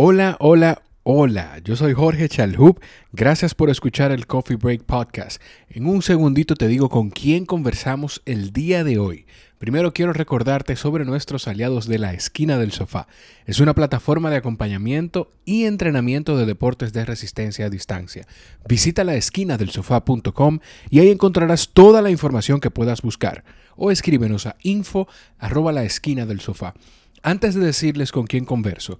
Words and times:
Hola, 0.00 0.36
hola, 0.38 0.82
hola. 1.02 1.58
Yo 1.64 1.74
soy 1.74 1.92
Jorge 1.92 2.28
Chalhub. 2.28 2.80
Gracias 3.10 3.56
por 3.56 3.68
escuchar 3.68 4.12
el 4.12 4.28
Coffee 4.28 4.56
Break 4.56 4.84
Podcast. 4.84 5.42
En 5.68 5.86
un 5.88 6.02
segundito 6.02 6.54
te 6.54 6.68
digo 6.68 6.88
con 6.88 7.10
quién 7.10 7.44
conversamos 7.44 8.22
el 8.24 8.52
día 8.52 8.84
de 8.84 9.00
hoy. 9.00 9.26
Primero 9.58 9.92
quiero 9.92 10.12
recordarte 10.12 10.76
sobre 10.76 11.04
nuestros 11.04 11.48
aliados 11.48 11.88
de 11.88 11.98
la 11.98 12.12
esquina 12.12 12.58
del 12.58 12.70
sofá. 12.70 13.08
Es 13.44 13.58
una 13.58 13.74
plataforma 13.74 14.30
de 14.30 14.36
acompañamiento 14.36 15.32
y 15.44 15.64
entrenamiento 15.64 16.36
de 16.36 16.46
deportes 16.46 16.92
de 16.92 17.04
resistencia 17.04 17.66
a 17.66 17.70
distancia. 17.70 18.24
Visita 18.68 19.02
la 19.02 19.16
del 19.58 19.70
sofá.com 19.70 20.60
y 20.90 21.00
ahí 21.00 21.10
encontrarás 21.10 21.70
toda 21.70 22.02
la 22.02 22.10
información 22.12 22.60
que 22.60 22.70
puedas 22.70 23.02
buscar. 23.02 23.42
O 23.74 23.90
escríbenos 23.90 24.46
a 24.46 24.54
info 24.62 25.08
arroba 25.40 25.72
del 25.72 26.38
sofá. 26.38 26.74
Antes 27.22 27.54
de 27.54 27.64
decirles 27.64 28.12
con 28.12 28.26
quién 28.26 28.44
converso, 28.44 28.98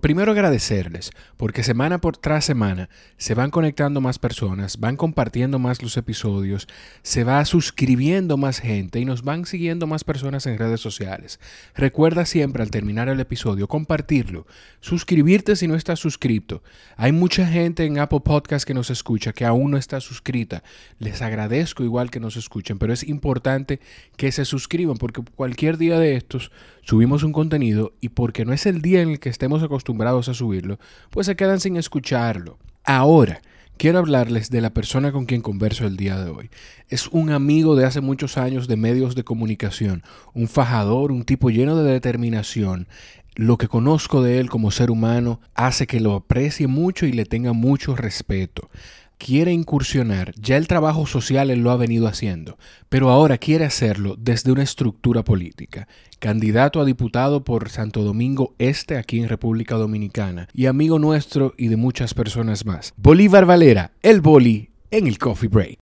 primero 0.00 0.32
agradecerles 0.32 1.10
porque 1.36 1.62
semana 1.62 2.00
por 2.00 2.16
tras 2.16 2.44
semana 2.44 2.88
se 3.16 3.34
van 3.34 3.50
conectando 3.50 4.00
más 4.00 4.18
personas, 4.18 4.80
van 4.80 4.96
compartiendo 4.96 5.58
más 5.58 5.82
los 5.82 5.96
episodios, 5.96 6.66
se 7.02 7.22
va 7.22 7.44
suscribiendo 7.44 8.36
más 8.36 8.58
gente 8.58 8.98
y 8.98 9.04
nos 9.04 9.22
van 9.22 9.46
siguiendo 9.46 9.86
más 9.86 10.02
personas 10.02 10.46
en 10.46 10.58
redes 10.58 10.80
sociales. 10.80 11.38
Recuerda 11.76 12.26
siempre 12.26 12.62
al 12.62 12.70
terminar 12.70 13.08
el 13.08 13.20
episodio 13.20 13.68
compartirlo, 13.68 14.46
suscribirte 14.80 15.54
si 15.54 15.68
no 15.68 15.76
estás 15.76 16.00
suscrito. 16.00 16.62
Hay 16.96 17.12
mucha 17.12 17.46
gente 17.46 17.84
en 17.84 17.98
Apple 17.98 18.20
Podcast 18.24 18.66
que 18.66 18.74
nos 18.74 18.90
escucha 18.90 19.32
que 19.32 19.44
aún 19.44 19.70
no 19.70 19.76
está 19.76 20.00
suscrita. 20.00 20.64
Les 20.98 21.22
agradezco 21.22 21.84
igual 21.84 22.10
que 22.10 22.20
nos 22.20 22.36
escuchen, 22.36 22.78
pero 22.78 22.92
es 22.92 23.04
importante 23.04 23.80
que 24.16 24.32
se 24.32 24.44
suscriban 24.44 24.96
porque 24.96 25.22
cualquier 25.36 25.78
día 25.78 25.98
de 25.98 26.16
estos 26.16 26.50
subimos 26.84 27.22
un 27.22 27.32
contenido 27.32 27.92
y 28.00 28.10
porque 28.10 28.44
no 28.44 28.52
es 28.52 28.66
el 28.66 28.82
día 28.82 29.02
en 29.02 29.10
el 29.10 29.20
que 29.20 29.28
estemos 29.28 29.62
acostumbrados 29.62 30.28
a 30.28 30.34
subirlo, 30.34 30.78
pues 31.10 31.26
se 31.26 31.36
quedan 31.36 31.60
sin 31.60 31.76
escucharlo. 31.76 32.58
Ahora, 32.84 33.40
quiero 33.76 33.98
hablarles 33.98 34.50
de 34.50 34.60
la 34.60 34.70
persona 34.70 35.10
con 35.10 35.24
quien 35.24 35.40
converso 35.40 35.86
el 35.86 35.96
día 35.96 36.18
de 36.18 36.30
hoy. 36.30 36.50
Es 36.88 37.08
un 37.08 37.30
amigo 37.30 37.76
de 37.76 37.86
hace 37.86 38.00
muchos 38.00 38.36
años 38.36 38.68
de 38.68 38.76
medios 38.76 39.14
de 39.14 39.24
comunicación, 39.24 40.02
un 40.34 40.48
fajador, 40.48 41.10
un 41.10 41.24
tipo 41.24 41.50
lleno 41.50 41.76
de 41.76 41.90
determinación. 41.90 42.86
Lo 43.34 43.58
que 43.58 43.66
conozco 43.66 44.22
de 44.22 44.38
él 44.38 44.48
como 44.48 44.70
ser 44.70 44.90
humano 44.90 45.40
hace 45.54 45.88
que 45.88 45.98
lo 45.98 46.14
aprecie 46.14 46.68
mucho 46.68 47.06
y 47.06 47.12
le 47.12 47.24
tenga 47.24 47.52
mucho 47.52 47.96
respeto 47.96 48.70
quiere 49.18 49.52
incursionar, 49.52 50.34
ya 50.36 50.56
el 50.56 50.68
trabajo 50.68 51.06
social 51.06 51.50
él 51.50 51.60
lo 51.60 51.70
ha 51.70 51.76
venido 51.76 52.06
haciendo, 52.06 52.58
pero 52.88 53.10
ahora 53.10 53.38
quiere 53.38 53.64
hacerlo 53.64 54.16
desde 54.18 54.52
una 54.52 54.62
estructura 54.62 55.24
política. 55.24 55.88
Candidato 56.18 56.80
a 56.80 56.84
diputado 56.84 57.44
por 57.44 57.68
Santo 57.68 58.02
Domingo 58.02 58.54
Este 58.58 58.96
aquí 58.96 59.20
en 59.20 59.28
República 59.28 59.76
Dominicana 59.76 60.48
y 60.52 60.66
amigo 60.66 60.98
nuestro 60.98 61.54
y 61.56 61.68
de 61.68 61.76
muchas 61.76 62.14
personas 62.14 62.64
más. 62.64 62.92
Bolívar 62.96 63.46
Valera, 63.46 63.92
el 64.02 64.20
boli 64.20 64.70
en 64.90 65.06
el 65.06 65.18
Coffee 65.18 65.48
Break. 65.48 65.78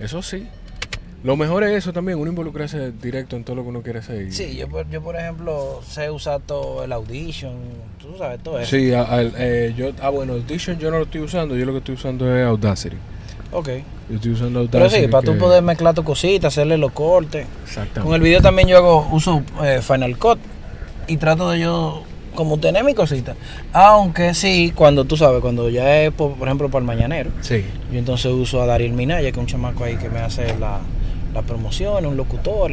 Eso 0.00 0.22
sí, 0.22 0.48
lo 1.22 1.36
mejor 1.36 1.64
es 1.64 1.72
eso 1.72 1.92
también, 1.92 2.18
uno 2.18 2.30
involucrarse 2.30 2.92
directo 2.92 3.36
en 3.36 3.44
todo 3.44 3.56
lo 3.56 3.62
que 3.62 3.68
uno 3.68 3.82
quiere 3.82 3.98
hacer. 3.98 4.32
Sí, 4.32 4.56
yo, 4.56 4.66
yo 4.90 5.02
por 5.02 5.16
ejemplo 5.16 5.80
sé 5.86 6.10
usar 6.10 6.40
todo 6.40 6.82
el 6.82 6.92
Audition, 6.92 7.52
tú 8.00 8.16
sabes, 8.16 8.42
todo 8.42 8.58
eso. 8.58 8.70
Sí, 8.70 8.90
eh, 8.92 9.74
yo, 9.76 9.90
ah 10.00 10.08
bueno, 10.08 10.32
Audition 10.32 10.78
yo 10.78 10.90
no 10.90 10.98
lo 10.98 11.04
estoy 11.04 11.20
usando, 11.20 11.56
yo 11.56 11.66
lo 11.66 11.72
que 11.72 11.78
estoy 11.78 11.94
usando 11.94 12.34
es 12.34 12.46
Audacity. 12.46 12.96
Ok. 13.52 13.68
Yo 14.08 14.16
estoy 14.16 14.32
usando 14.32 14.60
Audacity. 14.60 14.90
Pero 14.90 15.06
sí, 15.06 15.08
para 15.10 15.24
tú 15.24 15.36
poder 15.36 15.62
mezclar 15.62 15.94
tus 15.94 16.04
cositas, 16.04 16.54
hacerle 16.54 16.78
los 16.78 16.92
cortes. 16.92 17.46
Exactamente. 17.64 18.00
Con 18.00 18.14
el 18.14 18.22
video 18.22 18.40
también 18.40 18.68
yo 18.68 18.78
hago, 18.78 19.08
uso 19.12 19.42
eh, 19.62 19.80
Final 19.82 20.16
Cut 20.16 20.38
y 21.06 21.16
trato 21.18 21.50
de 21.50 21.60
yo 21.60 22.04
como 22.34 22.58
tener 22.58 22.84
mi 22.84 22.94
cosita. 22.94 23.34
Aunque 23.72 24.32
sí, 24.32 24.72
cuando 24.74 25.04
tú 25.04 25.16
sabes, 25.16 25.40
cuando 25.42 25.68
ya 25.68 26.02
es, 26.02 26.12
por, 26.12 26.32
ejemplo, 26.40 26.70
para 26.70 26.80
el 26.80 26.86
mañanero. 26.86 27.30
Sí. 27.40 27.64
Yo 27.92 27.98
entonces 27.98 28.32
uso 28.32 28.62
a 28.62 28.66
Daryl 28.66 28.92
Minaya, 28.92 29.22
que 29.22 29.28
es 29.28 29.36
un 29.36 29.46
chamaco 29.46 29.84
ahí 29.84 29.96
que 29.96 30.08
me 30.08 30.20
hace 30.20 30.56
la 30.58 30.80
la 31.34 31.42
promoción, 31.42 32.06
un 32.06 32.16
locutor, 32.16 32.72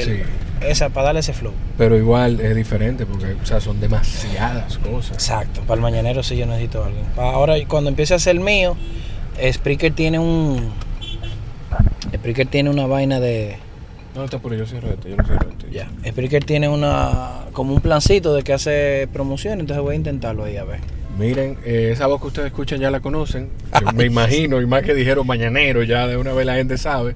esa, 0.62 0.90
para 0.90 1.08
darle 1.08 1.20
ese 1.20 1.34
flow. 1.34 1.54
Pero 1.78 1.96
igual 1.98 2.40
es 2.40 2.56
diferente 2.56 3.06
porque 3.06 3.34
o 3.34 3.46
sea, 3.46 3.62
son 3.62 3.80
demasiadas 3.80 4.78
cosas. 4.80 5.14
Exacto, 5.14 5.62
para 5.62 5.76
el 5.76 5.82
mañanero 5.82 6.24
sí 6.24 6.38
yo 6.38 6.46
necesito 6.46 6.84
algo. 6.84 7.00
Ahora 7.18 7.56
cuando 7.68 7.90
empiece 7.90 8.14
a 8.14 8.20
ser 8.20 8.36
el 8.36 8.42
mío, 8.42 8.76
Spreaker 9.52 9.94
tiene 9.94 10.20
un... 10.20 10.72
Spreaker 12.16 12.48
tiene 12.48 12.70
una 12.70 12.88
vaina 12.88 13.20
de... 13.20 13.58
No, 14.16 14.24
está 14.24 14.40
por 14.40 14.52
ahí, 14.52 14.58
yo 14.58 14.66
cierro 14.66 14.90
este, 14.90 15.12
yo 15.12 15.16
lo 15.16 15.24
cierro 15.24 15.50
este. 15.50 15.72
Ya, 15.72 15.90
Spreaker 16.08 16.44
tiene 16.44 16.68
una... 16.70 17.46
como 17.54 17.74
un 17.74 17.82
plancito 17.82 18.34
de 18.34 18.44
que 18.44 18.54
hace 18.54 19.08
promoción, 19.14 19.60
entonces 19.60 19.84
voy 19.84 19.94
a 19.94 19.98
intentarlo 19.98 20.44
ahí 20.44 20.58
a 20.58 20.64
ver. 20.64 20.80
Miren, 21.18 21.58
eh, 21.66 21.90
esa 21.92 22.06
voz 22.06 22.22
que 22.22 22.28
ustedes 22.28 22.48
escuchan 22.48 22.80
ya 22.80 22.92
la 22.92 23.00
conocen. 23.00 23.50
me 23.96 24.06
imagino, 24.06 24.62
y 24.62 24.68
más 24.68 24.84
que 24.84 24.94
dijeron 24.94 25.26
mañanero, 25.26 25.84
ya 25.84 26.08
de 26.08 26.16
una 26.16 26.34
vez 26.34 26.46
la 26.46 26.56
gente 26.56 26.78
sabe. 26.78 27.16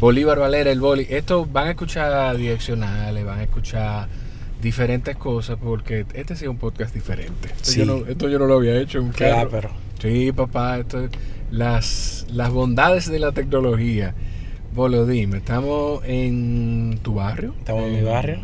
Bolívar 0.00 0.38
Valera, 0.38 0.70
el 0.70 0.80
boli. 0.80 1.06
Esto 1.10 1.44
van 1.44 1.66
a 1.66 1.70
escuchar 1.70 2.36
direccionales, 2.36 3.24
van 3.24 3.40
a 3.40 3.42
escuchar 3.42 4.08
diferentes 4.62 5.16
cosas 5.16 5.58
porque 5.62 6.06
este 6.14 6.36
sí 6.36 6.44
es 6.44 6.50
un 6.50 6.56
podcast 6.56 6.94
diferente. 6.94 7.48
Esto, 7.48 7.72
yo, 7.72 7.84
no, 7.84 8.06
esto 8.06 8.28
yo 8.28 8.38
no 8.38 8.46
lo 8.46 8.54
había 8.54 8.78
hecho. 8.78 9.02
Un 9.02 9.10
claro, 9.10 9.48
pero. 9.50 9.70
Sí, 10.00 10.30
papá, 10.30 10.78
esto, 10.78 11.08
las, 11.50 12.26
las 12.30 12.50
bondades 12.50 13.10
de 13.10 13.18
la 13.18 13.32
tecnología. 13.32 14.14
Bolo, 14.72 15.04
dime, 15.04 15.38
¿estamos 15.38 16.02
en 16.04 17.00
tu 17.02 17.14
barrio? 17.14 17.54
Estamos 17.58 17.84
en, 17.84 17.96
mi 17.96 18.02
barrio. 18.02 18.38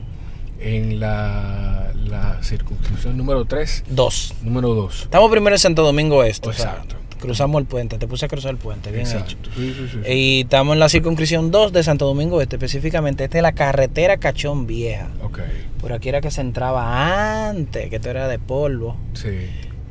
En 0.59 0.99
la, 0.99 1.93
la 1.95 2.43
circunscripción 2.43 3.17
número 3.17 3.45
3. 3.45 3.85
2. 3.91 4.35
Número 4.43 4.75
2. 4.75 5.03
Estamos 5.03 5.31
primero 5.31 5.55
en 5.55 5.61
Santo 5.61 5.85
Domingo 5.85 6.25
Este. 6.25 6.49
Exacto. 6.49 6.97
Cruzamos 7.25 7.59
el 7.59 7.67
puente, 7.67 7.97
te 7.97 8.07
puse 8.07 8.27
a 8.27 8.29
cruzar 8.29 8.51
el 8.51 8.59
puente, 8.59 8.93
bien 8.93 9.07
hecho. 9.07 9.39
Y 10.07 10.43
estamos 10.43 10.75
en 10.75 10.79
la 10.79 10.91
circunscripción 10.91 11.51
2 11.51 11.73
de 11.73 11.83
Santo 11.83 12.05
Domingo 12.05 12.43
Este, 12.43 12.57
específicamente. 12.57 13.25
Esta 13.25 13.39
es 13.39 13.43
la 13.43 13.53
carretera 13.53 14.19
Cachón 14.19 14.67
Vieja. 14.67 15.09
Por 15.81 15.95
aquí 15.95 16.11
era 16.11 16.21
que 16.21 16.31
se 16.31 16.43
entraba 16.43 17.49
antes, 17.49 17.89
que 17.89 17.97
esto 17.97 18.11
era 18.11 18.29
de 18.29 18.39
polvo. 18.39 18.99
Sí. 19.15 19.31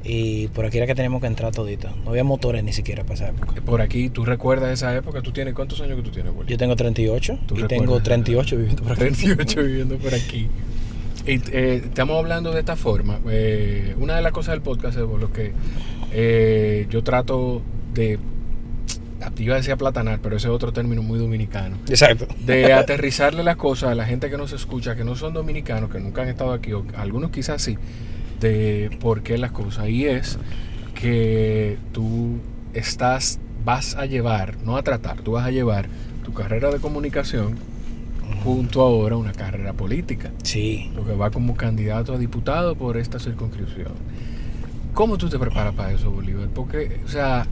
Y 0.04 0.50
por 0.50 0.68
aquí 0.68 0.78
era 0.78 0.86
que 0.86 0.94
teníamos 0.94 1.22
que 1.22 1.28
entrar 1.28 1.52
todito. 1.52 1.90
No 2.04 2.12
había 2.12 2.24
motores 2.24 2.64
ni 2.64 2.72
siquiera 2.72 3.02
para 3.02 3.16
esa 3.16 3.30
época. 3.30 3.60
Por 3.66 3.82
aquí, 3.82 4.12
¿tú 4.12 4.26
recuerdas 4.26 4.72
esa 4.72 4.96
época? 4.96 5.24
¿Tú 5.24 5.32
tienes 5.32 5.56
cuántos 5.56 5.82
años 5.82 5.98
que 5.98 6.04
tú 6.04 6.12
tienes, 6.12 6.34
Yo 6.46 6.58
tengo 6.58 6.76
38 6.76 7.40
y 7.56 7.64
tengo 7.64 8.00
38 8.00 8.58
viviendo 8.58 8.84
por 8.84 8.92
aquí. 8.92 9.00
38 9.00 9.60
viviendo 9.64 9.98
por 9.98 10.14
aquí. 10.14 10.50
Y, 11.26 11.42
eh, 11.52 11.82
estamos 11.86 12.16
hablando 12.18 12.52
de 12.52 12.60
esta 12.60 12.76
forma. 12.76 13.20
Eh, 13.28 13.96
una 13.98 14.16
de 14.18 14.22
las 14.22 14.34
cosas 14.34 14.54
del 14.54 14.62
podcast 14.62 15.00
es 15.00 15.04
lo 15.04 15.34
que 15.34 15.54
eh, 16.14 16.88
yo 16.90 17.04
trato 17.04 17.62
de 17.94 18.20
iba 19.38 19.56
a 19.56 19.58
decir 19.58 19.74
aplatanar, 19.74 20.20
pero 20.22 20.38
ese 20.38 20.48
es 20.48 20.54
otro 20.54 20.74
término 20.74 21.02
muy 21.02 21.18
dominicano. 21.18 21.78
Exacto. 21.88 22.28
De 22.46 22.74
aterrizarle 22.74 23.44
las 23.44 23.56
cosas 23.56 23.92
a 23.92 23.96
la 23.96 24.06
gente 24.06 24.30
que 24.30 24.38
nos 24.38 24.52
escucha, 24.52 24.96
que 24.96 25.04
no 25.04 25.16
son 25.16 25.34
dominicanos, 25.34 25.90
que 25.90 26.00
nunca 26.00 26.24
han 26.24 26.30
estado 26.30 26.52
aquí, 26.52 26.74
o 26.74 26.86
algunos 26.96 27.32
quizás 27.32 27.62
sí, 27.62 27.78
de 28.40 28.96
por 29.00 29.24
qué 29.24 29.38
las 29.38 29.52
cosas. 29.52 29.90
Y 29.90 30.06
es 30.06 30.38
que 30.94 31.78
tú 31.92 32.38
estás, 32.74 33.40
vas 33.64 33.96
a 33.96 34.06
llevar, 34.06 34.58
no 34.64 34.78
a 34.78 34.84
tratar, 34.84 35.22
tú 35.22 35.34
vas 35.34 35.46
a 35.46 35.52
llevar 35.52 35.88
tu 36.24 36.34
carrera 36.34 36.72
de 36.72 36.80
comunicación 36.80 37.58
junto 38.44 38.82
ahora 38.82 39.16
a 39.16 39.18
una 39.18 39.32
carrera 39.32 39.74
política. 39.74 40.32
Sí. 40.44 40.92
Porque 40.96 41.14
va 41.14 41.32
como 41.32 41.56
candidato 41.56 42.14
a 42.14 42.18
diputado 42.18 42.76
por 42.76 42.98
esta 42.98 43.20
circunscripción. 43.20 43.94
¿Cómo 44.94 45.18
tú 45.18 45.30
te 45.30 45.40
preparas 45.40 45.74
para 45.74 45.92
eso, 45.92 46.12
Bolívar? 46.12 46.48
Porque, 46.54 47.00
o 47.06 47.08
sea, 47.08 47.48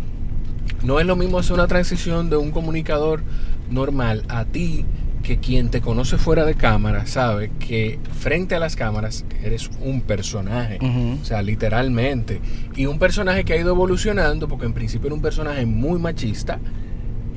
no 0.84 1.00
es 1.00 1.06
lo 1.06 1.16
mismo 1.16 1.40
hacer 1.40 1.54
una 1.54 1.68
transición 1.68 2.30
de 2.30 2.38
un 2.38 2.52
comunicador 2.52 3.24
normal 3.70 4.24
a 4.30 4.46
ti 4.46 4.86
que 5.24 5.38
quien 5.38 5.70
te 5.70 5.82
conoce 5.82 6.18
fuera 6.18 6.46
de 6.46 6.56
cámara 6.56 7.06
sabe 7.06 7.52
que 7.60 8.00
frente 8.20 8.56
a 8.56 8.60
las 8.60 8.76
cámaras 8.76 9.24
eres 9.44 9.70
un 9.82 10.02
personaje, 10.02 10.80
o 10.82 11.24
sea, 11.24 11.42
literalmente. 11.42 12.42
Y 12.76 12.88
un 12.88 12.98
personaje 12.98 13.44
que 13.44 13.54
ha 13.54 13.58
ido 13.58 13.70
evolucionando, 13.72 14.48
porque 14.48 14.66
en 14.66 14.74
principio 14.74 15.08
era 15.08 15.16
un 15.16 15.22
personaje 15.22 15.66
muy 15.66 16.00
machista 16.00 16.60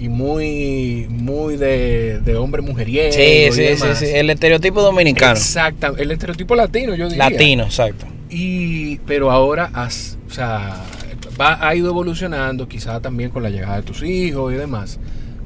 y 0.00 0.08
muy 0.08 1.06
muy 1.08 1.56
de, 1.56 2.20
de 2.20 2.36
hombre 2.36 2.62
mujeriego. 2.62 3.12
Sí, 3.12 3.48
sí, 3.52 3.76
sí, 3.76 3.86
sí, 3.94 4.06
el 4.14 4.30
estereotipo 4.30 4.82
dominicano. 4.82 5.36
Exacto, 5.36 5.96
el 5.96 6.10
estereotipo 6.10 6.54
latino, 6.54 6.94
yo 6.94 7.08
diría. 7.08 7.30
Latino, 7.30 7.64
exacto. 7.64 8.06
Y, 8.36 8.96
pero 9.06 9.30
ahora 9.30 9.70
has, 9.72 10.18
o 10.26 10.30
sea, 10.30 10.82
va, 11.40 11.66
ha 11.66 11.74
ido 11.76 11.88
evolucionando, 11.88 12.66
quizá 12.66 13.00
también 13.00 13.30
con 13.30 13.44
la 13.44 13.50
llegada 13.50 13.76
de 13.76 13.82
tus 13.82 14.02
hijos 14.02 14.52
y 14.52 14.56
demás. 14.56 14.98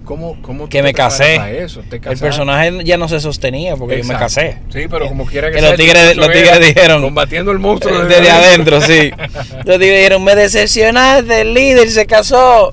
¿Cómo, 0.06 0.40
cómo 0.40 0.70
que 0.70 0.82
me 0.82 0.94
casé. 0.94 1.62
Eso? 1.62 1.82
el 1.90 2.18
personaje 2.18 2.82
ya 2.82 2.96
no 2.96 3.08
se 3.08 3.20
sostenía 3.20 3.76
porque 3.76 3.98
yo 3.98 4.04
me 4.04 4.14
casé. 4.14 4.56
Sí, 4.72 4.86
pero 4.88 5.06
como 5.06 5.26
quiera 5.26 5.48
que, 5.48 5.56
que 5.56 5.60
sea, 5.60 5.68
los 5.68 5.78
tigres, 5.78 6.16
los 6.16 6.32
tigres 6.32 6.60
dijeron. 6.60 7.02
Combatiendo 7.02 7.52
el 7.52 7.58
monstruo 7.58 8.06
desde, 8.06 8.30
adentro, 8.30 8.80
sí. 8.80 9.10
Los 9.66 9.78
tigres 9.78 9.98
dijeron: 9.98 10.24
Me 10.24 10.34
decepcionaste, 10.34 11.42
el 11.42 11.52
líder 11.52 11.90
se 11.90 12.06
casó. 12.06 12.72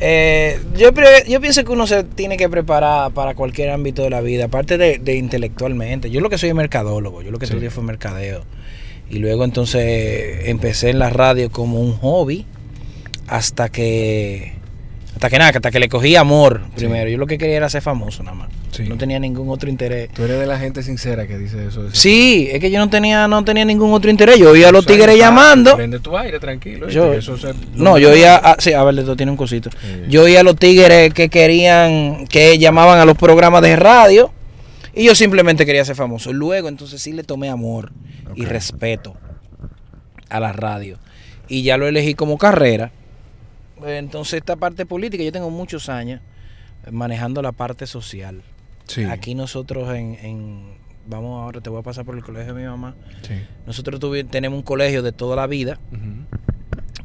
Eh, 0.00 0.58
yo, 0.76 0.90
yo 1.28 1.40
pienso 1.40 1.64
que 1.64 1.70
uno 1.70 1.86
se 1.86 2.02
tiene 2.02 2.36
que 2.36 2.48
preparar 2.48 3.12
para 3.12 3.36
cualquier 3.36 3.70
ámbito 3.70 4.02
de 4.02 4.10
la 4.10 4.20
vida, 4.20 4.46
aparte 4.46 4.76
de, 4.76 5.14
intelectualmente. 5.14 6.10
Yo 6.10 6.20
lo 6.20 6.28
que 6.28 6.38
soy 6.38 6.48
es 6.48 6.56
mercadólogo, 6.56 7.22
yo 7.22 7.30
lo 7.30 7.38
que 7.38 7.44
estudié 7.44 7.70
fue 7.70 7.84
mercadeo. 7.84 8.44
Y 9.10 9.18
luego 9.18 9.44
entonces 9.44 10.48
empecé 10.48 10.90
en 10.90 10.98
la 10.98 11.10
radio 11.10 11.50
como 11.50 11.80
un 11.80 11.96
hobby 11.98 12.46
hasta 13.26 13.68
que 13.68 14.54
hasta 15.14 15.30
que 15.30 15.38
nada, 15.38 15.50
hasta 15.54 15.70
que 15.70 15.78
le 15.78 15.88
cogí 15.88 16.16
amor 16.16 16.62
primero. 16.74 17.08
Yo 17.08 17.18
lo 17.18 17.26
que 17.26 17.38
quería 17.38 17.56
era 17.56 17.70
ser 17.70 17.82
famoso 17.82 18.22
nada 18.22 18.36
más. 18.36 18.48
No 18.80 18.98
tenía 18.98 19.20
ningún 19.20 19.48
otro 19.50 19.70
interés. 19.70 20.10
Tú 20.12 20.24
eres 20.24 20.40
de 20.40 20.46
la 20.46 20.58
gente 20.58 20.82
sincera 20.82 21.28
que 21.28 21.38
dice 21.38 21.66
eso. 21.68 21.88
sí, 21.92 22.48
es 22.50 22.58
que 22.58 22.70
yo 22.72 22.80
no 22.80 22.90
tenía 22.90 23.28
no 23.28 23.44
tenía 23.44 23.64
ningún 23.64 23.92
otro 23.92 24.10
interés. 24.10 24.38
Yo 24.38 24.50
oía 24.50 24.70
a 24.70 24.72
los 24.72 24.84
tigres 24.84 25.16
llamando. 25.16 25.76
Prende 25.76 26.00
tu 26.00 26.16
aire, 26.18 26.40
tranquilo. 26.40 26.88
no, 27.74 27.98
yo 27.98 28.10
oía. 28.10 28.36
A, 28.36 28.56
sí, 28.58 28.72
a 28.72 28.82
ver, 28.82 28.98
esto 28.98 29.14
tiene 29.16 29.30
un 29.30 29.38
cosito. 29.38 29.70
Yo 30.08 30.24
oía 30.24 30.40
a 30.40 30.42
los 30.42 30.56
tigres 30.56 31.14
que 31.14 31.28
querían, 31.28 32.26
que 32.26 32.58
llamaban 32.58 32.98
a 32.98 33.04
los 33.04 33.16
programas 33.16 33.62
de 33.62 33.76
radio. 33.76 34.32
Y 34.94 35.04
yo 35.04 35.14
simplemente 35.14 35.66
quería 35.66 35.84
ser 35.84 35.96
famoso. 35.96 36.32
Luego, 36.32 36.68
entonces 36.68 37.02
sí 37.02 37.12
le 37.12 37.24
tomé 37.24 37.48
amor 37.48 37.92
y 38.34 38.44
respeto 38.44 39.16
a 40.28 40.40
la 40.40 40.52
radio. 40.52 40.98
Y 41.48 41.62
ya 41.62 41.76
lo 41.76 41.86
elegí 41.86 42.14
como 42.14 42.38
carrera. 42.38 42.92
Entonces, 43.84 44.34
esta 44.34 44.56
parte 44.56 44.86
política, 44.86 45.22
yo 45.22 45.32
tengo 45.32 45.50
muchos 45.50 45.88
años 45.88 46.20
manejando 46.90 47.42
la 47.42 47.52
parte 47.52 47.86
social. 47.86 48.42
Aquí 49.10 49.34
nosotros 49.34 49.94
en, 49.94 50.76
Vamos 51.06 51.42
ahora, 51.42 51.60
te 51.60 51.68
voy 51.68 51.80
a 51.80 51.82
pasar 51.82 52.06
por 52.06 52.16
el 52.16 52.22
colegio 52.22 52.54
de 52.54 52.62
mi 52.62 52.66
mamá. 52.66 52.94
Nosotros 53.66 54.00
tenemos 54.30 54.56
un 54.56 54.62
colegio 54.62 55.02
de 55.02 55.12
toda 55.12 55.36
la 55.36 55.46
vida. 55.46 55.78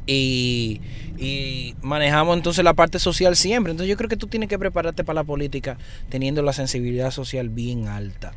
Y, 0.06 0.80
y, 1.18 1.74
manejamos 1.82 2.36
entonces 2.36 2.64
la 2.64 2.74
parte 2.74 2.98
social 2.98 3.36
siempre. 3.36 3.70
Entonces 3.70 3.90
yo 3.90 3.96
creo 3.96 4.08
que 4.08 4.16
tú 4.16 4.26
tienes 4.26 4.48
que 4.48 4.58
prepararte 4.58 5.04
para 5.04 5.20
la 5.20 5.24
política 5.24 5.78
teniendo 6.08 6.42
la 6.42 6.52
sensibilidad 6.52 7.10
social 7.10 7.48
bien 7.48 7.88
alta. 7.88 8.32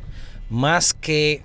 Más 0.50 0.94
que 0.94 1.42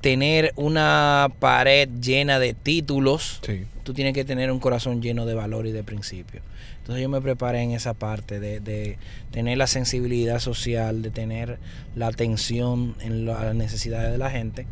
tener 0.00 0.52
una 0.56 1.28
pared 1.38 1.88
llena 2.00 2.38
de 2.38 2.54
títulos, 2.54 3.40
tú 3.82 3.94
tienes 3.94 4.14
que 4.14 4.24
tener 4.24 4.52
un 4.52 4.60
corazón 4.60 5.02
lleno 5.02 5.26
de 5.26 5.34
valor 5.34 5.66
y 5.66 5.72
de 5.72 5.82
principios. 5.82 6.42
Entonces 6.88 7.02
yo 7.02 7.10
me 7.10 7.20
preparé 7.20 7.60
en 7.60 7.72
esa 7.72 7.92
parte 7.92 8.40
de, 8.40 8.96
tener 9.30 9.58
la 9.58 9.66
sensibilidad 9.66 10.38
social, 10.38 11.02
de 11.02 11.10
tener 11.10 11.58
la 11.94 12.06
atención 12.06 12.96
en 13.00 13.26
las 13.26 13.54
necesidades 13.54 14.10
de 14.10 14.16
la 14.16 14.30
gente 14.30 14.66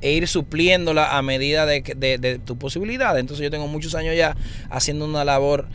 e 0.00 0.10
ir 0.10 0.26
supliéndola 0.26 1.16
a 1.16 1.22
medida 1.22 1.66
de, 1.66 1.80
de, 1.80 2.40
tu 2.40 2.58
posibilidad. 2.58 3.16
Entonces 3.16 3.44
yo 3.44 3.52
tengo 3.52 3.68
muchos 3.68 3.94
años 3.94 4.16
ya 4.16 4.36
haciendo 4.68 5.04
una 5.04 5.24
labor 5.24 5.68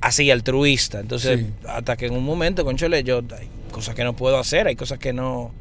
así 0.00 0.30
altruista. 0.30 1.00
Entonces 1.00 1.44
hasta 1.68 1.98
que 1.98 2.06
en 2.06 2.14
un 2.14 2.24
momento, 2.24 2.64
conchole, 2.64 3.04
yo 3.04 3.18
hay 3.38 3.50
cosas 3.72 3.94
que 3.94 4.04
no 4.04 4.16
puedo 4.16 4.38
hacer, 4.38 4.68
hay 4.68 4.76
cosas 4.76 4.98
que 4.98 5.12
no 5.12 5.52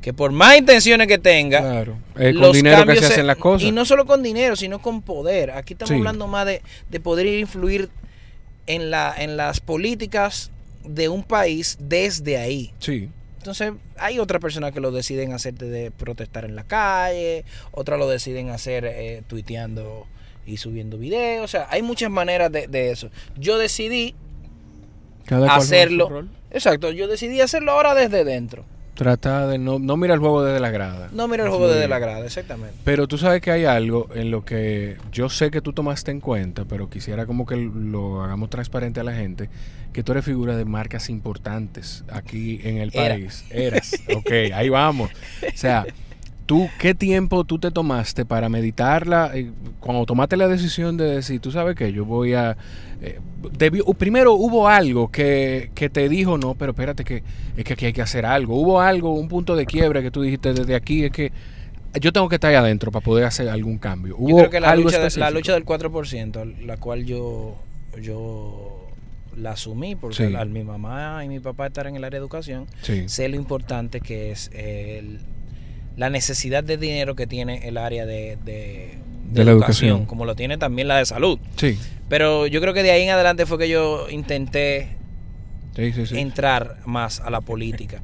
que 0.00 0.14
por 0.14 0.32
más 0.32 0.56
intenciones 0.56 1.06
que 1.06 1.18
tenga, 1.18 1.60
claro. 1.60 1.98
con 2.14 2.52
dinero 2.52 2.86
que 2.86 2.96
se 2.96 3.06
hacen 3.06 3.26
las 3.26 3.36
cosas. 3.36 3.68
Y 3.68 3.72
no 3.72 3.84
solo 3.84 4.06
con 4.06 4.22
dinero, 4.22 4.56
sino 4.56 4.78
con 4.78 5.02
poder. 5.02 5.50
Aquí 5.50 5.74
estamos 5.74 5.92
hablando 5.92 6.26
más 6.28 6.46
de, 6.46 6.62
de 6.88 7.00
poder 7.00 7.26
influir 7.26 7.90
en, 8.66 8.90
la, 8.90 9.14
en 9.16 9.36
las 9.36 9.60
políticas 9.60 10.50
de 10.84 11.08
un 11.08 11.24
país 11.24 11.78
desde 11.80 12.36
ahí. 12.36 12.72
Sí. 12.78 13.08
Entonces, 13.38 13.74
hay 13.96 14.18
otras 14.18 14.40
personas 14.40 14.72
que 14.72 14.80
lo 14.80 14.90
deciden 14.90 15.32
hacer 15.32 15.54
de 15.54 15.90
protestar 15.90 16.44
en 16.44 16.56
la 16.56 16.64
calle, 16.64 17.44
otras 17.70 17.98
lo 17.98 18.08
deciden 18.08 18.50
hacer 18.50 18.84
eh, 18.84 19.22
tuiteando 19.28 20.06
y 20.46 20.56
subiendo 20.56 20.98
videos. 20.98 21.44
O 21.44 21.48
sea, 21.48 21.66
hay 21.70 21.82
muchas 21.82 22.10
maneras 22.10 22.50
de, 22.50 22.66
de 22.66 22.90
eso. 22.90 23.10
Yo 23.36 23.58
decidí 23.58 24.14
hacerlo. 25.28 26.26
Exacto, 26.50 26.90
yo 26.90 27.08
decidí 27.08 27.40
hacerlo 27.40 27.72
ahora 27.72 27.94
desde 27.94 28.24
dentro. 28.24 28.64
Trata 28.96 29.46
de 29.46 29.58
no, 29.58 29.78
no 29.78 29.98
mira 29.98 30.14
el 30.14 30.20
juego 30.20 30.42
desde 30.42 30.58
la 30.58 30.70
grada. 30.70 31.10
No 31.12 31.28
mira 31.28 31.44
el 31.44 31.50
juego 31.50 31.68
desde 31.68 31.86
la 31.86 31.98
grada, 31.98 32.24
exactamente. 32.24 32.74
Pero 32.82 33.06
tú 33.06 33.18
sabes 33.18 33.42
que 33.42 33.50
hay 33.50 33.66
algo 33.66 34.08
en 34.14 34.30
lo 34.30 34.44
que 34.44 34.96
yo 35.12 35.28
sé 35.28 35.50
que 35.50 35.60
tú 35.60 35.74
tomaste 35.74 36.10
en 36.10 36.20
cuenta, 36.20 36.64
pero 36.64 36.88
quisiera 36.88 37.26
como 37.26 37.44
que 37.44 37.56
lo 37.56 38.22
hagamos 38.22 38.48
transparente 38.48 39.00
a 39.00 39.04
la 39.04 39.12
gente, 39.12 39.50
que 39.92 40.02
tú 40.02 40.12
eres 40.12 40.24
figura 40.24 40.56
de 40.56 40.64
marcas 40.64 41.10
importantes 41.10 42.04
aquí 42.10 42.58
en 42.64 42.78
el 42.78 42.90
país. 42.90 43.44
Eras. 43.50 43.92
ok, 44.16 44.30
ahí 44.54 44.70
vamos. 44.70 45.10
O 45.42 45.56
sea, 45.56 45.84
¿Tú 46.46 46.68
qué 46.78 46.94
tiempo 46.94 47.42
tú 47.42 47.58
te 47.58 47.72
tomaste 47.72 48.24
para 48.24 48.48
meditarla? 48.48 49.32
Eh, 49.34 49.50
cuando 49.80 50.06
tomaste 50.06 50.36
la 50.36 50.46
decisión 50.46 50.96
de 50.96 51.16
decir, 51.16 51.40
tú 51.40 51.50
sabes 51.50 51.74
que 51.74 51.92
yo 51.92 52.04
voy 52.04 52.34
a... 52.34 52.56
Eh, 53.02 53.20
primero 53.98 54.34
hubo 54.34 54.68
algo 54.68 55.10
que, 55.10 55.70
te 55.92 56.08
dijo, 56.08 56.38
no, 56.38 56.54
pero 56.54 56.72
espérate 56.72 57.04
que 57.04 57.22
es 57.56 57.64
que 57.64 57.72
aquí 57.74 57.86
hay 57.86 57.92
que 57.92 58.02
hacer 58.02 58.26
algo. 58.26 58.56
Hubo 58.56 58.80
algo, 58.80 59.14
un 59.14 59.28
punto 59.28 59.56
de 59.56 59.66
quiebre 59.66 60.02
que 60.02 60.10
tú 60.10 60.22
dijiste 60.22 60.52
desde 60.52 60.74
aquí, 60.74 61.04
es 61.04 61.12
que 61.12 61.32
yo 62.00 62.12
tengo 62.12 62.28
que 62.28 62.36
estar 62.36 62.50
ahí 62.50 62.56
adentro 62.56 62.90
para 62.90 63.04
poder 63.04 63.24
hacer 63.24 63.48
algún 63.48 63.78
cambio. 63.78 64.16
¿Hubo 64.18 64.30
yo 64.30 64.36
creo 64.36 64.50
que 64.50 64.60
la, 64.60 64.76
lucha, 64.76 65.08
la 65.16 65.30
lucha 65.30 65.54
del 65.54 65.64
4%, 65.64 66.60
la 66.64 66.76
cual 66.76 67.04
yo, 67.04 67.56
yo 68.00 68.86
la 69.36 69.52
asumí 69.52 69.96
porque 69.96 70.34
al 70.36 70.48
mi 70.48 70.64
mamá 70.64 71.24
y 71.24 71.28
mi 71.28 71.40
papá 71.40 71.66
estar 71.66 71.86
en 71.86 71.96
el 71.96 72.04
área 72.04 72.18
de 72.18 72.22
educación, 72.22 72.66
sé 72.80 73.28
lo 73.28 73.36
importante 73.36 74.00
que 74.00 74.30
es 74.30 74.50
el 74.54 75.20
la 75.96 76.10
necesidad 76.10 76.62
de 76.62 76.76
dinero 76.76 77.16
que 77.16 77.26
tiene 77.26 77.66
el 77.66 77.78
área 77.78 78.04
de, 78.06 78.36
de, 78.44 78.98
la 79.32 79.50
educación, 79.50 80.06
como 80.06 80.24
lo 80.24 80.34
tiene 80.34 80.58
también 80.58 80.88
la 80.88 80.98
de 80.98 81.06
salud. 81.06 81.38
Sí. 81.56 81.78
Pero 82.08 82.46
yo 82.46 82.60
creo 82.60 82.74
que 82.74 82.82
de 82.82 82.90
ahí 82.90 83.02
en 83.02 83.10
adelante 83.10 83.46
fue 83.46 83.58
que 83.58 83.68
yo 83.68 84.08
intenté 84.10 84.96
entrar 85.76 86.78
más 86.86 87.20
a 87.20 87.30
la 87.30 87.40
política. 87.40 88.02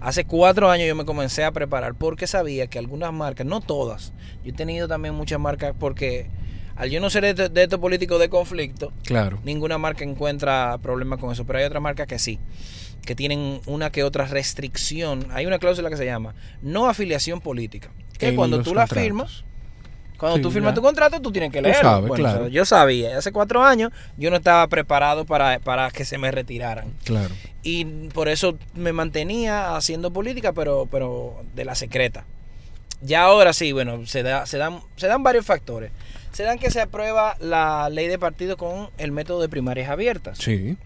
Hace 0.00 0.24
cuatro 0.24 0.70
años 0.70 0.88
yo 0.88 0.94
me 0.94 1.04
comencé 1.04 1.44
a 1.44 1.52
preparar 1.52 1.94
porque 1.94 2.26
sabía 2.26 2.66
que 2.68 2.78
algunas 2.78 3.12
marcas, 3.12 3.46
no 3.46 3.60
todas, 3.60 4.12
yo 4.42 4.50
he 4.50 4.54
tenido 4.54 4.88
también 4.88 5.14
muchas 5.14 5.38
marcas 5.38 5.74
porque 5.78 6.28
al 6.74 6.88
yo 6.88 7.00
no 7.00 7.10
ser 7.10 7.34
de, 7.34 7.48
de 7.50 7.62
estos 7.62 7.78
políticos 7.78 8.18
de 8.18 8.30
conflicto, 8.30 8.92
claro. 9.04 9.38
ninguna 9.44 9.76
marca 9.76 10.02
encuentra 10.04 10.78
problemas 10.80 11.18
con 11.18 11.30
eso, 11.30 11.44
pero 11.44 11.58
hay 11.58 11.66
otras 11.66 11.82
marcas 11.82 12.06
que 12.06 12.18
sí 12.18 12.38
que 13.04 13.14
tienen 13.14 13.60
una 13.66 13.90
que 13.90 14.04
otra 14.04 14.26
restricción. 14.26 15.26
Hay 15.30 15.46
una 15.46 15.58
cláusula 15.58 15.90
que 15.90 15.96
se 15.96 16.04
llama 16.04 16.34
no 16.62 16.88
afiliación 16.88 17.40
política. 17.40 17.90
Que 18.18 18.34
cuando 18.34 18.62
tú 18.62 18.74
la 18.74 18.86
firmas, 18.86 19.44
cuando 20.20 20.40
tú 20.42 20.50
firmas 20.50 20.74
tu 20.74 20.82
contrato, 20.82 21.18
tú 21.20 21.32
tienes 21.32 21.50
que 21.50 21.62
leerlo. 21.62 22.48
yo 22.48 22.66
sabía, 22.66 23.16
hace 23.16 23.32
cuatro 23.32 23.64
años 23.64 23.90
yo 24.18 24.30
no 24.30 24.36
estaba 24.36 24.66
preparado 24.66 25.24
para, 25.24 25.58
para, 25.60 25.90
que 25.90 26.04
se 26.04 26.18
me 26.18 26.30
retiraran. 26.30 26.92
Claro. 27.04 27.34
Y 27.62 27.86
por 28.12 28.28
eso 28.28 28.58
me 28.74 28.92
mantenía 28.92 29.76
haciendo 29.76 30.12
política, 30.12 30.52
pero, 30.52 30.86
pero 30.90 31.42
de 31.54 31.64
la 31.64 31.74
secreta. 31.74 32.26
Ya 33.00 33.22
ahora 33.22 33.54
sí, 33.54 33.72
bueno, 33.72 34.06
se, 34.06 34.22
da, 34.22 34.44
se, 34.44 34.58
dan, 34.58 34.80
se 34.96 35.06
dan 35.06 35.22
varios 35.22 35.46
factores. 35.46 35.90
Se 36.32 36.42
dan 36.42 36.58
que 36.58 36.70
se 36.70 36.82
aprueba 36.82 37.36
la 37.40 37.88
ley 37.88 38.06
de 38.06 38.18
partido 38.18 38.58
con 38.58 38.90
el 38.98 39.12
método 39.12 39.40
de 39.40 39.48
primarias 39.48 39.88
abiertas. 39.88 40.36
Sí. 40.36 40.76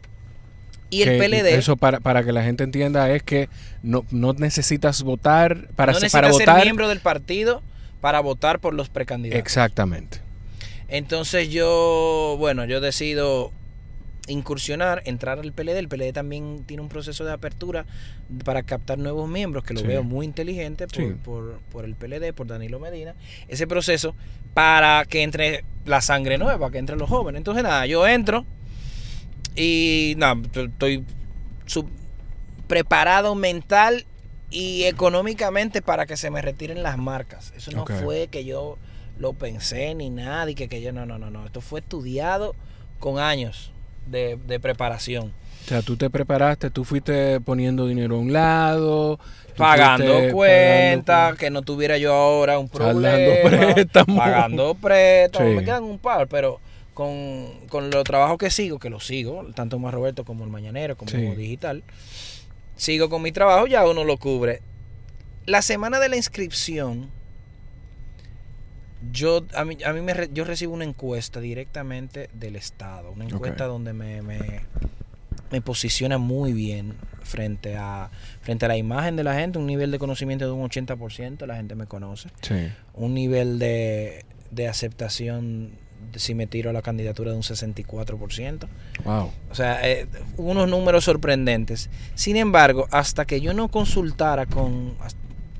Y 0.90 1.02
el 1.02 1.18
PLD. 1.18 1.56
Eso 1.56 1.76
para, 1.76 1.98
para 1.98 2.22
que 2.22 2.30
la 2.30 2.44
gente 2.44 2.62
entienda 2.62 3.10
es 3.10 3.24
que 3.24 3.48
no, 3.82 4.04
no 4.12 4.32
necesitas 4.34 5.02
votar 5.02 5.66
para, 5.74 5.92
no 5.92 5.98
para 6.12 6.30
votar. 6.30 6.54
ser 6.56 6.64
miembro 6.64 6.88
del 6.88 7.00
partido 7.00 7.62
para 8.04 8.20
votar 8.20 8.60
por 8.60 8.74
los 8.74 8.90
precandidatos. 8.90 9.40
Exactamente. 9.40 10.18
Entonces 10.88 11.48
yo, 11.48 12.36
bueno, 12.38 12.66
yo 12.66 12.82
decido 12.82 13.50
incursionar, 14.28 15.00
entrar 15.06 15.38
al 15.38 15.54
PLD. 15.54 15.78
El 15.78 15.88
PLD 15.88 16.12
también 16.12 16.64
tiene 16.66 16.82
un 16.82 16.90
proceso 16.90 17.24
de 17.24 17.32
apertura 17.32 17.86
para 18.44 18.62
captar 18.62 18.98
nuevos 18.98 19.26
miembros, 19.26 19.64
que 19.64 19.72
lo 19.72 19.82
veo 19.82 20.02
muy 20.02 20.26
inteligente 20.26 20.86
por, 20.86 21.16
por, 21.16 21.60
por, 21.72 21.86
el 21.86 21.94
PLD, 21.94 22.34
por 22.34 22.46
Danilo 22.46 22.78
Medina. 22.78 23.14
Ese 23.48 23.66
proceso 23.66 24.14
para 24.52 25.06
que 25.06 25.22
entre 25.22 25.64
la 25.86 26.02
sangre 26.02 26.36
nueva, 26.36 26.70
que 26.70 26.76
entre 26.76 26.96
los 26.96 27.08
jóvenes. 27.08 27.38
Entonces 27.38 27.62
nada, 27.62 27.86
yo 27.86 28.06
entro 28.06 28.44
y 29.56 30.12
nada, 30.18 30.42
estoy 30.52 31.02
preparado 32.68 33.34
mental 33.34 34.04
y 34.54 34.84
económicamente 34.84 35.82
para 35.82 36.06
que 36.06 36.16
se 36.16 36.30
me 36.30 36.40
retiren 36.40 36.84
las 36.84 36.96
marcas. 36.96 37.52
Eso 37.56 37.72
no 37.72 37.84
fue 37.84 38.28
que 38.28 38.44
yo 38.44 38.78
lo 39.18 39.32
pensé 39.32 39.92
ni 39.96 40.10
nada 40.10 40.48
y 40.48 40.54
que, 40.54 40.68
que 40.68 40.80
yo 40.80 40.92
no, 40.92 41.04
no, 41.04 41.18
no, 41.18 41.28
no. 41.28 41.44
Esto 41.44 41.60
fue 41.60 41.80
estudiado 41.80 42.54
con 43.00 43.18
años 43.18 43.72
de, 44.06 44.38
preparación. 44.62 45.32
O 45.64 45.68
sea, 45.68 45.82
tú 45.82 45.96
te 45.96 46.08
preparaste, 46.08 46.70
tú 46.70 46.84
fuiste 46.84 47.40
poniendo 47.40 47.88
dinero 47.88 48.14
a 48.14 48.18
un 48.20 48.32
lado, 48.32 49.18
pagando 49.56 50.30
cuentas, 50.30 51.36
que 51.36 51.50
no 51.50 51.62
tuviera 51.62 51.98
yo 51.98 52.12
ahora 52.12 52.60
un 52.60 52.68
problema, 52.68 53.88
pagando 54.16 54.74
préstamos, 54.74 55.52
me 55.52 55.64
quedan 55.64 55.82
un 55.82 55.98
par, 55.98 56.28
pero 56.28 56.60
con, 56.92 57.48
con 57.68 57.90
los 57.90 58.04
trabajos 58.04 58.38
que 58.38 58.50
sigo, 58.50 58.78
que 58.78 58.88
los 58.88 59.04
sigo, 59.04 59.44
tanto 59.56 59.80
más 59.80 59.92
Roberto 59.92 60.24
como 60.24 60.44
el 60.44 60.50
Mañanero, 60.50 60.96
como 60.96 61.10
digital, 61.10 61.82
sigo 62.76 63.08
con 63.08 63.22
mi 63.22 63.32
trabajo, 63.32 63.66
ya 63.66 63.86
uno 63.88 64.04
lo 64.04 64.16
cubre. 64.16 64.62
La 65.46 65.62
semana 65.62 66.00
de 66.00 66.08
la 66.08 66.16
inscripción, 66.16 67.10
yo 69.12 69.44
a 69.54 69.64
mí, 69.64 69.76
a 69.84 69.92
mí 69.92 70.00
me, 70.00 70.14
yo 70.32 70.44
recibo 70.44 70.72
una 70.72 70.84
encuesta 70.84 71.40
directamente 71.40 72.30
del 72.32 72.56
Estado, 72.56 73.10
una 73.10 73.24
encuesta 73.24 73.66
donde 73.66 73.92
me, 73.92 74.22
me, 74.22 74.62
me 75.50 75.60
posiciona 75.60 76.18
muy 76.18 76.52
bien 76.52 76.94
frente 77.22 77.76
a, 77.76 78.10
frente 78.40 78.64
a 78.64 78.68
la 78.68 78.76
imagen 78.76 79.16
de 79.16 79.24
la 79.24 79.34
gente, 79.34 79.58
un 79.58 79.66
nivel 79.66 79.90
de 79.90 79.98
conocimiento 79.98 80.46
de 80.46 80.52
un 80.52 80.68
80%, 80.68 81.46
la 81.46 81.56
gente 81.56 81.74
me 81.74 81.86
conoce. 81.86 82.28
Un 82.94 83.14
nivel 83.14 83.58
de, 83.58 84.24
de 84.50 84.68
aceptación 84.68 85.72
si 86.16 86.34
me 86.34 86.46
tiro 86.46 86.70
a 86.70 86.72
la 86.72 86.82
candidatura 86.82 87.30
de 87.30 87.36
un 87.36 87.42
64%. 87.42 88.66
Wow. 89.04 89.30
O 89.50 89.54
sea, 89.54 89.88
eh, 89.88 90.06
unos 90.36 90.68
números 90.68 91.04
sorprendentes. 91.04 91.90
Sin 92.14 92.36
embargo, 92.36 92.86
hasta 92.90 93.24
que 93.24 93.40
yo 93.40 93.54
no 93.54 93.68
consultara 93.68 94.46
con, 94.46 94.94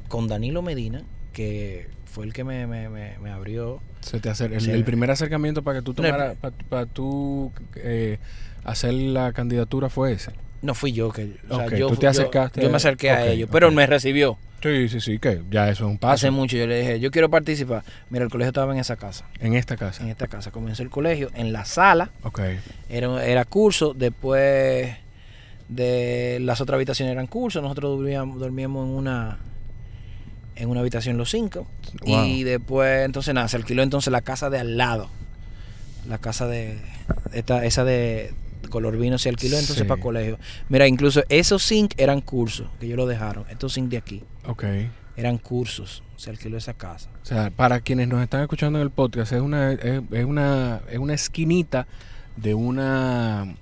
con 0.09 0.29
Danilo 0.29 0.63
Medina, 0.63 1.03
que 1.33 1.89
fue 2.07 2.25
el 2.25 2.33
que 2.33 2.45
me, 2.45 2.67
me, 2.67 2.89
me, 2.89 3.31
abrió. 3.31 3.81
Se 4.01 4.21
te 4.21 4.31
hace, 4.31 4.45
el, 4.47 4.85
primer 4.85 5.11
acercamiento 5.11 5.63
para 5.63 5.79
que 5.79 5.85
tú 5.85 5.95
tomaras, 5.95 6.37
para, 6.69 6.87
tú 6.87 7.51
eh, 7.77 8.19
hacer 8.65 8.95
la 8.95 9.33
candidatura 9.33 9.89
fue 9.89 10.13
ese. 10.13 10.31
No 10.65 10.75
fui 10.75 10.93
yo 10.93 11.11
que. 11.11 11.37
yo, 11.77 11.89
tú 11.89 11.97
te 11.97 12.07
acercaste. 12.07 12.63
Yo, 12.63 12.71
me 12.71 12.77
acerqué 12.77 13.11
a 13.11 13.27
ellos, 13.27 13.49
pero 13.53 13.69
él 13.69 13.75
me 13.75 13.87
recibió. 13.87 14.39
Sí, 14.63 14.89
sí, 14.89 14.99
sí, 14.99 15.19
que 15.19 15.43
ya 15.51 15.69
eso 15.69 15.85
es 15.85 15.91
un 15.91 15.99
paso. 15.99 16.15
Hace 16.15 16.31
mucho 16.31 16.57
yo 16.57 16.67
le 16.67 16.81
dije, 16.81 16.99
yo 16.99 17.11
quiero 17.11 17.29
participar. 17.29 17.85
Mira, 18.09 18.25
el 18.25 18.31
colegio 18.31 18.49
estaba 18.49 18.73
en 18.73 18.79
esa 18.79 18.97
casa. 18.97 19.27
En 19.39 19.55
esta 19.55 19.77
casa. 19.77 20.03
En 20.03 20.09
esta 20.09 20.27
casa. 20.27 20.51
Comenzó 20.53 20.83
el 20.83 20.89
colegio 20.89 21.31
en 21.35 21.53
la 21.53 21.67
sala. 21.67 22.11
Ok. 22.23 22.41
Era, 22.89 23.27
era 23.27 23.45
curso, 23.45 23.93
después 23.93 24.97
de 25.69 26.39
las 26.41 26.63
otras 26.63 26.77
habitaciones 26.77 27.13
eran 27.13 27.27
cursos. 27.27 27.63
Nosotros 27.63 27.99
dormíamos, 27.99 28.41
dormíamos 28.41 28.87
en 28.87 28.95
una 28.95 29.39
en 30.57 30.71
una 30.71 30.81
habitación 30.81 31.19
los 31.19 31.31
cinco. 31.31 31.67
Y 32.07 32.45
después, 32.45 33.05
entonces 33.05 33.35
nada, 33.35 33.49
se 33.49 33.59
alquiló 33.59 33.83
entonces 33.83 34.11
la 34.11 34.23
casa 34.23 34.49
de 34.49 34.61
al 34.61 34.79
lado. 34.79 35.11
La 36.09 36.17
casa 36.17 36.47
de 36.47 36.79
esta, 37.33 37.65
esa 37.67 37.85
de, 37.85 38.33
color 38.75 38.99
vino 38.99 39.19
se 39.19 39.29
alquiló 39.29 39.57
entonces 39.57 39.87
para 39.87 40.01
colegio. 40.01 40.37
Mira, 40.69 40.89
incluso 40.89 41.23
esos 41.29 41.65
zinc 41.65 41.95
eran 41.97 42.21
cursos, 42.21 42.67
que 42.81 42.89
yo 42.89 42.97
lo 42.97 43.07
dejaron. 43.07 43.45
Estos 43.49 43.75
zinc 43.75 43.89
de 43.89 43.99
aquí. 43.99 44.25
Ok. 44.47 44.65
Eran 45.17 45.39
cursos. 45.39 46.03
Se 46.17 46.31
alquiló 46.31 46.59
esa 46.59 46.75
casa. 46.75 47.09
O 47.23 47.25
sea, 47.25 47.51
para 47.51 47.79
quienes 47.79 48.09
nos 48.09 48.21
están 48.21 48.43
escuchando 48.43 48.81
en 48.81 48.83
el 48.83 48.91
podcast, 48.91 49.33
es 49.33 49.41
una, 49.41 49.73
es, 49.73 50.25
una, 50.25 50.81
es 50.91 50.99
una 50.99 51.15
esquinita 51.15 51.87
de 52.37 52.55
una 52.55 53.55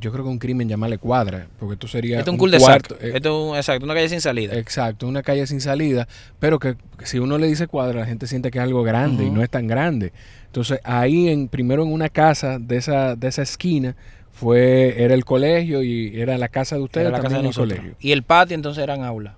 yo 0.00 0.12
creo 0.12 0.24
que 0.24 0.30
un 0.30 0.38
crimen 0.38 0.68
llamarle 0.68 0.96
cuadra, 0.96 1.48
porque 1.58 1.74
esto 1.74 1.88
sería 1.88 2.20
esto 2.20 2.30
es 2.30 2.32
un, 2.32 2.38
cul 2.38 2.52
de 2.52 2.58
cuarto, 2.58 2.94
eh, 3.00 3.12
esto 3.16 3.54
es 3.54 3.58
exacto, 3.58 3.84
una 3.84 3.94
calle 3.94 4.08
sin 4.08 4.20
salida. 4.20 4.54
Exacto, 4.54 5.08
una 5.08 5.22
calle 5.22 5.46
sin 5.46 5.60
salida, 5.60 6.06
pero 6.38 6.58
que 6.58 6.76
si 7.02 7.18
uno 7.18 7.36
le 7.36 7.48
dice 7.48 7.66
cuadra, 7.66 8.00
la 8.00 8.06
gente 8.06 8.26
siente 8.26 8.50
que 8.50 8.58
es 8.58 8.64
algo 8.64 8.82
grande 8.84 9.24
y 9.24 9.30
no 9.30 9.42
es 9.42 9.50
tan 9.50 9.66
grande. 9.66 10.12
Entonces, 10.46 10.80
ahí 10.84 11.28
en 11.28 11.48
primero 11.48 11.82
en 11.82 11.92
una 11.92 12.08
casa 12.08 12.58
de 12.58 12.76
esa 12.76 13.16
de 13.16 13.28
esa 13.28 13.42
esquina 13.42 13.96
fue 14.38 15.02
era 15.02 15.14
el 15.14 15.24
colegio 15.24 15.82
y 15.82 16.20
era 16.20 16.38
la 16.38 16.48
casa 16.48 16.76
de 16.76 16.82
ustedes 16.82 17.10
la 17.10 17.20
casa 17.20 17.42
de 17.42 17.52
colegio. 17.52 17.96
Y 17.98 18.12
el 18.12 18.22
patio 18.22 18.54
entonces 18.54 18.84
eran 18.84 19.02
aulas. 19.02 19.34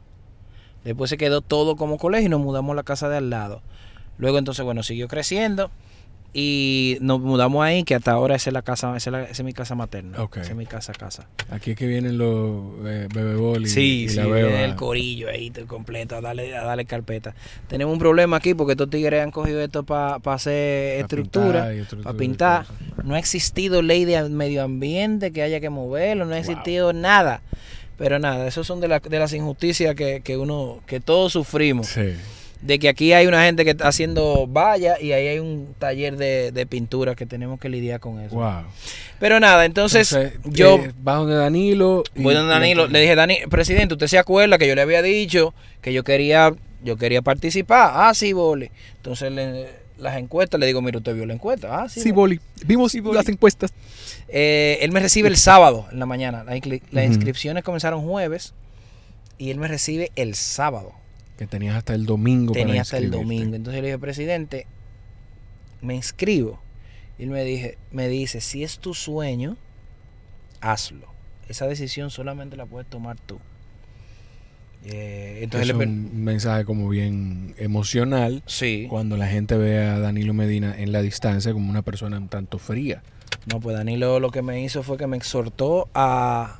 Después 0.84 1.08
se 1.08 1.16
quedó 1.16 1.40
todo 1.40 1.76
como 1.76 1.96
colegio 1.96 2.26
y 2.26 2.28
nos 2.28 2.40
mudamos 2.40 2.74
a 2.74 2.76
la 2.76 2.82
casa 2.82 3.08
de 3.08 3.16
al 3.16 3.30
lado. 3.30 3.62
Luego 4.18 4.36
entonces, 4.38 4.62
bueno, 4.62 4.82
siguió 4.82 5.08
creciendo 5.08 5.70
y 6.32 6.96
nos 7.00 7.20
mudamos 7.20 7.64
ahí, 7.64 7.82
que 7.82 7.96
hasta 7.96 8.12
ahora 8.12 8.36
esa 8.36 8.50
es 8.50 8.54
la 8.54 8.62
casa, 8.62 8.96
esa 8.96 9.22
es, 9.24 9.42
mi 9.42 9.52
casa 9.52 9.74
materna. 9.74 10.16
Esa 10.32 10.42
es 10.42 10.54
mi 10.54 10.66
casa, 10.66 10.92
casa. 10.92 11.26
Aquí 11.50 11.72
es 11.72 11.76
que 11.76 11.86
vienen 11.86 12.18
los 12.18 12.86
eh, 12.86 13.08
bebé 13.12 13.66
sí, 13.66 14.08
sí, 14.08 14.18
el 14.18 14.76
corillo 14.76 15.28
ahí 15.28 15.50
completo, 15.66 16.16
a 16.16 16.20
darle, 16.20 16.56
a 16.56 16.64
darle 16.64 16.84
carpeta. 16.84 17.34
Tenemos 17.66 17.92
un 17.92 17.98
problema 17.98 18.36
aquí 18.36 18.54
porque 18.54 18.72
estos 18.72 18.88
tigres 18.90 19.22
han 19.22 19.32
cogido 19.32 19.60
esto 19.60 19.82
para 19.82 20.20
hacer 20.24 21.00
estructura, 21.00 21.68
para 22.04 22.16
pintar. 22.16 22.66
No 23.02 23.16
ha 23.16 23.18
existido 23.18 23.82
ley 23.82 24.04
de 24.04 24.28
medio 24.28 24.62
ambiente 24.62 25.32
que 25.32 25.42
haya 25.42 25.58
que 25.58 25.70
moverlo, 25.70 26.26
no 26.26 26.34
ha 26.34 26.38
existido 26.38 26.92
nada. 26.92 27.42
Pero 27.98 28.18
nada, 28.18 28.46
esos 28.46 28.66
son 28.66 28.80
de, 28.80 28.88
de 28.88 29.18
las 29.18 29.32
injusticias 29.32 29.94
que, 29.94 30.22
que 30.22 30.36
uno, 30.36 30.80
que 30.86 31.00
todos 31.00 31.32
sufrimos. 31.32 31.88
Sí 31.88 32.14
de 32.62 32.78
que 32.78 32.88
aquí 32.88 33.12
hay 33.12 33.26
una 33.26 33.44
gente 33.44 33.64
que 33.64 33.70
está 33.70 33.88
haciendo 33.88 34.46
valla 34.46 35.00
y 35.00 35.12
ahí 35.12 35.28
hay 35.28 35.38
un 35.38 35.74
taller 35.78 36.16
de, 36.16 36.66
pintura 36.66 37.14
que 37.14 37.26
tenemos 37.26 37.58
que 37.58 37.68
lidiar 37.68 38.00
con 38.00 38.20
eso. 38.20 38.36
Wow. 38.36 38.64
Pero 39.18 39.40
nada, 39.40 39.64
entonces, 39.64 40.16
yo... 40.44 40.76
Eh, 40.76 40.92
donde 41.02 41.34
Danilo. 41.34 42.04
voy 42.14 42.34
donde 42.34 42.52
Danilo. 42.52 42.86
Le 42.86 43.00
dije, 43.00 43.14
Dani, 43.14 43.38
presidente, 43.48 43.94
usted 43.94 44.06
se 44.06 44.18
acuerda 44.18 44.58
que 44.58 44.68
yo 44.68 44.74
le 44.74 44.82
había 44.82 45.02
dicho 45.02 45.54
que 45.80 45.92
yo 45.92 46.04
quería 46.04 46.54
yo 46.82 46.96
quería 46.96 47.22
participar. 47.22 47.92
Ah, 47.94 48.14
sí, 48.14 48.32
Boli. 48.32 48.70
Entonces, 48.96 49.32
las 49.98 50.16
encuestas, 50.16 50.58
le 50.58 50.66
digo, 50.66 50.80
mira, 50.80 50.98
usted 50.98 51.14
vio 51.14 51.26
la 51.26 51.34
encuesta. 51.34 51.82
Ah, 51.82 51.88
sí. 51.88 52.00
Sí, 52.00 52.10
Boli. 52.10 52.40
Vimos 52.64 52.94
las 52.94 53.28
encuestas. 53.28 53.72
Eh, 54.28 54.78
él 54.80 54.92
me 54.92 55.00
recibe 55.00 55.28
el 55.28 55.36
sábado 55.36 55.86
en 55.92 55.98
la 55.98 56.06
mañana. 56.06 56.44
Las, 56.44 57.06
inscripciones 57.06 57.64
comenzaron 57.64 58.02
jueves 58.02 58.54
y 59.38 59.50
él 59.50 59.58
me 59.58 59.68
recibe 59.68 60.10
el 60.16 60.34
sábado. 60.34 60.92
Que 61.40 61.46
tenías 61.46 61.74
hasta 61.74 61.94
el 61.94 62.04
domingo. 62.04 62.52
Tenía 62.52 62.82
hasta 62.82 62.98
el 62.98 63.10
domingo. 63.10 63.56
Entonces 63.56 63.80
le 63.80 63.88
dije, 63.88 63.98
presidente, 63.98 64.66
me 65.80 65.94
inscribo. 65.94 66.60
Y 67.18 67.22
él 67.22 67.30
me, 67.30 67.42
dije, 67.44 67.78
me 67.90 68.08
dice, 68.08 68.42
si 68.42 68.62
es 68.62 68.78
tu 68.78 68.92
sueño, 68.92 69.56
hazlo. 70.60 71.06
Esa 71.48 71.66
decisión 71.66 72.10
solamente 72.10 72.58
la 72.58 72.66
puedes 72.66 72.86
tomar 72.90 73.16
tú. 73.18 73.38
Eh, 74.84 75.38
entonces 75.40 75.70
es 75.70 75.74
un 75.74 76.22
mensaje 76.22 76.66
como 76.66 76.90
bien 76.90 77.54
emocional 77.56 78.42
sí. 78.44 78.86
cuando 78.90 79.16
la 79.16 79.26
gente 79.26 79.56
ve 79.56 79.78
a 79.78 79.98
Danilo 79.98 80.34
Medina 80.34 80.74
en 80.78 80.92
la 80.92 81.00
distancia 81.00 81.54
como 81.54 81.70
una 81.70 81.80
persona 81.80 82.18
un 82.18 82.28
tanto 82.28 82.58
fría. 82.58 83.02
No, 83.46 83.60
pues 83.60 83.78
Danilo 83.78 84.20
lo 84.20 84.30
que 84.30 84.42
me 84.42 84.62
hizo 84.62 84.82
fue 84.82 84.98
que 84.98 85.06
me 85.06 85.16
exhortó 85.16 85.88
a, 85.94 86.59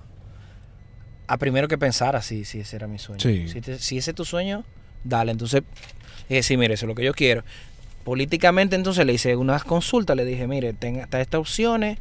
a 1.30 1.36
primero 1.36 1.68
que 1.68 1.78
pensara 1.78 2.22
si, 2.22 2.44
si 2.44 2.58
ese 2.58 2.74
era 2.74 2.88
mi 2.88 2.98
sueño. 2.98 3.20
Si, 3.20 3.46
si, 3.78 3.98
ese 3.98 4.10
es 4.10 4.14
tu 4.16 4.24
sueño, 4.24 4.64
dale. 5.04 5.30
Entonces, 5.30 5.62
dije, 6.28 6.42
sí, 6.42 6.56
mire, 6.56 6.74
eso 6.74 6.86
es 6.86 6.88
lo 6.88 6.96
que 6.96 7.04
yo 7.04 7.14
quiero. 7.14 7.44
Políticamente, 8.02 8.74
entonces 8.74 9.06
le 9.06 9.12
hice 9.12 9.36
unas 9.36 9.62
consultas, 9.62 10.16
le 10.16 10.24
dije, 10.24 10.48
mire, 10.48 10.72
tenga, 10.72 11.04
está 11.04 11.20
estas 11.20 11.38
opciones 11.38 11.98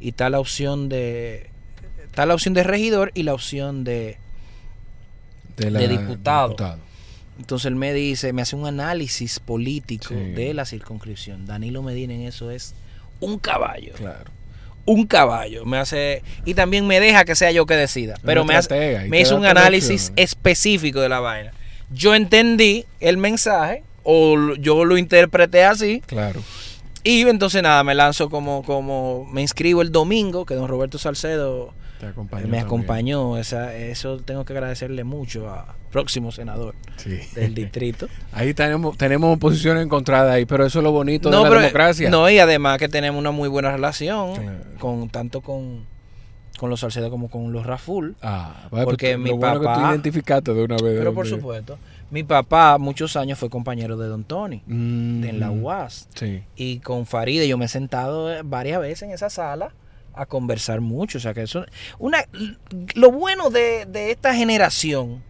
y 0.00 0.10
está 0.10 0.30
la 0.30 0.38
opción 0.38 0.88
de. 0.88 1.50
Está 2.04 2.24
la 2.24 2.34
opción 2.34 2.54
de 2.54 2.62
regidor 2.62 3.10
y 3.14 3.24
la 3.24 3.34
opción 3.34 3.82
de, 3.82 4.16
de, 5.56 5.88
diputado. 5.88 6.54
Entonces 7.36 7.66
él 7.66 7.74
me 7.74 7.92
dice, 7.92 8.32
me 8.32 8.42
hace 8.42 8.54
un 8.54 8.64
análisis 8.64 9.40
político 9.40 10.14
de 10.14 10.54
la 10.54 10.64
circunscripción. 10.64 11.46
Danilo 11.46 11.82
Medina 11.82 12.14
en 12.14 12.22
eso 12.22 12.52
es 12.52 12.76
un 13.18 13.40
caballo. 13.40 13.94
Claro 13.94 14.37
un 14.88 15.06
caballo. 15.06 15.64
Me 15.66 15.76
hace 15.76 16.22
y 16.44 16.54
también 16.54 16.86
me 16.86 16.98
deja 16.98 17.24
que 17.24 17.34
sea 17.34 17.52
yo 17.52 17.66
que 17.66 17.74
decida. 17.74 18.14
Pero 18.24 18.44
me, 18.44 18.56
hace, 18.56 19.06
me 19.08 19.20
hizo 19.20 19.36
un 19.36 19.44
análisis 19.44 20.12
específico 20.16 21.00
de 21.00 21.08
la 21.10 21.20
vaina. 21.20 21.52
Yo 21.90 22.14
entendí 22.14 22.86
el 23.00 23.18
mensaje 23.18 23.84
o 24.02 24.54
yo 24.54 24.84
lo 24.84 24.96
interpreté 24.96 25.64
así. 25.64 26.02
Claro. 26.06 26.42
Y 27.04 27.20
entonces 27.22 27.62
nada, 27.62 27.84
me 27.84 27.94
lanzo 27.94 28.30
como 28.30 28.62
como 28.62 29.26
me 29.30 29.42
inscribo 29.42 29.82
el 29.82 29.92
domingo 29.92 30.46
que 30.46 30.54
don 30.54 30.68
Roberto 30.68 30.98
Salcedo 30.98 31.74
me 32.46 32.60
acompañó. 32.60 33.38
Esa, 33.38 33.74
eso 33.74 34.18
tengo 34.18 34.44
que 34.44 34.52
agradecerle 34.52 35.04
mucho 35.04 35.48
a 35.48 35.74
próximo 35.90 36.32
senador 36.32 36.74
del 37.34 37.54
distrito. 37.54 38.08
Ahí 38.32 38.54
tenemos 38.54 38.96
tenemos 38.96 39.38
posiciones 39.38 39.84
encontradas 39.84 40.34
ahí, 40.34 40.44
pero 40.44 40.66
eso 40.66 40.80
es 40.80 40.82
lo 40.82 40.92
bonito 40.92 41.30
de 41.30 41.36
la 41.36 41.48
democracia. 41.48 42.10
No, 42.10 42.28
y 42.28 42.38
además 42.38 42.78
que 42.78 42.88
tenemos 42.88 43.18
una 43.18 43.30
muy 43.30 43.48
buena 43.48 43.72
relación 43.72 44.34
con 44.78 45.08
tanto 45.08 45.40
con 45.40 45.86
con 46.58 46.68
los 46.70 46.80
Salcedo 46.80 47.08
como 47.08 47.30
con 47.30 47.52
los 47.52 47.64
Raful. 47.64 48.16
Ah, 48.20 48.68
porque 48.84 49.16
mi 49.16 49.30
papá 49.30 49.60
que 49.60 49.80
tú 49.80 49.90
identificaste 49.90 50.52
de 50.52 50.64
una 50.64 50.76
vez. 50.76 50.98
Pero 50.98 51.14
por 51.14 51.26
supuesto, 51.26 51.78
mi 52.10 52.24
papá 52.24 52.78
muchos 52.78 53.16
años 53.16 53.38
fue 53.38 53.48
compañero 53.48 53.96
de 53.96 54.08
Don 54.08 54.24
Tony 54.24 54.62
en 54.68 55.40
la 55.40 55.50
UAS. 55.50 56.08
Sí. 56.14 56.42
Y 56.56 56.80
con 56.80 57.06
Faride 57.06 57.48
yo 57.48 57.56
me 57.56 57.66
he 57.66 57.68
sentado 57.68 58.28
varias 58.44 58.80
veces 58.80 59.02
en 59.02 59.12
esa 59.12 59.30
sala 59.30 59.72
a 60.18 60.26
conversar 60.26 60.80
mucho. 60.80 61.18
O 61.18 61.20
sea 61.20 61.34
que 61.34 61.42
eso. 61.42 61.64
Una, 61.98 62.24
lo 62.94 63.10
bueno 63.10 63.50
de, 63.50 63.86
esta 64.10 64.34
generación, 64.34 65.22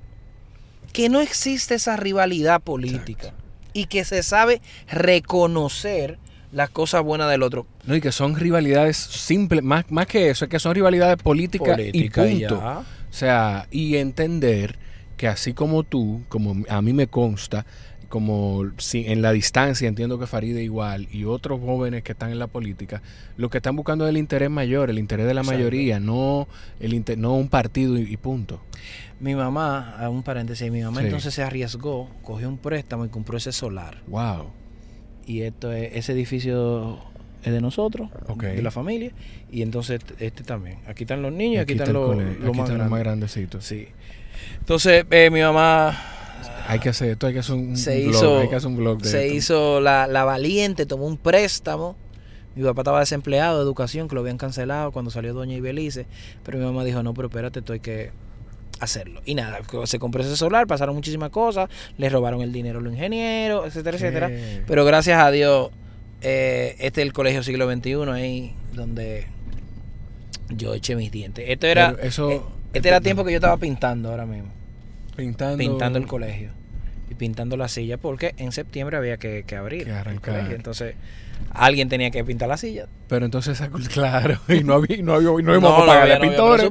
que 0.93 1.09
no 1.09 1.21
existe 1.21 1.75
esa 1.75 1.97
rivalidad 1.97 2.61
política 2.61 3.35
y 3.73 3.87
que 3.87 4.05
se 4.05 4.23
sabe 4.23 4.61
reconocer 4.89 6.19
las 6.51 6.71
cosas 6.71 7.03
buenas 7.03 7.31
del 7.31 7.43
otro. 7.43 7.67
No, 7.85 7.95
y 7.95 8.01
que 8.01 8.13
son 8.13 8.37
rivalidades 8.37 8.97
simples, 8.97 9.63
más, 9.63 9.91
más 9.91 10.07
que 10.07 10.31
eso, 10.31 10.47
es 10.47 10.51
que 10.51 10.59
son 10.59 10.75
rivalidades 10.75 11.19
políticas 11.23 11.79
y 11.93 12.09
punto. 12.11 12.59
O 12.59 13.13
sea, 13.13 13.67
y 13.71 13.97
entender 13.97 14.79
que 15.17 15.29
así 15.29 15.53
como 15.53 15.83
tú, 15.83 16.23
como 16.29 16.65
a 16.69 16.81
mí 16.81 16.93
me 16.93 17.09
consta, 17.09 17.67
como 18.09 18.71
si 18.79 19.07
en 19.07 19.21
la 19.21 19.33
distancia 19.33 19.87
entiendo 19.87 20.19
que 20.19 20.27
Faride 20.27 20.63
igual 20.63 21.09
y 21.13 21.25
otros 21.25 21.61
jóvenes 21.61 22.03
que 22.03 22.13
están 22.13 22.31
en 22.31 22.39
la 22.39 22.47
política, 22.47 23.03
lo 23.37 23.51
que 23.51 23.59
están 23.59 23.77
buscando 23.77 24.07
es 24.07 24.11
el 24.11 24.17
interés 24.17 24.51
mayor, 24.51 24.89
el 24.89 24.99
interés 24.99 25.27
de 25.27 25.35
la 25.35 25.43
mayoría, 25.43 26.01
no 26.01 26.49
el 26.81 27.05
no 27.19 27.35
un 27.35 27.49
partido 27.49 27.99
y, 27.99 28.17
punto. 28.17 28.61
Mi 29.21 29.35
mamá, 29.35 29.97
a 29.99 30.09
un 30.09 30.23
paréntesis, 30.23 30.71
mi 30.71 30.83
mamá 30.83 31.03
entonces 31.03 31.35
se 31.35 31.43
arriesgó, 31.43 32.09
cogió 32.23 32.49
un 32.49 32.57
préstamo 32.57 33.05
y 33.05 33.09
compró 33.09 33.37
ese 33.37 33.53
solar. 33.53 33.99
Wow. 34.07 34.51
Y 35.27 35.43
esto 35.43 35.73
es, 35.73 35.95
ese 35.95 36.13
edificio 36.13 36.99
es 37.43 37.53
de 37.53 37.61
nosotros, 37.61 38.09
de 38.39 38.63
la 38.63 38.71
familia, 38.71 39.13
y 39.53 39.61
entonces 39.61 40.01
este 40.19 40.45
también. 40.45 40.79
Aquí 40.87 41.05
están 41.05 41.21
los 41.21 41.33
niños, 41.33 41.63
aquí, 41.63 41.75
están, 41.75 41.93
los, 41.93 42.17
más, 42.89 43.01
grandecitos. 43.01 43.65
Sí. 43.65 43.89
Entonces, 44.61 45.05
eh, 45.11 45.31
mi 45.31 45.41
mamá 45.41 46.18
hay 46.69 46.81
que 46.81 46.91
hacer 46.91 47.11
esto, 47.11 47.27
hay 47.27 47.33
que 47.33 47.39
hacer 47.39 47.55
un, 47.55 47.77
se 47.79 48.03
blog, 48.03 48.15
hizo, 48.15 48.39
hay 48.41 48.49
que 48.49 48.57
hacer 48.57 48.69
un 48.69 48.77
blog 48.77 49.01
de 49.01 49.09
Se 49.09 49.29
hizo 49.29 49.81
la, 49.81 50.07
la, 50.07 50.25
valiente, 50.25 50.85
tomó 50.85 51.07
un 51.07 51.17
préstamo. 51.17 51.97
Mi 52.55 52.63
papá 52.63 52.83
estaba 52.83 53.01
desempleado 53.01 53.57
de 53.57 53.63
educación, 53.63 54.07
que 54.07 54.15
lo 54.15 54.21
habían 54.21 54.37
cancelado 54.37 54.93
cuando 54.93 55.11
salió 55.11 55.33
Doña 55.33 55.55
Ibelice. 55.55 56.07
Pero 56.43 56.59
mi 56.59 56.65
mamá 56.65 56.85
dijo, 56.85 57.03
no, 57.03 57.15
pero 57.15 57.29
espérate, 57.29 57.61
esto 57.61 57.73
hay 57.73 57.81
que 57.81 58.11
hacerlo. 58.81 59.23
Y 59.25 59.35
nada, 59.35 59.61
se 59.85 59.99
compró 59.99 60.23
ese 60.23 60.37
solar, 60.37 60.67
pasaron 60.67 60.95
muchísimas 60.95 61.31
cosas, 61.31 61.71
le 61.97 62.11
robaron 62.11 62.43
el 62.43 62.53
dinero 62.53 62.81
a 62.81 62.83
los 62.83 62.93
ingenieros, 62.93 63.67
etcétera, 63.67 63.97
etcétera. 63.97 64.31
Pero 64.67 64.85
gracias 64.85 65.23
a 65.23 65.31
Dios, 65.31 65.71
eh, 66.21 66.77
este 66.81 67.01
es 67.01 67.07
el 67.07 67.15
colegio 67.15 67.43
siglo 67.43 67.73
XXI, 67.73 67.95
ahí 68.13 68.55
donde 68.75 69.27
yo 70.51 70.75
eché 70.75 70.97
mis 70.97 71.11
dientes. 71.11 71.47
Esto 71.49 71.67
era, 71.67 71.97
eso, 72.03 72.31
eh, 72.31 72.43
este 72.75 72.89
era 72.89 73.01
tiempo 73.01 73.25
que 73.25 73.31
yo 73.31 73.39
estaba 73.39 73.57
pintando 73.57 74.11
ahora 74.11 74.27
mismo. 74.27 74.51
Pintando. 75.17 75.57
Pintando 75.57 75.99
el 75.99 76.07
colegio. 76.07 76.58
Y 77.11 77.15
pintando 77.15 77.57
la 77.57 77.69
silla 77.69 77.97
porque 77.97 78.35
en 78.37 78.53
septiembre 78.53 78.97
había 78.97 79.17
que, 79.17 79.45
abrir. 79.57 79.85
Que 79.85 79.93
arrancar. 79.93 80.53
Entonces, 80.53 80.95
alguien 81.51 81.89
tenía 81.89 82.11
que 82.11 82.25
pintar 82.25 82.49
la 82.49 82.57
silla. 82.57 82.87
Pero 83.09 83.25
entonces, 83.25 83.61
claro, 83.93 84.39
y 84.49 84.63
no 84.65 84.75
había, 84.75 85.03
no 85.03 85.15
había, 85.15 85.31
no 85.31 85.53
íbamos 85.53 85.83
a 85.83 85.87
pagar 85.87 86.13
a 86.13 86.21
pintores. 86.21 86.71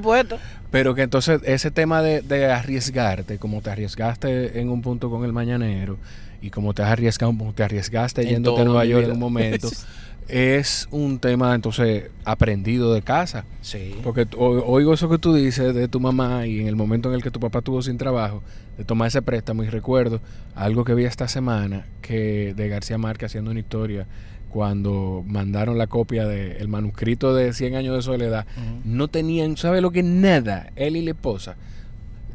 Pero 0.69 0.95
que 0.95 1.03
entonces 1.03 1.41
ese 1.45 1.71
tema 1.71 2.01
de, 2.01 2.21
de, 2.21 2.51
arriesgarte, 2.51 3.37
como 3.37 3.61
te 3.61 3.69
arriesgaste 3.69 4.59
en 4.59 4.69
un 4.69 4.81
punto 4.81 5.09
con 5.09 5.23
el 5.23 5.31
mañanero, 5.31 5.97
y 6.41 6.49
como 6.49 6.73
te 6.73 6.83
has 6.83 6.89
arriesgado, 6.89 7.33
te 7.55 7.63
arriesgaste 7.63 8.25
yéndote 8.25 8.61
a 8.61 8.65
Nueva 8.65 8.85
York 8.85 9.05
en 9.05 9.11
un 9.13 9.19
momento, 9.19 9.69
es 10.27 10.87
un 10.91 11.19
tema 11.19 11.55
entonces 11.55 12.11
aprendido 12.25 12.93
de 12.93 13.01
casa. 13.01 13.45
Sí. 13.61 13.95
Porque 14.03 14.27
oigo 14.37 14.93
eso 14.93 15.09
que 15.09 15.17
tú 15.17 15.33
dices 15.33 15.73
de 15.73 15.87
tu 15.87 15.99
mamá 15.99 16.45
y 16.47 16.59
en 16.59 16.67
el 16.67 16.75
momento 16.75 17.09
en 17.09 17.15
el 17.15 17.23
que 17.23 17.31
tu 17.31 17.39
papá 17.39 17.61
tuvo 17.61 17.81
sin 17.81 17.97
trabajo, 17.97 18.43
de 18.77 18.83
tomar 18.83 19.07
ese 19.07 19.21
préstamo 19.21 19.63
y 19.63 19.69
recuerdo 19.69 20.21
algo 20.55 20.83
que 20.83 20.93
vi 20.93 21.05
esta 21.05 21.27
semana 21.27 21.85
que 22.01 22.53
de 22.55 22.69
García 22.69 22.97
Márquez 22.97 23.31
haciendo 23.31 23.51
una 23.51 23.59
historia 23.59 24.05
cuando 24.49 25.23
mandaron 25.27 25.77
la 25.77 25.87
copia 25.87 26.25
del 26.25 26.67
manuscrito 26.67 27.33
de 27.35 27.53
100 27.53 27.75
años 27.75 27.95
de 27.95 28.01
soledad, 28.01 28.45
no 28.85 29.07
tenían, 29.07 29.57
¿sabe 29.57 29.81
lo 29.81 29.91
que? 29.91 30.03
Nada, 30.03 30.71
él 30.75 30.95
y 30.95 31.01
la 31.01 31.11
esposa. 31.11 31.55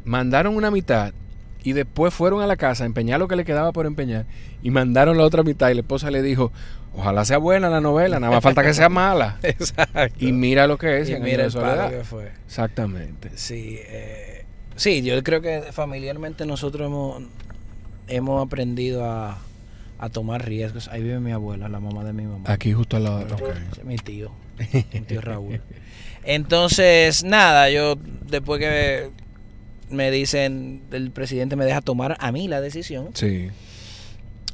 Mandaron 0.05 0.55
una 0.55 0.69
mitad 0.69 1.13
y 1.63 1.73
después 1.73 2.13
fueron 2.13 2.41
a 2.41 2.47
la 2.47 2.55
casa 2.55 2.83
a 2.83 2.87
empeñar 2.87 3.19
lo 3.19 3.27
que 3.27 3.35
le 3.35 3.45
quedaba 3.45 3.71
por 3.71 3.85
empeñar 3.85 4.25
y 4.61 4.69
mandaron 4.69 5.17
la 5.17 5.23
otra 5.23 5.43
mitad 5.43 5.69
y 5.69 5.73
la 5.73 5.81
esposa 5.81 6.11
le 6.11 6.21
dijo, 6.21 6.51
ojalá 6.95 7.25
sea 7.25 7.37
buena 7.37 7.69
la 7.69 7.81
novela, 7.81 8.19
nada 8.19 8.33
más 8.33 8.43
falta 8.43 8.63
que 8.63 8.73
sea 8.73 8.89
mala. 8.89 9.37
Exacto. 9.43 10.15
Y 10.23 10.31
mira 10.31 10.67
lo 10.67 10.77
que 10.77 10.99
es. 10.99 11.09
Y 11.09 11.15
mira 11.17 11.45
el 11.45 11.51
soledad. 11.51 11.89
que 11.89 12.03
fue. 12.03 12.31
Exactamente. 12.45 13.31
Sí, 13.35 13.79
eh, 13.81 14.45
sí, 14.75 15.01
yo 15.01 15.21
creo 15.23 15.41
que 15.41 15.61
familiarmente 15.71 16.45
nosotros 16.45 16.87
hemos, 16.87 17.23
hemos 18.07 18.45
aprendido 18.45 19.05
a, 19.05 19.37
a 19.99 20.09
tomar 20.09 20.45
riesgos. 20.45 20.87
Ahí 20.89 21.01
vive 21.01 21.19
mi 21.19 21.31
abuela, 21.31 21.69
la 21.69 21.79
mamá 21.79 22.03
de 22.03 22.13
mi 22.13 22.23
mamá. 22.23 22.43
Aquí 22.47 22.73
justo 22.73 22.97
al 22.97 23.03
lado. 23.05 23.25
Mi 23.83 23.97
tío, 23.97 24.31
mi 24.91 25.01
tío 25.01 25.21
Raúl. 25.21 25.61
Entonces, 26.25 27.23
nada, 27.23 27.69
yo 27.69 27.95
después 28.27 28.59
que 28.59 29.09
me 29.89 30.09
dicen, 30.11 30.81
el 30.91 31.11
presidente 31.11 31.55
me 31.55 31.65
deja 31.65 31.81
tomar 31.81 32.17
a 32.19 32.31
mí 32.31 32.47
la 32.47 32.61
decisión. 32.61 33.09
Sí. 33.13 33.49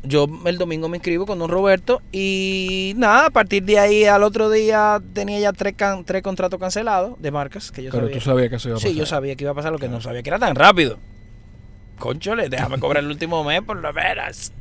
Yo 0.04 0.28
el 0.46 0.58
domingo 0.58 0.88
me 0.88 0.98
inscribo 0.98 1.26
con 1.26 1.40
don 1.40 1.50
Roberto 1.50 2.02
y 2.12 2.94
nada, 2.96 3.28
a 3.28 3.30
partir 3.30 3.64
de 3.64 3.80
ahí 3.80 4.06
al 4.06 4.24
otro 4.24 4.50
día 4.50 5.02
tenía 5.14 5.40
ya 5.40 5.52
tres, 5.52 5.76
tres 6.06 6.24
contratos 6.24 6.60
cancelados 6.60 7.22
de 7.22 7.32
marcas 7.32 7.72
que 7.72 7.84
yo 7.84 7.92
Pero 7.92 8.10
tú 8.10 8.22
sabías 8.22 8.50
que 8.50 8.56
eso 8.56 8.70
iba 8.70 8.78
a 8.78 8.80
pasar. 8.80 8.92
Sí, 8.92 8.98
yo 8.98 9.06
sabía 9.06 9.36
que 9.36 9.44
iba 9.44 9.52
a 9.52 9.56
pasar, 9.56 9.74
lo 9.74 9.78
que 9.78 9.90
no 9.90 10.00
sabía 10.00 10.24
que 10.24 10.30
era 10.30 10.40
tan 10.40 10.56
rápido. 10.56 11.00
Conchole, 11.98 12.48
déjame 12.48 12.80
cobrar 12.80 13.04
el 13.04 13.10
último 13.10 13.44
mes 13.44 13.62
por 13.62 13.78
lo 13.78 13.92
menos. 13.92 14.54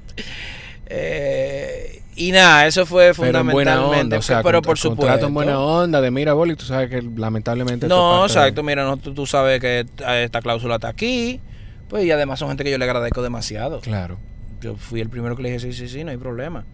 Eh, 0.87 2.03
y 2.17 2.33
nada, 2.33 2.67
eso 2.67 2.85
fue 2.85 3.15
fundamentalmente. 3.15 4.17
o 4.17 4.23
sea, 4.23 4.43
pero 4.43 4.61
por 4.61 4.77
supuesto. 4.77 5.27
En 5.27 5.35
buena 5.35 5.61
onda 5.61 6.01
de 6.01 6.11
mira, 6.11 6.33
Boli, 6.33 6.57
tú 6.57 6.65
sabes 6.65 6.91
que 6.91 7.01
lamentablemente. 7.01 7.87
No, 7.87 8.27
exacto, 8.27 8.65
mira, 8.65 8.85
no, 8.85 8.97
tú, 8.97 9.25
sabes 9.25 9.61
que 9.61 9.87
esta 10.25 10.41
cláusula 10.41 10.77
está 10.77 10.89
aquí. 10.89 11.41
Pues 11.89 12.05
y 12.05 12.11
además 12.11 12.41
son 12.41 12.49
gente 12.49 12.65
que 12.65 12.71
yo 12.71 12.79
le 12.79 12.85
agradezco 12.85 13.23
demasiado. 13.23 13.81
Claro. 13.81 14.19
Yo 14.61 14.77
fui 14.77 15.01
el 15.01 15.09
primero 15.09 15.37
que 15.37 15.43
le 15.43 15.51
dije, 15.51 15.61
sí, 15.61 15.73
sí, 15.73 15.89
sí, 15.89 16.05
no 16.05 16.11
hay 16.11 16.17
problema. 16.17 16.65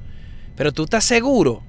Pero 0.57 0.73
tú 0.73 0.85
estás 0.85 1.05
seguro 1.05 1.62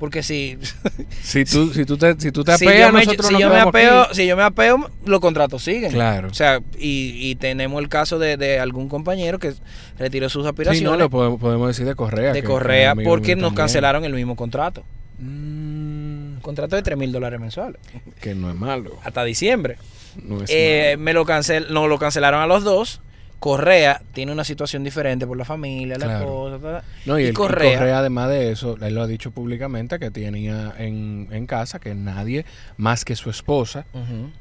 porque 0.00 0.22
si. 0.22 0.58
si 1.22 1.44
tú, 1.44 1.72
si 1.72 1.84
tú 1.84 1.98
te, 1.98 2.18
si 2.18 2.32
tú 2.32 2.42
te 2.42 2.52
apeas, 2.52 2.90
nosotros 2.90 3.26
si 3.26 3.38
yo 3.38 3.50
me 3.50 3.60
apeo, 3.60 4.12
Si 4.12 4.26
yo 4.26 4.34
me 4.34 4.42
apeo, 4.42 4.90
los 5.04 5.20
contratos 5.20 5.62
siguen. 5.62 5.92
Claro. 5.92 6.28
O 6.28 6.34
sea, 6.34 6.60
y, 6.78 7.30
y 7.30 7.34
tenemos 7.36 7.80
el 7.82 7.90
caso 7.90 8.18
de, 8.18 8.38
de, 8.38 8.58
algún 8.58 8.88
compañero 8.88 9.38
que 9.38 9.52
retiró 9.98 10.30
sus 10.30 10.46
aspiraciones. 10.46 10.78
Sí, 10.78 10.84
no, 10.84 10.96
lo 10.96 11.10
podemos, 11.38 11.68
decir 11.68 11.86
de 11.86 11.94
Correa. 11.94 12.32
De 12.32 12.42
Correa, 12.42 12.94
porque 12.94 13.36
nos 13.36 13.52
cancelaron 13.52 14.04
el 14.04 14.14
mismo 14.14 14.34
contrato. 14.34 14.82
Mm. 15.18 16.38
Contrato 16.40 16.76
de 16.76 16.82
3 16.82 16.96
mil 16.96 17.12
dólares 17.12 17.38
mensuales. 17.38 17.78
Que 18.22 18.34
no 18.34 18.48
es 18.48 18.56
malo. 18.56 18.98
Hasta 19.04 19.22
diciembre. 19.24 19.76
No 20.24 20.42
es 20.42 20.50
eh, 20.50 20.96
Me 20.98 21.12
lo 21.12 21.26
cancel, 21.26 21.66
nos 21.70 21.90
lo 21.90 21.98
cancelaron 21.98 22.40
a 22.40 22.46
los 22.46 22.64
dos 22.64 23.02
Correa 23.40 24.02
tiene 24.12 24.32
una 24.32 24.44
situación 24.44 24.84
diferente 24.84 25.26
por 25.26 25.34
la 25.34 25.46
familia, 25.46 25.96
la 25.96 26.18
esposa. 26.18 26.84
No, 27.06 27.18
y, 27.18 27.32
Correa, 27.32 27.98
además 27.98 28.28
de 28.28 28.52
eso, 28.52 28.76
él 28.82 28.94
lo 28.94 29.00
ha 29.00 29.06
dicho 29.06 29.30
públicamente 29.30 29.98
que 29.98 30.10
tenía 30.10 30.74
en, 30.76 31.46
casa 31.46 31.80
que 31.80 31.94
nadie, 31.94 32.44
más 32.76 33.06
que 33.06 33.16
su 33.16 33.30
esposa, 33.30 33.86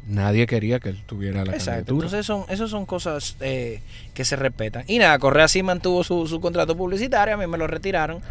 nadie 0.06 0.46
quería 0.48 0.82
que 0.82 0.90
él 0.90 1.02
tuviera 1.06 1.46
la 1.46 1.54
Exacto. 1.54 1.94
Entonces, 1.94 2.26
son, 2.26 2.44
esas 2.50 2.70
son 2.70 2.86
cosas 2.86 3.38
eh, 3.40 3.80
que 4.14 4.26
se 4.26 4.36
respetan. 4.36 4.84
Y 4.86 5.00
nada, 5.00 5.18
Correa 5.18 5.48
sí 5.48 5.64
mantuvo 5.64 6.04
su, 6.04 6.28
su 6.28 6.42
contrato 6.42 6.76
publicitario, 6.76 7.36
a 7.36 7.38
mí 7.38 7.48
me 7.48 7.58
lo 7.58 7.68
retiraron, 7.68 8.22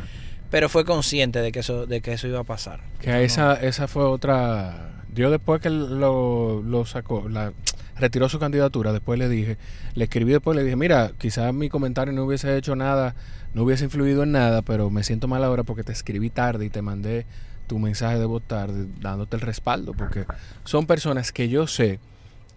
pero 0.51 0.69
fue 0.69 0.85
consciente 0.85 1.41
de 1.41 1.51
que 1.51 1.61
eso, 1.61 1.87
de 1.87 2.03
que 2.03 2.13
eso 2.13 2.29
iba 2.29 2.41
a 2.41 2.45
pasar. 2.45 2.81
Que 3.01 3.25
esa, 3.25 3.55
esa 3.55 3.89
fue 3.89 4.05
otra. 4.05 4.91
Yo 5.15 5.31
después 5.31 5.63
que 5.63 5.71
lo, 5.71 6.63
lo 6.63 6.85
sacó, 6.85 7.27
la 7.27 7.55
retiró 7.99 8.29
su 8.29 8.39
candidatura, 8.39 8.93
después 8.93 9.19
le 9.19 9.29
dije, 9.29 9.57
le 9.95 10.05
escribí 10.05 10.33
después, 10.33 10.57
le 10.57 10.65
dije, 10.65 10.77
mira, 10.77 11.13
quizás 11.19 11.53
mi 11.53 11.69
comentario 11.69 12.13
no 12.13 12.25
hubiese 12.25 12.57
hecho 12.57 12.77
nada, 12.77 13.15
no 13.55 13.65
hubiese 13.65 13.85
influido 13.85 14.23
en 14.23 14.33
nada, 14.33 14.63
pero 14.63 14.91
me 14.91 15.03
siento 15.03 15.29
mal 15.29 15.45
ahora 15.45 15.65
porque 15.65 15.85
te 15.85 15.93
escribí 15.93 16.31
tarde 16.31 16.67
y 16.67 16.71
te 16.71 16.83
mandé 16.83 17.27
tu 17.67 17.79
mensaje 17.79 18.19
de 18.19 18.25
votar 18.25 18.71
dándote 19.01 19.37
el 19.37 19.43
respaldo, 19.43 19.93
porque 19.93 20.25
son 20.65 20.87
personas 20.87 21.33
que 21.33 21.49
yo 21.49 21.67
sé 21.67 22.01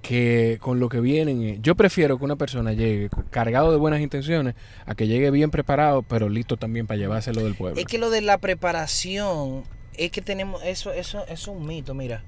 que 0.02 0.58
con 0.62 0.80
lo 0.80 0.90
que 0.90 1.00
vienen, 1.00 1.44
eh, 1.44 1.60
yo 1.62 1.76
prefiero 1.76 2.18
que 2.18 2.26
una 2.26 2.36
persona 2.36 2.74
llegue 2.74 3.10
cargado 3.30 3.72
de 3.72 3.78
buenas 3.78 4.02
intenciones 4.02 4.56
a 4.86 4.96
que 4.96 5.08
llegue 5.08 5.30
bien 5.32 5.52
preparado, 5.52 6.02
pero 6.02 6.28
listo 6.28 6.58
también 6.58 6.88
para 6.88 6.98
llevárselo 6.98 7.44
del 7.44 7.56
pueblo. 7.56 7.80
Es 7.80 7.86
que 7.86 8.00
lo 8.00 8.10
de 8.10 8.22
la 8.22 8.40
preparación, 8.40 9.64
es 9.96 10.12
que 10.12 10.22
tenemos, 10.22 10.64
eso, 10.64 10.92
eso, 10.92 11.24
eso 11.26 11.34
es 11.34 11.48
un 11.48 11.68
mito, 11.68 11.94
mira. 11.94 12.24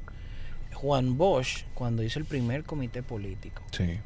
Juan 0.84 1.18
Bosch, 1.18 1.64
cuando 1.76 2.04
hizo 2.04 2.20
el 2.20 2.26
primer 2.26 2.66
comité 2.66 3.04
político, 3.04 3.64
sí. 3.72 4.00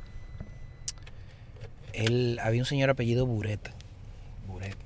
él, 1.93 2.39
había 2.43 2.61
un 2.61 2.67
señor 2.67 2.91
apellido 2.91 3.25
Buret, 3.25 3.71
Buret, 4.45 4.77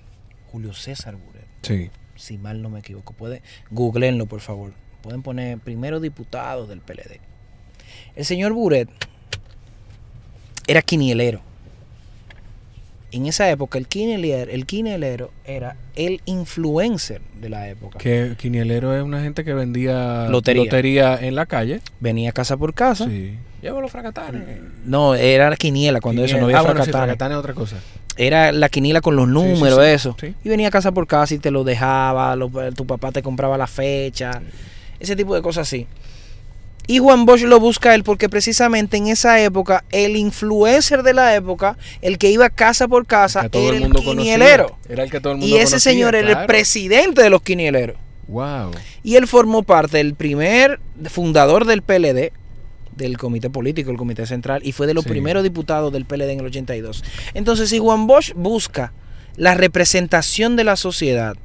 Julio 0.50 0.72
César 0.74 1.18
Buret. 1.18 1.46
Sí. 1.64 1.92
Si 2.16 2.38
mal 2.38 2.62
no 2.62 2.70
me 2.70 2.80
equivoco. 2.80 3.12
Puede, 3.12 3.42
googleenlo, 3.72 4.26
por 4.26 4.40
favor. 4.40 4.74
Pueden 5.02 5.22
poner 5.22 5.60
primero 5.60 6.00
diputado 6.00 6.66
del 6.66 6.80
PLD. 6.80 7.20
El 8.16 8.24
señor 8.24 8.54
Buret 8.54 8.88
era 10.68 10.82
quinielero 10.82 11.42
en 13.12 13.26
esa 13.26 13.50
época 13.50 13.78
el 13.78 13.88
quinielero, 13.88 14.52
el 14.52 14.66
quinielero 14.66 15.32
era 15.46 15.76
el 15.96 16.22
influencer 16.26 17.22
de 17.40 17.50
la 17.50 17.68
época. 17.68 18.00
Que 18.00 18.36
quinielero 18.38 18.96
es 18.96 19.04
una 19.04 19.22
gente 19.22 19.44
que 19.44 19.54
vendía 19.54 20.28
lotería, 20.30 21.20
en 21.22 21.36
la 21.36 21.46
calle. 21.46 21.82
Venía 22.00 22.32
casa 22.32 22.58
por 22.58 22.74
casa. 22.74 23.06
Sí. 23.06 23.38
Llevo 23.62 23.82
los 23.82 23.92
fracatanes. 23.92 24.44
No, 24.86 25.14
era 25.14 25.56
quiniela 25.56 26.00
cuando 26.00 26.24
eso 26.24 26.38
no 26.38 26.46
había 26.46 26.60
ah, 26.60 26.62
es 26.62 26.70
otra 27.38 27.54
cosa. 27.54 27.78
Era 28.18 28.52
la 28.52 28.70
quiniela 28.70 29.02
con 29.02 29.16
los 29.16 29.28
números, 29.28 29.84
eso. 29.84 30.16
Y 30.44 30.50
venía 30.50 30.72
casa 30.72 30.92
por 30.92 31.06
casa 31.08 31.36
y 31.36 31.40
te 31.40 31.52
lo 31.52 31.64
dejaba, 31.64 32.36
tu 32.76 32.86
papá 32.86 33.12
te 33.12 33.22
compraba 33.22 33.58
la 33.58 33.68
fecha, 33.68 34.42
ese 35.00 35.16
tipo 35.16 35.36
de 35.36 35.42
cosas 35.42 35.68
así. 35.68 35.88
Y 36.88 37.00
Juan 37.00 37.26
Bosch 37.26 37.44
lo 37.44 37.60
busca 37.60 37.96
él 37.96 38.04
porque 38.04 38.28
precisamente 38.28 38.98
en 38.98 39.08
esa 39.08 39.40
época 39.42 39.84
el 39.92 40.16
influencer 40.16 41.04
de 41.04 41.14
la 41.14 41.36
época, 41.36 41.78
el 42.02 42.18
que 42.18 42.32
iba 42.32 42.50
casa 42.50 42.88
por 42.88 43.06
casa, 43.06 43.50
era 43.52 43.78
el, 43.78 43.92
quinielero. 43.92 44.78
Era 44.90 45.04
el 45.04 45.12
que 45.12 45.20
todo 45.20 45.34
el 45.34 45.40
mundo 45.40 45.56
Y 45.56 45.60
ese 45.60 45.80
señor 45.80 46.16
era 46.16 46.42
el 46.42 46.46
presidente 46.48 47.22
de 47.22 47.30
los 47.30 47.42
quinieleros. 47.42 47.98
Wow. 48.28 48.72
Y 49.04 49.16
él 49.16 49.28
formó 49.28 49.64
parte 49.64 49.98
del 49.98 50.16
primer 50.16 50.80
fundador 51.10 51.66
del 51.66 51.82
PLD, 51.82 52.32
del 52.96 53.18
comité 53.18 53.50
político, 53.50 53.92
el 53.92 53.98
comité 53.98 54.26
central, 54.26 54.62
y 54.64 54.72
fue 54.72 54.88
de 54.88 54.94
los 54.94 55.06
primeros 55.06 55.44
diputados 55.44 55.92
del 55.92 56.06
PLD 56.06 56.30
en 56.30 56.40
el 56.40 56.46
82. 56.46 57.04
Entonces, 57.34 57.70
si 57.70 57.80
Juan 57.80 58.08
Bosch 58.08 58.34
busca 58.36 58.94
la 59.36 59.54
representación 59.54 60.56
de 60.56 60.64
la 60.64 60.76
sociedad, 60.76 61.36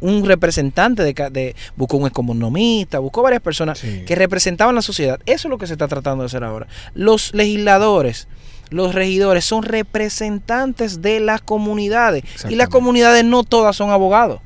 un 0.00 0.24
representante 0.24 1.02
de, 1.02 1.12
de, 1.30 1.56
buscó 1.76 1.96
un 1.96 2.06
economista, 2.06 2.98
buscó 2.98 3.22
varias 3.22 3.42
personas 3.42 3.80
que 3.80 4.14
representaban 4.14 4.74
la 4.74 4.82
sociedad. 4.82 5.20
Eso 5.26 5.48
es 5.48 5.50
lo 5.50 5.58
que 5.58 5.66
se 5.66 5.74
está 5.74 5.88
tratando 5.88 6.22
de 6.22 6.26
hacer 6.26 6.44
ahora. 6.44 6.66
Los 6.94 7.34
legisladores, 7.34 8.28
los 8.70 8.94
regidores 8.94 9.44
son 9.44 9.62
representantes 9.62 11.02
de 11.02 11.20
las 11.20 11.40
comunidades 11.40 12.24
y 12.48 12.54
las 12.54 12.68
comunidades 12.68 13.24
no 13.24 13.44
todas 13.44 13.76
son 13.76 13.90
abogados. 13.90 14.40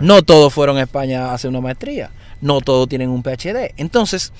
No 0.00 0.22
todos 0.22 0.52
fueron 0.52 0.76
a 0.76 0.82
España 0.82 1.26
a 1.26 1.34
hacer 1.34 1.50
una 1.50 1.60
maestría, 1.60 2.10
no 2.40 2.60
todos 2.60 2.88
tienen 2.88 3.10
un 3.10 3.22
PhD. 3.22 3.74
Entonces, 3.76 4.32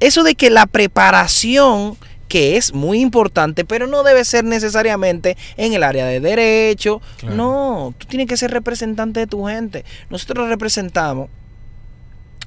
eso 0.00 0.22
de 0.22 0.34
que 0.34 0.48
la 0.48 0.66
preparación 0.66 1.98
que 2.28 2.56
es 2.56 2.74
muy 2.74 3.00
importante, 3.00 3.64
pero 3.64 3.86
no 3.86 4.02
debe 4.02 4.24
ser 4.24 4.44
necesariamente 4.44 5.36
en 5.56 5.72
el 5.72 5.82
área 5.82 6.06
de 6.06 6.20
derecho. 6.20 7.00
No, 7.34 7.94
tú 7.96 8.06
tienes 8.06 8.28
que 8.28 8.36
ser 8.36 8.50
representante 8.50 9.20
de 9.20 9.26
tu 9.26 9.46
gente. 9.46 9.84
Nosotros 10.10 10.48
representamos 10.48 11.28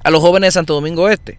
a 0.02 0.10
los 0.10 0.20
jóvenes 0.20 0.48
de 0.48 0.52
Santo 0.52 0.74
Domingo 0.74 1.08
Este. 1.08 1.38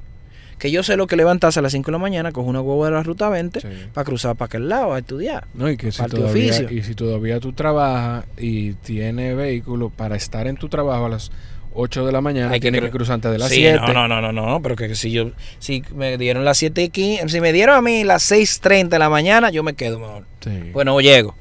Que 0.59 0.71
yo 0.71 0.83
sé 0.83 0.95
lo 0.95 1.07
que 1.07 1.17
levantarse 1.17 1.59
a 1.59 1.61
las 1.61 1.73
5 1.73 1.87
de 1.87 1.91
la 1.91 1.97
mañana, 1.97 2.31
coge 2.31 2.47
una 2.47 2.61
huevo 2.61 2.85
de 2.85 2.91
la 2.91 3.03
ruta 3.03 3.27
20 3.27 3.89
para 3.91 4.05
cruzar 4.05 4.35
para 4.37 4.45
aquel 4.45 4.69
lado 4.69 4.93
a 4.93 4.99
estudiar. 4.99 5.45
No, 5.53 5.69
y 5.69 5.75
que 5.75 5.91
si 5.91 6.01
todavía, 6.05 6.71
y 6.71 6.83
si 6.83 6.95
todavía 6.95 7.41
tú 7.41 7.51
trabajas 7.51 8.25
y 8.37 8.73
tienes 8.75 9.35
vehículo 9.35 9.89
para 9.89 10.15
estar 10.15 10.47
en 10.47 10.55
tu 10.55 10.69
trabajo 10.69 11.07
a 11.07 11.09
las 11.09 11.31
8 11.75 12.05
de 12.05 12.11
la 12.11 12.21
mañana, 12.21 12.51
hay 12.51 12.59
tiene 12.59 12.79
que, 12.79 12.89
cruzar 12.89 13.15
antes 13.15 13.31
de 13.31 13.37
las 13.37 13.49
7. 13.49 13.79
No, 13.79 13.93
no, 13.93 14.07
no, 14.07 14.21
no, 14.21 14.31
no, 14.31 14.61
pero 14.61 14.75
que 14.75 14.95
si 14.95 15.11
yo, 15.11 15.31
si 15.59 15.83
me 15.95 16.17
dieron 16.17 16.45
las 16.45 16.57
7 16.57 16.83
y 16.83 16.89
15, 16.89 17.29
si 17.29 17.41
me 17.41 17.53
dieron 17.53 17.75
a 17.75 17.81
mí 17.81 18.03
las 18.03 18.31
6.30 18.31 18.89
de 18.89 18.99
la 18.99 19.09
mañana, 19.09 19.49
yo 19.49 19.63
me 19.63 19.73
quedo 19.73 19.99
mejor. 19.99 20.25
Bueno, 20.73 20.99
llego. 20.99 21.35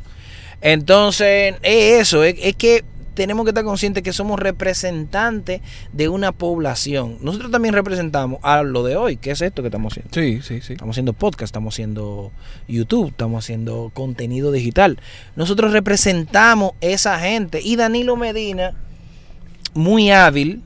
Entonces, 0.60 1.56
es 1.62 2.00
eso, 2.00 2.22
es, 2.22 2.56
que 2.56 2.84
tenemos 3.14 3.44
que 3.44 3.50
estar 3.50 3.64
conscientes 3.64 4.02
que 4.02 4.12
somos 4.12 4.38
representantes 4.38 5.60
de 5.92 6.08
una 6.08 6.32
población. 6.32 7.18
Nosotros 7.20 7.50
también 7.50 7.74
representamos 7.74 8.38
a 8.42 8.62
lo 8.62 8.84
de 8.84 8.96
hoy, 8.96 9.16
que 9.16 9.32
es 9.32 9.42
esto 9.42 9.62
que 9.62 9.68
estamos 9.68 9.92
haciendo. 9.92 10.10
Sí, 10.14 10.40
sí, 10.42 10.60
sí. 10.62 10.74
Estamos 10.74 10.94
haciendo 10.94 11.12
podcast, 11.12 11.42
estamos 11.42 11.74
haciendo 11.74 12.32
YouTube, 12.68 13.08
estamos 13.08 13.44
haciendo 13.44 13.90
contenido 13.92 14.52
digital. 14.52 14.98
Nosotros 15.36 15.72
representamos 15.72 16.72
esa 16.80 17.18
gente. 17.18 17.60
Y 17.60 17.76
Danilo 17.76 18.16
Medina 18.16 18.74
muy 19.74 20.10
hábil 20.10 20.62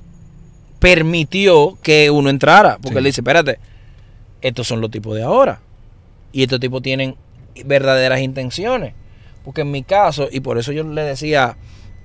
permitió 0.78 1.78
que 1.82 2.10
uno 2.10 2.30
entrara. 2.30 2.78
Porque 2.80 2.98
él 2.98 3.04
dice, 3.04 3.20
espérate, 3.20 3.58
estos 4.40 4.66
son 4.66 4.80
los 4.80 4.90
tipos 4.90 5.14
de 5.14 5.22
ahora. 5.22 5.60
Y 6.32 6.42
estos 6.42 6.60
tipos 6.60 6.82
tienen 6.82 7.16
verdaderas 7.64 8.20
intenciones. 8.20 8.94
Porque 9.44 9.62
en 9.62 9.70
mi 9.70 9.82
caso, 9.82 10.28
y 10.30 10.40
por 10.40 10.58
eso 10.58 10.72
yo 10.72 10.84
le 10.84 11.02
decía 11.02 11.56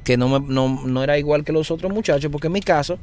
que 0.03 0.17
no, 0.17 0.39
no, 0.39 1.03
era 1.03 1.17
igual 1.17 1.43
que 1.43 1.51
los 1.51 1.71
otros 1.71 1.91
muchachos, 1.91 2.31
porque 2.31 2.47
en 2.47 2.53
mi 2.53 2.61
caso, 2.61 2.97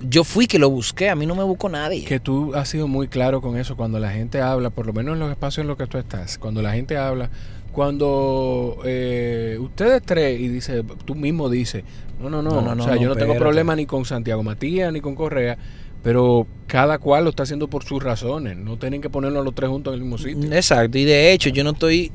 yo 0.00 0.24
fui 0.24 0.46
que 0.46 0.58
lo 0.58 0.70
busqué, 0.70 1.10
a 1.10 1.14
mí 1.14 1.26
no 1.26 1.34
me 1.34 1.42
buscó 1.44 1.68
nadie. 1.68 2.04
Que 2.04 2.20
tú 2.20 2.54
has 2.54 2.68
sido 2.68 2.86
muy 2.86 3.08
claro 3.08 3.40
con 3.40 3.56
eso, 3.56 3.76
cuando 3.76 3.98
la 3.98 4.10
gente 4.10 4.40
habla, 4.40 4.70
por 4.70 4.86
lo 4.86 4.92
menos 4.92 5.14
en 5.14 5.20
los 5.20 5.30
espacios 5.30 5.64
en 5.64 5.68
los 5.68 5.76
que 5.76 5.86
tú 5.86 5.98
estás, 5.98 6.38
cuando 6.38 6.62
la 6.62 6.72
gente 6.72 6.96
habla, 6.96 7.30
cuando 7.72 8.78
eh, 8.84 9.56
ustedes 9.60 10.02
tres, 10.04 10.40
y 10.40 10.48
dice, 10.48 10.82
tú 11.04 11.14
mismo 11.14 11.48
dices, 11.48 11.84
no, 12.20 12.28
no, 12.28 12.42
no, 12.42 12.60
no, 12.60 12.82
o 12.82 12.86
sea, 12.86 12.96
yo 12.96 13.08
no 13.08 13.16
tengo 13.16 13.36
problema 13.36 13.76
ni 13.76 13.86
con 13.86 14.04
Santiago 14.04 14.42
Matías 14.42 14.92
ni 14.92 15.00
con 15.00 15.14
Correa, 15.14 15.56
pero 16.02 16.46
cada 16.66 16.98
cual 16.98 17.24
lo 17.24 17.30
está 17.30 17.44
haciendo 17.44 17.68
por 17.68 17.84
sus 17.84 18.02
razones, 18.02 18.56
no 18.56 18.78
tienen 18.78 19.00
que 19.00 19.10
ponerlo 19.10 19.42
los 19.42 19.54
tres 19.54 19.70
juntos 19.70 19.92
en 19.92 20.00
el 20.00 20.06
mismo 20.06 20.18
sitio. 20.18 20.52
Exacto, 20.52 20.98
y 20.98 21.04
de 21.04 21.32
hecho 21.32 21.50
yo 21.50 21.64
no 21.64 21.70
estoy 21.70 22.10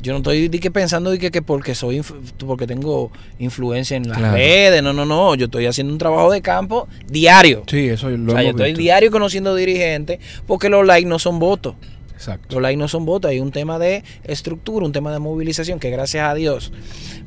yo 0.00 0.12
no 0.12 0.18
estoy 0.18 0.48
que 0.48 0.70
pensando 0.70 1.16
que, 1.18 1.30
que 1.30 1.42
porque 1.42 1.74
soy 1.74 2.02
porque 2.46 2.66
tengo 2.66 3.10
influencia 3.38 3.96
en 3.96 4.08
las 4.08 4.20
redes, 4.20 4.82
no, 4.82 4.92
no, 4.92 5.04
no, 5.04 5.34
yo 5.34 5.46
estoy 5.46 5.66
haciendo 5.66 5.92
un 5.92 5.98
trabajo 5.98 6.30
de 6.30 6.40
campo 6.40 6.88
diario. 7.08 7.64
Sí, 7.66 7.88
eso 7.88 8.08
lo 8.08 8.32
o 8.32 8.34
sea, 8.34 8.44
yo 8.44 8.50
estoy 8.50 8.74
diario 8.74 9.10
conociendo 9.10 9.54
dirigentes 9.54 10.20
porque 10.46 10.68
los 10.68 10.86
likes 10.86 11.08
no 11.08 11.18
son 11.18 11.38
votos. 11.38 11.74
Exacto. 12.18 12.56
Los 12.56 12.62
likes 12.62 12.76
no 12.76 12.88
son 12.88 13.04
votos, 13.04 13.30
hay 13.30 13.38
un 13.38 13.52
tema 13.52 13.78
de 13.78 14.02
estructura, 14.24 14.84
un 14.84 14.90
tema 14.90 15.12
de 15.12 15.20
movilización 15.20 15.78
que 15.78 15.88
gracias 15.88 16.28
a 16.28 16.34
Dios, 16.34 16.72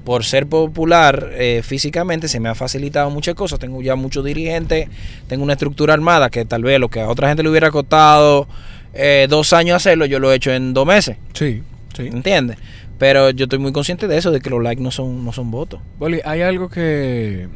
por 0.04 0.26
ser 0.26 0.48
popular 0.48 1.30
eh, 1.32 1.62
físicamente, 1.64 2.28
se 2.28 2.42
me 2.42 2.50
ha 2.50 2.56
facilitado 2.56 3.10
muchas 3.10 3.36
cosas. 3.36 3.58
Tengo 3.58 3.82
ya 3.82 3.96
muchos 3.96 4.26
dirigentes, 4.26 4.90
tengo 5.28 5.44
una 5.46 5.54
estructura 5.54 5.94
armada 5.94 6.30
que 6.30 6.44
tal 6.44 6.64
vez 6.64 6.78
lo 6.78 6.90
que 6.90 7.00
a 7.00 7.08
otra 7.08 7.30
gente 7.30 7.42
le 7.42 7.50
hubiera 7.50 7.72
costado 7.72 8.50
eh, 8.94 9.28
dos 9.30 9.54
años 9.54 9.78
hacerlo, 9.78 10.06
yo 10.06 10.20
lo 10.20 10.30
he 10.30 10.36
hecho 10.36 10.52
en 10.52 10.74
dos 10.74 10.86
meses. 10.86 11.16
Sí, 11.32 11.64
sí. 11.96 12.08
¿Entiendes? 12.08 12.58
Pero 12.98 13.30
yo 13.30 13.46
estoy 13.46 13.60
muy 13.60 13.72
consciente 13.72 14.10
de 14.10 14.18
eso, 14.18 14.30
de 14.30 14.42
que 14.42 14.50
los 14.50 14.62
likes 14.62 14.84
no 14.84 14.92
son, 14.92 15.24
no 15.24 15.32
son 15.32 15.52
votos. 15.52 15.80
Boli, 16.00 16.20
hay 16.26 16.42
algo 16.42 16.68
que 16.68 17.48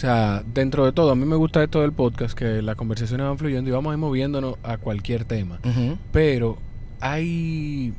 o 0.00 0.02
sea, 0.02 0.42
dentro 0.46 0.86
de 0.86 0.92
todo, 0.92 1.10
a 1.10 1.14
mí 1.14 1.26
me 1.26 1.36
gusta 1.36 1.62
esto 1.62 1.82
del 1.82 1.92
podcast, 1.92 2.32
que 2.32 2.62
las 2.62 2.74
conversaciones 2.74 3.26
van 3.26 3.36
fluyendo 3.36 3.68
y 3.68 3.72
vamos 3.74 3.90
a 3.90 3.92
ir 3.92 3.98
moviéndonos 3.98 4.54
a 4.62 4.78
cualquier 4.78 5.26
tema. 5.26 5.60
Pero 6.10 6.56
hay... 7.00 7.92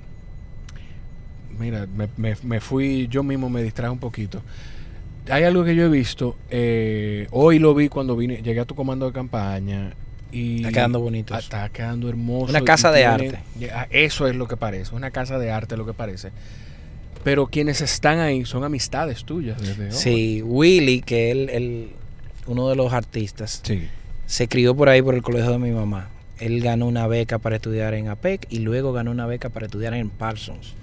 Mira, 1.60 1.86
me, 2.18 2.60
fui, 2.60 3.08
yo 3.08 3.22
mismo 3.22 3.52
me 3.52 3.62
distraje 3.62 3.92
un 3.92 4.00
poquito. 4.00 4.42
Hay 5.30 5.44
algo 5.44 5.64
que 5.64 5.76
yo 5.76 5.86
he 5.86 5.90
visto, 5.90 6.38
eh, 6.50 7.28
hoy 7.30 7.60
lo 7.60 7.76
vi 7.76 7.88
cuando 7.88 8.16
vine, 8.16 8.42
llegué 8.42 8.62
a 8.62 8.66
tu 8.66 8.74
comando 8.74 9.06
de 9.06 9.12
campaña 9.12 9.94
y... 10.32 10.56
Está 10.62 10.72
quedando 10.72 11.02
bonito. 11.02 11.38
Está 11.38 11.70
quedando 11.70 12.10
hermoso. 12.10 12.50
Una 12.50 12.64
casa 12.64 12.92
de 12.92 13.06
arte. 13.06 13.44
Eso 13.92 14.26
es 14.26 14.36
lo 14.36 14.48
que 14.48 14.58
parece, 14.58 14.96
una 14.96 15.12
casa 15.12 15.38
de 15.38 15.52
arte 15.52 15.78
lo 15.78 15.86
que 15.86 15.94
parece. 15.94 16.32
Pero 17.24 17.48
quienes 17.48 17.82
están 17.82 18.20
ahí 18.20 18.46
son 18.46 18.64
amistades 18.64 19.24
tuyas. 19.24 19.62
Desde 19.62 19.92
sí, 19.92 20.42
Willy, 20.42 21.02
que 21.02 21.32
él, 21.32 21.50
él, 21.50 21.90
uno 22.48 22.70
de 22.70 22.76
los 22.76 22.94
artistas, 22.94 23.62
se 24.26 24.48
crió 24.48 24.76
por 24.76 24.90
ahí 24.90 25.02
por 25.02 25.16
el 25.16 25.22
colegio 25.22 25.52
de 25.52 25.58
mi 25.58 25.72
mamá. 25.72 26.10
Él 26.40 26.62
ganó 26.62 26.88
una 26.88 27.06
beca 27.08 27.38
para 27.38 27.58
estudiar 27.58 27.94
en 27.94 28.08
APEC 28.08 28.48
y 28.50 28.60
luego 28.60 28.94
ganó 28.94 29.12
una 29.12 29.28
beca 29.28 29.50
para 29.50 29.68
estudiar 29.68 29.94
en 29.94 30.10
Parsons, 30.10 30.74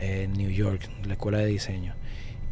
en 0.00 0.32
New 0.34 0.50
York, 0.50 0.88
la 1.04 1.14
escuela 1.14 1.38
de 1.38 1.46
diseño. 1.46 1.94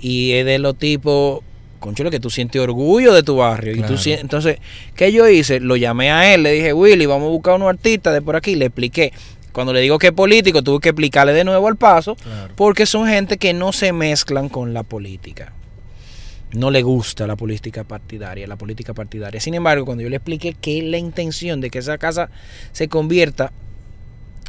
Y 0.01 0.33
es 0.33 0.45
de 0.45 0.59
los 0.59 0.77
tipos, 0.77 1.41
conchuelo, 1.79 2.11
que 2.11 2.19
tú 2.19 2.31
sientes 2.31 2.61
orgullo 2.61 3.15
de 3.15 3.23
tu 3.23 3.37
barrio. 3.37 3.77
Y 3.77 3.83
tú, 3.83 3.95
entonces, 4.07 4.59
¿qué 4.97 5.13
yo 5.13 5.29
hice? 5.29 5.61
Lo 5.61 5.77
llamé 5.77 6.11
a 6.11 6.35
él, 6.35 6.43
le 6.43 6.53
dije, 6.53 6.73
Willy, 6.73 7.07
vamos 7.07 7.29
a 7.29 7.31
buscar 7.31 7.55
unos 7.55 7.69
artistas 7.69 8.13
de 8.13 8.21
por 8.21 8.35
aquí. 8.35 8.57
Le 8.57 8.65
expliqué 8.65 9.13
cuando 9.53 9.73
le 9.73 9.81
digo 9.81 9.99
que 9.99 10.09
es 10.09 10.13
político, 10.13 10.63
tuve 10.63 10.81
que 10.81 10.89
explicarle 10.91 11.33
de 11.33 11.45
nuevo 11.45 11.69
al 11.69 11.77
paso, 11.77 12.17
porque 12.57 12.87
son 12.87 13.07
gente 13.07 13.39
que 13.39 13.53
no 13.53 13.73
se 13.73 13.93
mezclan 13.93 14.49
con 14.49 14.75
la 14.75 14.83
política. 14.83 15.53
No 16.53 16.71
le 16.71 16.83
gusta 16.83 17.27
la 17.27 17.37
política 17.37 17.85
partidaria, 17.85 18.47
la 18.47 18.57
política 18.57 18.93
partidaria. 18.93 19.41
Sin 19.41 19.55
embargo, 19.55 19.87
cuando 19.87 20.03
yo 20.03 20.11
le 20.11 20.17
expliqué 20.17 20.55
que 20.55 20.79
es 20.79 20.85
la 20.85 20.99
intención 20.99 21.61
de 21.61 21.71
que 21.71 21.79
esa 21.79 21.97
casa 21.97 22.29
se 22.73 22.89
convierta 22.89 23.53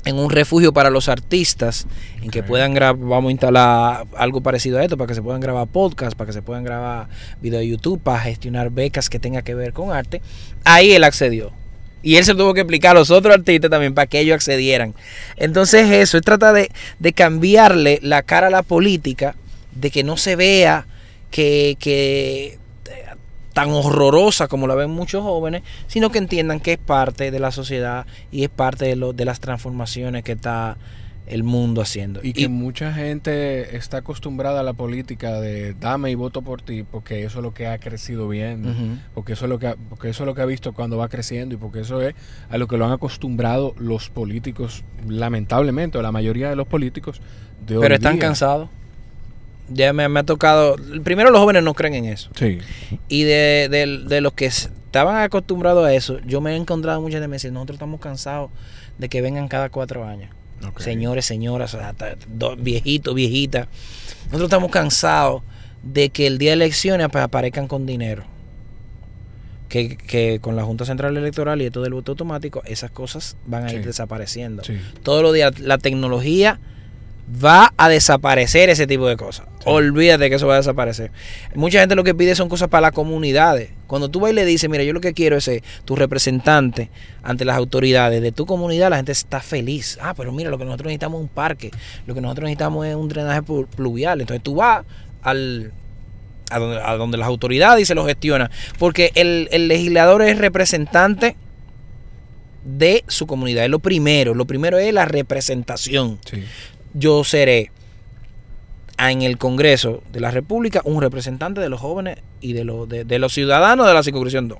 en 0.06 0.20
un 0.20 0.30
refugio 0.30 0.74
para 0.74 0.89
los 0.89 1.08
artistas, 1.08 1.88
en 2.22 2.30
que 2.30 2.44
puedan 2.44 2.74
grabar, 2.74 2.98
vamos 2.98 3.30
a 3.30 3.32
instalar 3.32 4.06
algo 4.18 4.42
parecido 4.42 4.80
a 4.80 4.84
esto, 4.84 4.98
para 4.98 5.08
que 5.08 5.16
se 5.16 5.22
puedan 5.22 5.39
grabar 5.39 5.68
podcasts, 5.68 6.16
para 6.16 6.28
que 6.28 6.34
se 6.34 6.42
puedan 6.42 6.66
grabar 6.66 7.08
videos 7.42 7.62
de 7.62 7.70
YouTube, 7.70 8.02
para 8.02 8.20
gestionar 8.20 8.70
becas 8.70 9.10
que 9.10 9.20
tengan 9.20 9.44
que 9.44 9.56
ver 9.56 9.72
con 9.72 9.92
arte, 9.92 10.22
ahí 10.66 10.92
él 10.92 11.06
accedió. 11.06 11.54
Y 12.04 12.18
él 12.18 12.26
se 12.26 12.36
tuvo 12.36 12.54
que 12.54 12.62
explicar 12.62 12.96
a 12.96 13.00
los 13.00 13.10
otros 13.10 13.34
artistas 13.34 13.72
también 13.72 13.96
para 13.96 14.08
que 14.08 14.20
ellos 14.20 14.36
accedieran. 14.36 14.94
Entonces 15.38 15.89
eso, 15.89 16.18
es 16.18 16.24
trata 16.24 16.54
de, 16.54 16.70
cambiarle 17.16 18.00
la 18.04 18.22
cara 18.22 18.48
a 18.48 18.52
la 18.52 18.62
política, 18.62 19.36
de 19.72 19.89
que 19.89 20.04
no 20.04 20.18
se 20.18 20.36
vea 20.36 20.86
que, 21.32 21.78
que 21.80 22.60
tan 23.54 23.70
horrorosa 23.70 24.48
como 24.48 24.68
la 24.68 24.76
ven 24.76 24.89
muchos 24.89 25.24
jóvenes, 25.24 25.62
sino 25.88 26.10
que 26.12 26.18
entiendan 26.18 26.60
que 26.60 26.74
es 26.74 26.80
parte 26.80 27.32
de 27.32 27.39
la 27.39 27.52
sociedad 27.52 28.06
y 28.32 28.44
es 28.44 28.50
parte 28.50 28.86
de, 28.86 28.96
lo, 28.96 29.13
de 29.13 29.26
las 29.26 29.39
transformaciones 29.39 30.24
que 30.24 30.34
está 30.34 30.78
el 31.26 31.44
mundo 31.44 31.82
haciendo. 31.82 32.20
Y 32.24 32.34
que 32.34 32.50
mucha 32.50 32.94
gente 32.94 33.78
está 33.78 33.98
acostumbrada 33.98 34.60
a 34.60 34.64
la 34.64 34.74
política 34.74 35.40
de 35.40 35.74
dame 35.74 36.12
y 36.12 36.16
voto 36.16 36.42
por 36.42 36.62
ti, 36.62 36.84
porque 36.84 37.24
eso 37.24 37.40
es 37.40 37.44
lo 37.44 37.54
que 37.54 37.68
ha 37.68 37.78
crecido 37.78 38.28
bien, 38.28 39.02
porque 39.14 39.34
eso 39.34 39.46
es 39.46 39.50
lo 39.50 39.60
que 39.60 39.68
ha, 39.68 39.76
porque 39.90 40.10
eso 40.10 40.24
es 40.24 40.28
lo 40.28 40.36
que 40.36 40.42
ha 40.42 40.46
visto 40.46 40.74
cuando 40.74 40.98
va 40.98 41.08
creciendo 41.08 41.56
y 41.56 41.58
porque 41.58 41.82
eso 41.82 42.02
es 42.02 42.14
a 42.50 42.58
lo 42.58 42.68
que 42.68 42.78
lo 42.78 42.86
han 42.86 42.92
acostumbrado 42.92 43.74
los 43.78 44.10
políticos, 44.10 44.84
lamentablemente, 45.08 45.98
o 45.98 46.02
la 46.02 46.12
mayoría 46.12 46.50
de 46.50 46.56
los 46.56 46.68
políticos 46.68 47.22
de 47.66 47.80
Pero 47.80 47.96
están 47.96 48.18
cansados. 48.18 48.70
Ya 49.70 49.94
me, 49.94 50.04
ha 50.04 50.24
tocado. 50.24 50.76
Primero, 51.04 51.32
los 51.32 51.40
jóvenes 51.40 51.64
no 51.64 51.74
creen 51.74 51.94
en 51.94 52.06
eso. 52.06 52.30
Sí. 52.36 52.60
Y 53.08 53.24
de, 53.24 53.70
de, 54.06 54.22
los 54.22 54.34
que 54.34 54.46
estaban 54.46 55.24
acostumbrados 55.24 55.86
a 55.86 55.94
eso, 55.94 56.20
yo 56.26 56.42
me 56.42 56.52
he 56.52 56.56
encontrado 56.58 57.00
muchas 57.00 57.22
veces 57.22 57.30
me 57.30 57.36
dicen, 57.38 57.54
nosotros 57.54 57.76
estamos 57.76 58.02
cansados 58.02 58.52
de 58.98 59.08
que 59.08 59.22
vengan 59.22 59.48
cada 59.48 59.70
cuatro 59.70 60.06
años. 60.06 60.30
Señores, 60.78 61.26
señoras, 61.26 61.78
viejitos, 62.58 63.13
viejitas. 63.13 63.68
Nosotros 64.26 64.44
estamos 64.44 64.72
cansados 64.72 65.44
de 65.84 66.10
que 66.10 66.28
el 66.28 66.38
día 66.38 66.52
de 66.52 66.56
elecciones 66.56 67.08
aparezcan 67.13 67.68
con 67.68 67.86
dinero. 67.86 68.24
Que, 69.70 70.39
con 70.39 70.56
la 70.56 70.63
Junta 70.63 70.86
Central 70.86 71.18
Electoral 71.18 71.62
y 71.62 71.66
esto 71.66 71.82
del 71.82 71.94
voto 71.94 72.12
automático, 72.12 72.62
esas 72.66 72.92
cosas 72.92 73.38
van 73.48 73.66
a 73.66 73.74
ir 73.74 73.84
desapareciendo. 73.84 74.62
Todos 75.02 75.24
los 75.24 75.34
días 75.34 75.60
la 75.60 75.80
tecnología 75.80 76.60
va 77.28 77.74
a 77.78 77.90
desaparecer 77.90 78.70
ese 78.70 78.88
tipo 78.88 79.08
de 79.08 79.16
cosas. 79.18 79.48
Olvídate 79.66 80.30
que 80.30 80.36
eso 80.36 80.48
va 80.48 80.56
a 80.56 80.58
desaparecer. 80.58 81.12
Mucha 81.56 81.80
gente 81.80 81.96
lo 81.96 82.04
que 82.04 82.14
pide 82.14 82.36
son 82.36 82.50
cosas 82.50 82.68
para 82.68 82.82
las 82.82 82.92
comunidades. 82.92 83.70
Cuando 83.88 84.10
tú 84.10 84.20
vas 84.20 84.32
y 84.32 84.36
le 84.36 84.46
dices, 84.46 84.70
mira, 84.70 84.84
yo 84.84 84.92
lo 84.92 85.00
que 85.00 85.14
quiero 85.14 85.38
es 85.38 85.46
ser 85.46 85.64
tu 85.86 85.96
representante 85.96 86.90
ante 87.22 87.46
las 87.46 87.56
autoridades 87.56 88.22
de 88.22 88.32
tu 88.32 88.46
comunidad, 88.46 88.90
la 88.90 88.98
gente 88.98 89.14
está 89.14 89.40
feliz. 89.40 89.98
Ah, 90.02 90.14
pero 90.16 90.32
mira, 90.32 90.50
lo 90.50 90.58
que 90.58 90.66
nosotros 90.66 90.88
necesitamos 90.88 91.20
es 91.20 91.24
un 91.24 91.30
parque, 91.30 91.72
lo 92.06 92.14
que 92.14 92.22
nosotros 92.22 92.46
necesitamos 92.46 92.86
es 92.88 92.96
un 92.96 93.08
drenaje 93.08 93.42
pluvial. 93.42 94.20
Entonces 94.20 94.44
tú 94.44 94.56
vas 94.56 94.84
al, 95.22 95.72
a, 96.50 96.60
donde, 96.96 97.18
las 97.18 97.28
autoridades 97.28 97.84
y 97.84 97.86
se 97.86 97.96
lo 97.96 98.06
gestiona. 98.06 98.52
Porque 98.78 99.12
el, 99.16 99.48
el 99.52 99.70
legislador 99.70 100.24
es 100.24 100.38
representante 100.38 101.38
de 102.66 103.06
su 103.08 103.28
comunidad. 103.28 103.64
Es 103.64 103.70
lo 103.70 103.80
primero. 103.80 104.34
Lo 104.34 104.46
primero 104.46 104.78
es 104.78 104.94
la 104.94 105.06
representación. 105.06 106.20
Sí 106.26 106.44
yo 106.94 107.24
seré 107.24 107.72
en 108.98 109.22
el 109.22 109.38
Congreso 109.38 110.04
de 110.12 110.20
la 110.20 110.32
República 110.32 110.82
un 110.86 111.02
representante 111.02 111.62
de 111.62 111.70
los 111.70 111.80
jóvenes 111.80 112.20
y 112.42 112.54
de, 112.54 112.64
los, 112.64 112.88
de, 112.88 113.20
los 113.20 113.34
ciudadanos 113.34 113.88
de 113.88 113.94
la 113.94 114.04
circunscripción 114.04 114.48
2. 114.48 114.58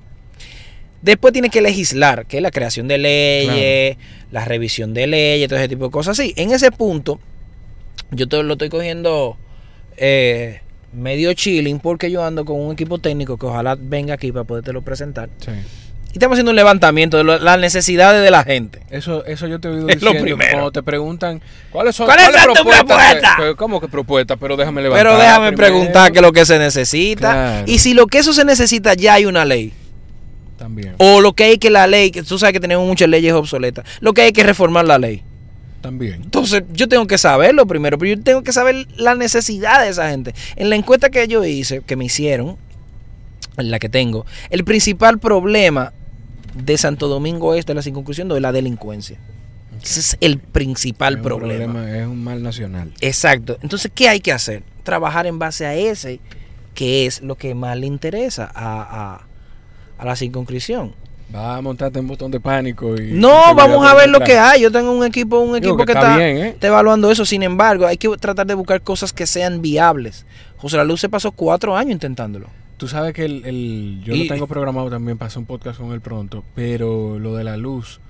Después 1.02 1.32
tiene 1.32 1.50
que 1.50 1.60
legislar, 1.60 2.26
que 2.26 2.38
es 2.38 2.42
la 2.42 2.50
creación 2.50 2.88
de 2.88 2.98
leyes, 2.98 3.96
la 4.30 4.44
revisión 4.44 4.94
de 4.94 5.06
leyes, 5.06 5.48
todo 5.48 5.58
ese 5.58 5.68
tipo 5.68 5.84
de 5.84 5.90
cosas 5.90 6.18
así. 6.18 6.32
En 6.36 6.50
ese 6.50 6.70
punto, 6.72 7.20
yo 8.10 8.26
todo 8.26 8.42
lo 8.42 8.54
estoy 8.54 8.70
cogiendo 8.70 9.36
eh, 9.96 10.60
medio 10.92 11.32
chilling 11.34 11.78
porque 11.78 12.10
yo 12.10 12.24
ando 12.24 12.44
con 12.44 12.58
un 12.58 12.72
equipo 12.72 12.98
técnico 12.98 13.36
que 13.36 13.46
ojalá 13.46 13.76
venga 13.78 14.14
aquí 14.14 14.32
para 14.32 14.44
podértelo 14.44 14.82
presentar. 14.82 15.28
Sí. 15.38 15.52
Y 16.14 16.18
estamos 16.18 16.36
haciendo 16.36 16.50
un 16.50 16.56
levantamiento 16.56 17.16
de 17.16 17.24
las 17.24 17.58
necesidades 17.58 18.22
de 18.22 18.30
la 18.30 18.44
gente. 18.44 18.80
Eso, 18.88 19.24
eso 19.26 19.48
yo 19.48 19.58
te 19.58 19.66
he 19.66 19.70
oído 19.72 19.88
es 19.88 20.00
lo 20.00 20.12
primero. 20.12 20.52
Cuando 20.52 20.70
te 20.70 20.84
preguntan, 20.84 21.42
¿cuáles 21.72 21.96
son 21.96 22.06
¿Cuál 22.06 22.20
es 22.20 22.46
tu 22.46 22.52
propuesta? 22.52 23.36
¿Cómo 23.56 23.80
que 23.80 23.88
propuesta? 23.88 24.36
Pero 24.36 24.56
déjame 24.56 24.82
levantar. 24.82 25.04
Pero 25.04 25.18
déjame 25.18 25.52
preguntar 25.54 26.12
qué 26.12 26.18
es 26.18 26.22
lo 26.22 26.32
que 26.32 26.46
se 26.46 26.56
necesita. 26.60 27.64
Y 27.66 27.80
si 27.80 27.94
lo 27.94 28.06
que 28.06 28.18
eso 28.18 28.32
se 28.32 28.44
necesita, 28.44 28.94
ya 28.94 29.14
hay 29.14 29.26
una 29.26 29.44
ley. 29.44 29.72
También. 30.56 30.94
O 30.98 31.20
lo 31.20 31.32
que 31.32 31.44
hay 31.44 31.58
que 31.58 31.68
la 31.68 31.88
ley, 31.88 32.12
que 32.12 32.22
tú 32.22 32.38
sabes 32.38 32.52
que 32.52 32.60
tenemos 32.60 32.86
muchas 32.86 33.08
leyes 33.08 33.32
obsoletas. 33.32 33.84
Lo 33.98 34.12
que 34.12 34.22
hay 34.22 34.32
que 34.32 34.44
reformar 34.44 34.84
la 34.84 35.00
ley. 35.00 35.24
También. 35.80 36.22
Entonces, 36.22 36.62
yo 36.72 36.86
tengo 36.86 37.08
que 37.08 37.18
saberlo 37.18 37.66
primero, 37.66 37.98
pero 37.98 38.14
yo 38.14 38.22
tengo 38.22 38.44
que 38.44 38.52
saber 38.52 38.86
la 38.96 39.16
necesidad 39.16 39.82
de 39.82 39.88
esa 39.88 40.10
gente. 40.10 40.32
En 40.54 40.70
la 40.70 40.76
encuesta 40.76 41.10
que 41.10 41.26
yo 41.26 41.44
hice, 41.44 41.80
que 41.80 41.96
me 41.96 42.04
hicieron, 42.04 42.56
en 43.56 43.72
la 43.72 43.80
que 43.80 43.88
tengo, 43.88 44.26
el 44.50 44.62
principal 44.62 45.18
problema 45.18 45.92
de 46.54 46.78
Santo 46.78 47.08
Domingo 47.08 47.54
Este, 47.54 47.74
la 47.74 47.82
circunscripción 47.82 48.28
de 48.28 48.40
la 48.40 48.52
delincuencia. 48.52 49.18
Ese 49.82 50.00
es 50.00 50.16
el 50.20 50.38
principal 50.38 51.20
problema. 51.20 51.90
Es 51.90 52.06
un 52.06 52.22
mal 52.22 52.42
nacional. 52.42 52.92
Exacto. 53.00 53.58
Entonces, 53.60 53.90
¿qué 53.94 54.08
hay 54.08 54.20
que 54.20 54.32
hacer? 54.32 54.62
Trabajar 54.82 55.26
en 55.26 55.38
base 55.38 55.66
a 55.66 55.74
ese, 55.74 56.20
que 56.74 57.06
es 57.06 57.20
lo 57.22 57.36
que 57.36 57.54
más 57.54 57.76
le 57.76 57.86
interesa 57.86 58.50
a, 58.54 59.26
la 60.02 60.16
circunscripción. 60.16 60.94
Va 61.34 61.56
a 61.56 61.60
montarte 61.60 61.98
un 61.98 62.06
botón 62.06 62.30
de 62.30 62.38
pánico 62.38 62.94
y... 62.96 63.12
No, 63.12 63.54
vamos 63.54 63.84
a 63.86 63.94
ver 63.94 64.08
lo 64.08 64.20
que 64.20 64.38
hay. 64.38 64.62
Yo 64.62 64.70
tengo 64.70 64.92
un 64.92 65.04
equipo, 65.04 65.40
un 65.40 65.56
equipo 65.56 65.84
que, 65.84 65.92
está, 65.92 66.22
¿eh? 66.24 66.48
está, 66.50 66.68
evaluando 66.68 67.10
eso. 67.10 67.24
Sin 67.24 67.42
embargo, 67.42 67.86
hay 67.86 67.96
que 67.96 68.08
tratar 68.18 68.46
de 68.46 68.54
buscar 68.54 68.80
cosas 68.82 69.12
que 69.12 69.26
sean 69.26 69.60
viables. 69.60 70.26
José 70.58 70.76
La 70.76 70.84
Luz 70.84 71.00
se 71.00 71.08
pasó 71.08 71.32
cuatro 71.32 71.76
años 71.76 71.92
intentándolo. 71.92 72.48
Tú 72.76 72.88
sabes 72.88 73.14
que 73.14 73.24
el, 73.24 74.00
yo 74.04 74.16
lo 74.16 74.26
tengo 74.26 74.46
programado 74.46 74.90
también 74.90 75.16
para 75.16 75.28
hacer 75.28 75.38
un 75.38 75.46
podcast 75.46 75.78
con 75.78 75.92
él 75.92 76.00
pronto, 76.00 76.44
pero 76.54 77.18
lo 77.18 77.36
de 77.36 77.44
la 77.44 77.56
luz 77.56 78.00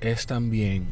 es 0.00 0.26
también, 0.26 0.84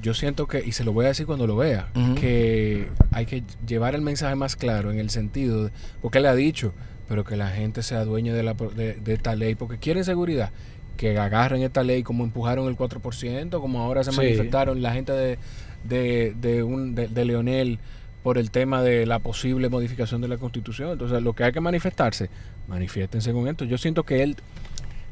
yo 0.00 0.14
siento 0.14 0.46
que, 0.46 0.62
y 0.64 0.72
se 0.72 0.84
lo 0.84 0.92
voy 0.92 1.06
a 1.06 1.08
decir 1.08 1.26
cuando 1.26 1.46
lo 1.46 1.56
vea, 1.56 1.88
que 2.20 2.88
hay 3.10 3.26
que 3.26 3.42
llevar 3.66 3.94
el 3.94 4.02
mensaje 4.02 4.36
más 4.36 4.54
claro 4.54 4.92
en 4.92 4.98
el 4.98 5.10
sentido, 5.10 5.64
de, 5.64 5.70
porque 6.00 6.18
él 6.18 6.26
ha 6.26 6.34
dicho, 6.34 6.72
pero 7.08 7.24
que 7.24 7.36
la 7.36 7.48
gente 7.48 7.82
sea 7.82 8.04
dueña 8.04 8.32
de, 8.34 8.42
la, 8.42 8.54
de, 8.54 9.00
esta 9.12 9.34
ley, 9.34 9.56
porque 9.56 9.78
quieren 9.78 10.04
seguridad, 10.04 10.50
que 10.96 11.18
agarren 11.18 11.62
esta 11.62 11.82
ley 11.82 12.04
como 12.04 12.22
empujaron 12.22 12.68
el 12.68 12.76
4%, 12.76 13.60
como 13.60 13.80
ahora 13.80 14.04
se 14.04 14.12
manifestaron 14.12 14.80
la 14.80 14.92
gente 14.92 15.12
de, 15.12 15.38
de, 15.82 16.34
de, 16.40 16.62
un, 16.62 16.94
de 16.94 17.24
Leonel 17.24 17.80
por 18.24 18.38
el 18.38 18.50
tema 18.50 18.82
de 18.82 19.04
la 19.04 19.18
posible 19.18 19.68
modificación 19.68 20.22
de 20.22 20.28
la 20.28 20.38
constitución. 20.38 20.90
Entonces, 20.90 21.22
lo 21.22 21.34
que 21.34 21.44
hay 21.44 21.52
que 21.52 21.60
manifestarse, 21.60 22.30
manifiéstense 22.68 23.30
con 23.34 23.46
esto. 23.48 23.66
Yo 23.66 23.76
siento 23.76 24.02
que 24.04 24.22
él 24.22 24.36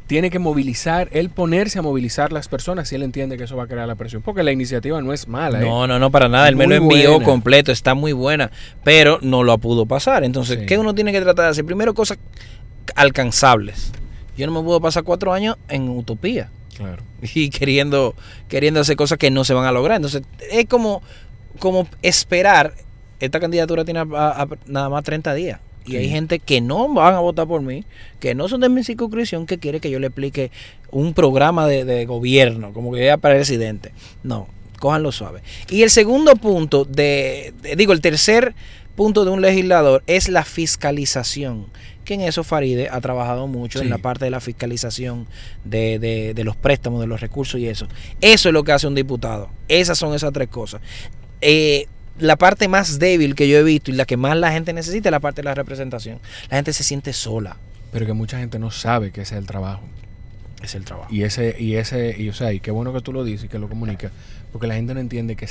tiene 0.07 0.31
que 0.31 0.39
movilizar, 0.39 1.11
él 1.13 1.29
ponerse 1.29 1.79
a 1.79 1.83
movilizar 1.83 2.33
las 2.33 2.49
personas 2.49 2.89
si 2.89 2.95
él 2.95 3.03
entiende 3.03 3.37
que 3.37 3.45
eso 3.45 3.55
va 3.55 3.65
a 3.65 3.67
crear 3.67 3.87
la 3.87 3.97
presión. 3.97 4.23
Porque 4.23 4.43
la 4.43 4.51
iniciativa 4.51 5.03
no 5.03 5.13
es 5.13 5.29
mala. 5.29 5.61
¿eh? 5.61 5.63
No, 5.63 5.87
no, 5.87 5.99
no, 5.99 6.11
para 6.11 6.31
nada. 6.31 6.49
Él 6.49 6.57
me 6.57 6.67
lo 6.67 6.75
envió 6.75 7.23
completo, 7.23 7.71
está 7.71 7.93
muy 7.93 8.15
buena, 8.15 8.51
pero 8.83 9.19
no 9.21 9.43
lo 9.43 9.59
pudo 9.59 9.85
pasar. 9.85 10.25
Entonces, 10.25 10.61
¿qué 10.67 10.79
uno 10.79 10.95
tiene 10.95 11.13
que 11.13 11.21
tratar 11.21 11.45
de 11.45 11.51
hacer? 11.51 11.67
Primero, 11.67 11.93
cosas 11.93 12.19
alcanzables. 12.95 13.93
Yo 14.39 14.47
no 14.47 14.55
me 14.55 14.65
puedo 14.65 14.81
pasar 14.81 15.05
cuatro 15.05 15.35
años 15.35 15.57
en 15.69 15.87
utopía. 15.91 16.49
Claro. 16.79 17.03
Y 17.35 17.51
queriendo, 17.51 18.15
queriendo 18.49 18.81
hacer 18.81 18.97
cosas 18.97 19.19
que 19.19 19.31
no 19.31 19.45
se 19.45 19.53
van 19.53 19.67
a 19.67 19.73
lograr. 19.73 19.97
Entonces, 19.97 20.23
es 20.51 20.65
como, 20.65 21.03
como 21.59 21.87
esperar 22.01 22.73
esta 23.23 23.39
candidatura 23.39 23.85
tiene 23.85 24.05
nada 24.05 24.89
más 24.89 25.05
30 25.05 25.35
días. 25.35 25.61
Y 25.87 25.97
hay 25.97 26.09
gente 26.09 26.41
que 26.41 26.61
no 26.61 26.93
van 26.93 27.15
a 27.15 27.21
votar 27.21 27.47
por 27.47 27.63
mí, 27.63 27.85
que 28.19 28.35
no 28.35 28.49
son 28.49 28.61
de 28.61 28.69
mi 28.69 28.83
circunscripción, 28.83 29.47
que 29.47 29.59
quiere 29.59 29.79
que 29.81 29.91
yo 29.91 30.01
le 30.01 30.09
explique 30.09 30.51
un 30.91 31.15
programa 31.15 31.69
de, 31.69 32.05
gobierno, 32.05 32.73
como 32.73 32.93
que 32.93 32.99
sea 32.99 33.19
presidente. 33.19 33.93
No, 34.25 34.49
cójanlo 34.81 35.13
suave. 35.13 35.43
Y 35.71 35.83
el 35.83 35.91
segundo 35.91 36.35
punto, 36.35 36.85
de, 36.85 37.55
digo, 37.77 37.93
el 37.93 38.01
tercer 38.01 38.55
punto 38.97 39.25
de 39.25 39.31
un 39.31 39.41
legislador 39.41 40.03
es 40.09 40.29
la 40.29 40.45
fiscalización. 40.45 41.67
Que 42.05 42.15
en 42.15 42.23
eso 42.23 42.43
Faride 42.43 42.89
ha 42.91 43.01
trabajado 43.01 43.47
mucho 43.47 43.81
en 43.81 43.89
la 43.89 43.99
parte 43.99 44.25
de 44.25 44.33
la 44.33 44.41
fiscalización 44.41 45.29
de, 45.65 46.01
de, 46.01 46.35
de 46.35 46.45
los 46.45 46.57
préstamos, 46.57 47.01
de 47.01 47.07
los 47.07 47.21
recursos 47.21 47.61
y 47.61 47.69
eso. 47.69 47.87
Eso 48.21 48.49
es 48.49 48.53
lo 48.53 48.65
que 48.65 48.73
hace 48.73 48.89
un 48.89 48.97
diputado. 48.97 49.49
Esas 49.69 49.99
son 49.99 50.13
esas 50.13 50.33
tres 50.33 50.49
cosas. 50.49 50.81
Eh, 51.41 51.87
la 52.19 52.37
parte 52.37 52.69
más 52.69 52.99
débil 52.99 53.35
que 53.35 53.49
yo 53.49 53.59
he 53.59 53.63
visto 53.63 53.91
y 53.91 53.95
la 53.95 54.05
que 54.05 54.17
más 54.17 54.37
la 54.37 54.53
gente 54.53 54.73
necesita 54.73 55.09
es 55.09 55.13
la 55.13 55.21
parte 55.21 55.43
de 55.43 55.47
la 55.47 55.55
representación. 55.55 56.19
La 56.51 56.57
gente 56.57 56.73
se 56.73 56.85
siente 56.85 57.13
sola. 57.13 57.57
Pero 57.91 58.07
que 58.07 58.13
mucha 58.13 58.39
gente 58.39 58.59
no 58.59 58.71
sabe 58.71 59.11
que 59.11 59.23
es 59.23 59.33
el 59.33 59.47
trabajo. 59.47 59.83
Es 60.63 60.75
el 60.75 60.85
trabajo. 60.85 61.13
Y 61.13 61.23
ese, 61.23 61.57
y 61.59 61.75
ese, 61.75 62.15
y 62.19 62.29
o 62.29 62.33
sea, 62.33 62.53
y 62.53 62.61
qué 62.61 62.71
bueno 62.71 62.93
que 62.93 63.01
tú 63.01 63.13
lo 63.13 63.25
dices 63.25 63.45
y 63.47 63.49
que 63.49 63.59
lo 63.59 63.69
comunicas, 63.69 64.13
porque 64.53 64.67
la 64.67 64.75
gente 64.75 64.95
no 64.95 65.01
entiende 65.01 65.35
que 65.35 65.49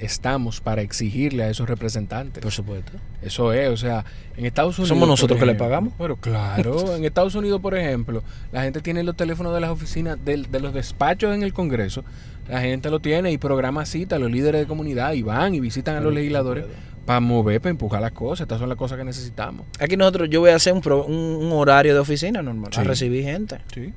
estamos 0.00 0.60
para 0.60 0.82
exigirle 0.82 1.44
a 1.44 1.50
esos 1.50 1.68
representantes. 1.68 2.42
Por 2.42 2.52
supuesto. 2.52 2.92
Eso 3.22 3.52
es, 3.52 3.68
o 3.68 3.76
sea, 3.76 4.04
en 4.36 4.46
Estados 4.46 4.78
Unidos. 4.78 4.90
Somos 4.90 5.08
nosotros 5.08 5.38
que 5.38 5.46
le 5.46 5.54
pagamos. 5.54 5.94
Pero 5.98 6.16
claro, 6.16 6.94
en 6.96 7.04
Estados 7.04 7.34
Unidos, 7.34 7.60
por 7.60 7.76
ejemplo, 7.76 8.22
la 8.52 8.62
gente 8.62 8.80
tiene 8.80 9.02
los 9.02 9.16
teléfonos 9.16 9.54
de 9.54 9.60
las 9.60 9.70
oficinas, 9.70 10.22
de, 10.24 10.42
de 10.42 10.60
los 10.60 10.74
despachos 10.74 11.34
en 11.34 11.42
el 11.42 11.52
Congreso, 11.52 12.04
la 12.48 12.60
gente 12.60 12.90
lo 12.90 13.00
tiene 13.00 13.32
y 13.32 13.38
programa 13.38 13.86
cita, 13.86 14.18
los 14.18 14.30
líderes 14.30 14.60
de 14.60 14.66
comunidad 14.66 15.12
y 15.14 15.22
van 15.22 15.54
y 15.54 15.60
visitan 15.60 15.96
a 15.96 16.00
los 16.00 16.12
legisladores 16.12 16.66
para 17.06 17.20
mover, 17.20 17.60
para 17.60 17.70
empujar 17.70 18.00
las 18.00 18.12
cosas. 18.12 18.42
Estas 18.42 18.58
son 18.58 18.68
las 18.68 18.78
cosas 18.78 18.98
que 18.98 19.04
necesitamos. 19.04 19.66
Aquí 19.80 19.96
nosotros, 19.96 20.28
yo 20.30 20.40
voy 20.40 20.50
a 20.50 20.56
hacer 20.56 20.74
un, 20.74 20.82
un, 20.86 21.52
horario 21.52 21.94
de 21.94 22.00
oficina 22.00 22.42
normal, 22.42 22.70
a 22.76 22.84
recibir 22.84 23.24
gente. 23.24 23.60
Sí. 23.72 23.92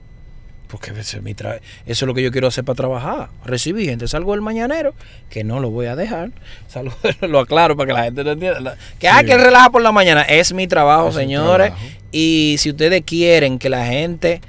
Porque 0.68 0.92
eso 0.92 1.20
es 1.86 2.02
lo 2.02 2.14
que 2.14 2.22
yo 2.22 2.32
quiero 2.32 2.48
hacer 2.48 2.66
para 2.66 2.76
trabajar. 2.76 3.30
Recibir 3.46 3.90
gente. 3.90 4.08
Salgo 4.08 4.34
del 4.34 4.42
mañanero, 4.42 4.94
que 5.30 5.44
no 5.44 5.60
lo 5.60 5.70
voy 5.70 5.86
a 5.86 5.96
dejar. 5.96 6.32
Salgo, 6.68 6.96
lo 7.22 7.40
aclaro 7.40 7.78
para 7.78 7.88
que 7.88 7.94
la 7.94 8.04
gente 8.04 8.24
lo 8.24 8.32
entienda. 8.32 8.78
Que, 9.00 9.08
hay 9.08 9.24
ah, 9.24 9.28
que 9.28 9.38
relaja 9.38 9.70
por 9.70 9.82
la 9.82 9.92
mañana. 9.92 10.24
Es 10.24 10.54
mi 10.54 10.68
trabajo, 10.68 11.12
señores. 11.12 11.72
Y 12.12 12.56
si 12.60 12.72
ustedes 12.72 13.02
quieren 13.06 13.60
que 13.60 13.70
la 13.70 13.86
gente 13.86 14.42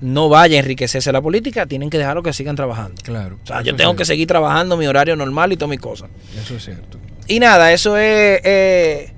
no 0.00 0.28
vaya 0.28 0.56
a 0.56 0.60
enriquecerse 0.60 1.10
la 1.10 1.20
política, 1.20 1.66
tienen 1.66 1.90
que 1.90 1.98
dejarlo 1.98 2.22
que 2.22 2.32
sigan 2.32 2.54
trabajando. 2.54 3.02
Claro. 3.02 3.38
O 3.42 3.46
sea, 3.46 3.62
yo 3.62 3.74
tengo 3.74 3.96
que 3.96 4.04
seguir 4.04 4.28
trabajando 4.28 4.76
mi 4.76 4.86
horario 4.86 5.16
normal 5.16 5.52
y 5.52 5.56
todas 5.56 5.70
mis 5.70 5.80
cosas. 5.80 6.08
Eso 6.40 6.54
es 6.54 6.64
cierto. 6.64 6.98
Y 7.26 7.40
nada, 7.40 7.72
eso 7.72 7.96
es... 7.96 8.40
Eh, 8.44 9.12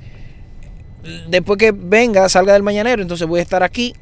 después 1.28 1.58
que 1.58 1.72
venga, 1.72 2.28
salga 2.28 2.54
del 2.54 2.62
mañanero, 2.62 3.02
entonces 3.02 3.26
voy 3.26 3.40
a 3.40 3.42
estar 3.42 3.62
aquí 3.62 3.94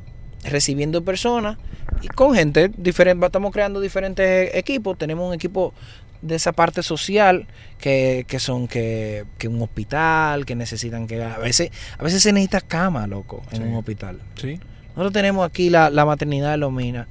recibiendo 0.49 1.03
personas 1.05 1.59
y 2.03 2.09
con 2.09 2.35
gente 2.35 2.71
diferente. 2.77 3.25
Estamos 3.25 3.53
creando 3.53 3.81
diferentes 3.81 4.55
equipos. 4.55 4.99
Tenemos 4.99 5.27
un 5.27 5.35
equipo 5.35 5.75
de 6.23 6.35
esa 6.35 6.53
parte 6.53 6.83
social 6.83 7.47
que, 7.79 8.25
que 8.27 8.39
son 8.39 8.67
que, 8.67 9.25
que, 9.39 9.49
un 9.49 9.63
hospital, 9.63 10.47
que 10.47 10.57
necesitan 10.57 11.07
que 11.07 11.23
a 11.23 11.39
veces 11.39 11.71
a 11.97 12.03
veces 12.03 12.23
se 12.23 12.33
necesita 12.33 12.61
cama, 12.61 13.07
loco, 13.07 13.43
en 13.53 13.63
un 13.63 13.77
hospital. 13.77 14.21
Sí. 14.35 14.59
Nosotros 14.99 15.13
tenemos 15.13 15.47
aquí 15.47 15.71
la, 15.71 15.91
maternidad 16.05 16.51
de 16.51 16.57
Lomina, 16.57 17.07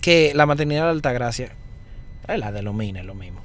que 0.00 0.32
la 0.34 0.46
maternidad 0.46 0.84
de 0.84 0.90
Altagracia, 0.90 1.50
es 2.26 2.38
la 2.38 2.50
de 2.50 2.62
Lomina 2.62 3.00
es 3.00 3.06
lo 3.06 3.14
mismo. 3.14 3.42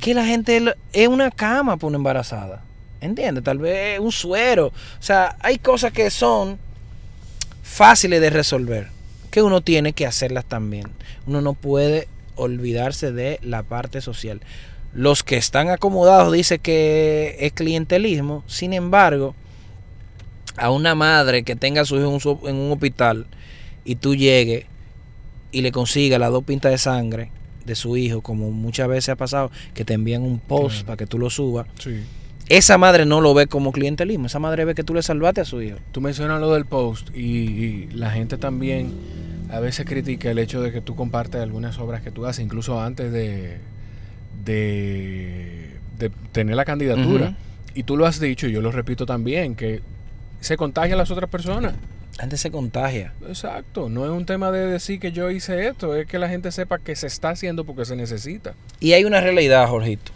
Que 0.00 0.12
la 0.12 0.26
gente 0.26 0.74
es 0.92 1.06
una 1.06 1.30
cama 1.30 1.76
para 1.76 1.86
una 1.86 1.98
embarazada. 1.98 2.64
¿Entiendes? 3.00 3.44
Tal 3.44 3.58
vez 3.58 4.00
un 4.00 4.10
suero. 4.10 4.66
O 4.66 5.02
sea, 5.02 5.36
hay 5.40 5.58
cosas 5.58 5.92
que 5.92 6.10
son 6.10 6.58
fáciles 7.66 8.20
de 8.20 8.30
resolver, 8.30 8.88
que 9.30 9.42
uno 9.42 9.60
tiene 9.60 9.92
que 9.92 10.06
hacerlas 10.06 10.46
también. 10.46 10.86
Uno 11.26 11.40
no 11.42 11.52
puede 11.52 12.08
olvidarse 12.36 13.12
de 13.12 13.38
la 13.42 13.62
parte 13.64 14.00
social. 14.00 14.40
los 14.94 15.22
que 15.22 15.36
están 15.36 15.68
acomodados 15.68 16.32
dice 16.32 16.58
que 16.58 17.36
es 17.40 17.52
clientelismo. 17.52 18.44
Sin 18.46 18.72
embargo, 18.72 19.34
a 20.56 20.70
una 20.70 20.94
madre 20.94 21.42
que 21.42 21.54
tenga 21.54 21.82
a 21.82 21.84
su 21.84 21.96
hijo 21.96 22.40
en 22.48 22.56
un 22.56 22.72
hospital 22.72 23.26
y 23.84 23.96
tú 23.96 24.14
llegues 24.14 24.64
y 25.52 25.60
le 25.60 25.70
consigas 25.70 26.18
las 26.18 26.30
dos 26.30 26.44
pintas 26.44 26.72
de 26.72 26.78
sangre 26.78 27.30
de 27.66 27.74
su 27.74 27.98
hijo, 27.98 28.22
como 28.22 28.50
muchas 28.52 28.88
veces 28.88 29.10
ha 29.10 29.16
pasado, 29.16 29.50
que 29.74 29.84
te 29.84 29.92
envían 29.92 30.22
un 30.22 30.38
post 30.38 30.86
para 30.86 30.96
que 30.96 31.06
tú 31.06 31.18
lo 31.18 31.28
subas. 31.28 31.66
Esa 32.48 32.78
madre 32.78 33.06
no 33.06 33.20
lo 33.20 33.34
ve 33.34 33.48
como 33.48 33.72
clientelismo, 33.72 34.26
esa 34.26 34.38
madre 34.38 34.64
ve 34.64 34.74
que 34.74 34.84
tú 34.84 34.94
le 34.94 35.02
salvaste 35.02 35.40
a 35.40 35.44
su 35.44 35.60
hijo. 35.62 35.78
Tú 35.90 36.00
mencionas 36.00 36.40
lo 36.40 36.52
del 36.52 36.64
post 36.64 37.14
y, 37.14 37.88
la 37.92 38.10
gente 38.10 38.38
también 38.38 38.92
a 39.50 39.58
veces 39.58 39.84
critica 39.86 40.30
el 40.30 40.38
hecho 40.38 40.60
de 40.60 40.72
que 40.72 40.80
tú 40.80 40.94
compartes 40.94 41.40
algunas 41.40 41.78
obras 41.78 42.02
que 42.02 42.10
tú 42.10 42.26
haces, 42.26 42.44
incluso 42.44 42.80
antes 42.80 43.12
de, 43.12 43.58
de, 44.44 45.70
tener 46.32 46.54
la 46.54 46.64
candidatura. 46.64 47.34
Y 47.74 47.82
tú 47.82 47.96
lo 47.96 48.06
has 48.06 48.20
dicho, 48.20 48.46
y 48.46 48.52
yo 48.52 48.62
lo 48.62 48.70
repito 48.70 49.06
también, 49.06 49.54
que 49.54 49.82
se 50.40 50.56
contagia 50.56 50.94
a 50.94 50.98
las 50.98 51.10
otras 51.10 51.28
personas. 51.28 51.74
La 52.16 52.22
gente 52.22 52.36
se 52.38 52.50
contagia. 52.50 53.12
Exacto, 53.28 53.88
no 53.88 54.04
es 54.04 54.10
un 54.10 54.24
tema 54.24 54.50
de 54.50 54.66
decir 54.66 55.00
que 55.00 55.12
yo 55.12 55.30
hice 55.30 55.66
esto, 55.66 55.94
es 55.94 56.06
que 56.06 56.18
la 56.18 56.28
gente 56.28 56.50
sepa 56.52 56.78
que 56.78 56.96
se 56.96 57.08
está 57.08 57.30
haciendo 57.30 57.64
porque 57.64 57.84
se 57.84 57.96
necesita. 57.96 58.54
Y 58.80 58.92
hay 58.92 59.04
una 59.04 59.20
realidad, 59.20 59.66
Jorgito. 59.68 60.12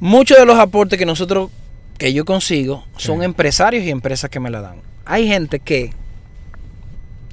Muchos 0.00 0.38
de 0.38 0.46
los 0.46 0.58
aportes 0.58 0.98
que 0.98 1.06
nosotros, 1.06 1.50
que 1.98 2.12
yo 2.12 2.24
consigo, 2.24 2.84
son 2.96 3.22
empresarios 3.22 3.84
y 3.84 3.90
empresas 3.90 4.30
que 4.30 4.40
me 4.40 4.50
la 4.50 4.60
dan. 4.60 4.76
Hay 5.04 5.26
gente 5.28 5.58
que, 5.60 5.92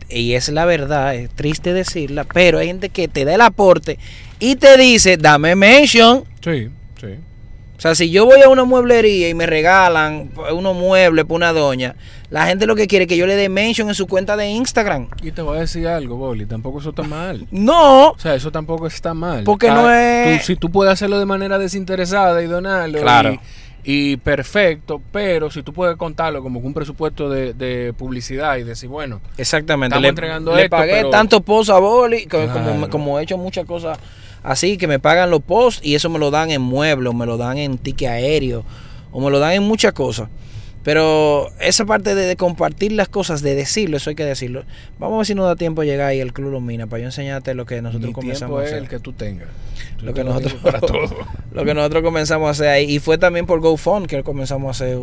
y 0.10 0.34
es 0.34 0.50
la 0.50 0.66
verdad, 0.66 1.16
es 1.16 1.30
triste 1.30 1.74
decirla, 1.74 2.26
pero 2.26 2.60
hay 2.60 2.68
gente 2.68 2.90
que 2.90 3.08
te 3.08 3.26
da 3.26 3.36
el 3.36 3.42
aporte 3.42 3.98
y 4.40 4.56
te 4.56 4.78
dice, 4.78 5.18
dame 5.18 5.56
mention. 5.56 6.24
Sí, 6.44 6.70
sí. 7.00 7.08
O 7.78 7.82
sea, 7.82 7.96
si 7.96 8.12
yo 8.12 8.26
voy 8.26 8.42
a 8.42 8.50
una 8.50 8.64
mueblería 8.64 9.28
y 9.28 9.34
me 9.34 9.48
regalan 9.48 10.30
unos 10.54 10.76
muebles 10.76 11.26
por 11.26 11.38
una 11.38 11.52
doña, 11.52 11.96
la 12.32 12.48
gente 12.48 12.66
lo 12.66 12.76
que 12.76 12.88
quiere 12.88 13.04
es 13.04 13.10
que 13.10 13.18
yo 13.18 13.28
le 13.28 13.36
dé 13.36 13.50
mention 13.50 13.90
en 13.90 13.94
su 13.94 14.08
cuenta 14.08 14.36
de 14.38 14.48
Instagram. 14.48 15.10
Y 15.22 15.32
te 15.32 15.42
voy 15.42 15.58
a 15.58 15.62
decir 15.62 15.88
algo, 15.88 16.16
Boli, 16.16 16.46
tampoco 16.46 16.80
eso 16.80 16.90
está 16.90 17.04
mal. 17.04 17.46
No. 17.52 18.12
O 18.12 18.20
sea, 18.20 18.34
eso 18.34 18.52
tampoco 18.52 18.88
está 18.88 19.14
mal. 19.14 19.44
Porque 19.44 19.70
no 19.70 19.92
es... 19.92 20.46
si 20.46 20.56
tú 20.56 20.72
puedes 20.72 20.94
hacerlo 20.94 21.20
de 21.20 21.26
manera 21.26 21.60
desinteresada 21.60 22.42
y 22.42 22.48
donarlo. 22.48 23.02
Claro. 23.02 23.38
Y, 23.84 24.18
perfecto, 24.18 25.02
pero 25.12 25.52
si 25.52 25.62
tú 25.62 25.74
puedes 25.74 25.98
contarlo 25.98 26.42
como 26.42 26.60
un 26.60 26.74
presupuesto 26.74 27.30
de, 27.30 27.94
publicidad 27.98 28.58
y 28.58 28.64
decir, 28.64 28.88
bueno, 28.88 29.22
exactamente, 29.38 30.00
le, 30.00 30.08
entregando 30.08 30.56
le 30.56 30.70
pagué 30.70 31.04
tanto 31.12 31.42
post 31.42 31.70
a 31.72 31.80
Boli, 31.80 32.28
como, 32.28 32.90
como 32.90 33.20
he 33.20 33.24
hecho 33.24 33.38
muchas 33.38 33.66
cosas 33.66 34.00
así 34.44 34.78
que 34.78 34.88
me 34.88 35.00
pagan 35.00 35.30
los 35.30 35.42
posts 35.42 35.86
y 35.86 35.96
eso 35.96 36.10
me 36.10 36.20
lo 36.20 36.32
dan 36.32 36.52
en 36.52 36.62
muebles, 36.62 37.10
o 37.10 37.14
me 37.14 37.26
lo 37.26 37.38
dan 37.38 37.58
en 37.58 37.78
ticket 37.78 38.10
aéreo, 38.10 38.64
o 39.12 39.22
me 39.22 39.30
lo 39.30 39.40
dan 39.40 39.54
en 39.54 39.64
muchas 39.64 39.94
cosas. 39.94 40.30
Pero 40.84 41.50
esa 41.60 41.86
parte 41.86 42.16
de, 42.16 42.36
compartir 42.36 42.92
las 42.92 43.08
cosas, 43.08 43.42
de 43.42 43.54
decirlo, 43.56 43.98
eso 43.98 44.10
hay 44.10 44.16
que 44.16 44.26
decirlo. 44.26 44.64
Vamos 44.98 45.16
a 45.16 45.18
ver 45.20 45.26
si 45.28 45.36
nos 45.36 45.46
da 45.46 45.56
tiempo 45.56 45.84
llegar 45.84 46.08
ahí 46.08 46.22
al 46.22 46.34
Club 46.34 46.52
Lumina 46.52 46.88
para 46.88 47.02
yo 47.02 47.06
enseñarte 47.06 47.54
lo 47.54 47.66
que 47.66 47.82
nosotros 47.82 48.12
comenzamos 48.14 48.62
a 48.62 48.66
hacer. 48.66 48.78
el 48.80 48.90
que 48.90 49.00
tú 49.00 49.14
tengas. 49.14 49.50
lo 50.02 50.14
que 50.14 50.24
nosotros 50.24 50.54
para 50.56 50.80
todo. 50.80 51.16
lo 51.52 51.66
que 51.66 51.74
nosotros 51.74 52.04
comenzamos 52.04 52.48
a 52.48 52.52
hacer 52.52 52.68
ahí 52.70 52.96
y 52.96 53.00
fue 53.00 53.18
también 53.18 53.46
por 53.46 53.60
GoFund 53.60 54.08
que 54.08 54.24
comenzamos 54.24 54.82
a 54.82 54.86
hacer 54.86 54.98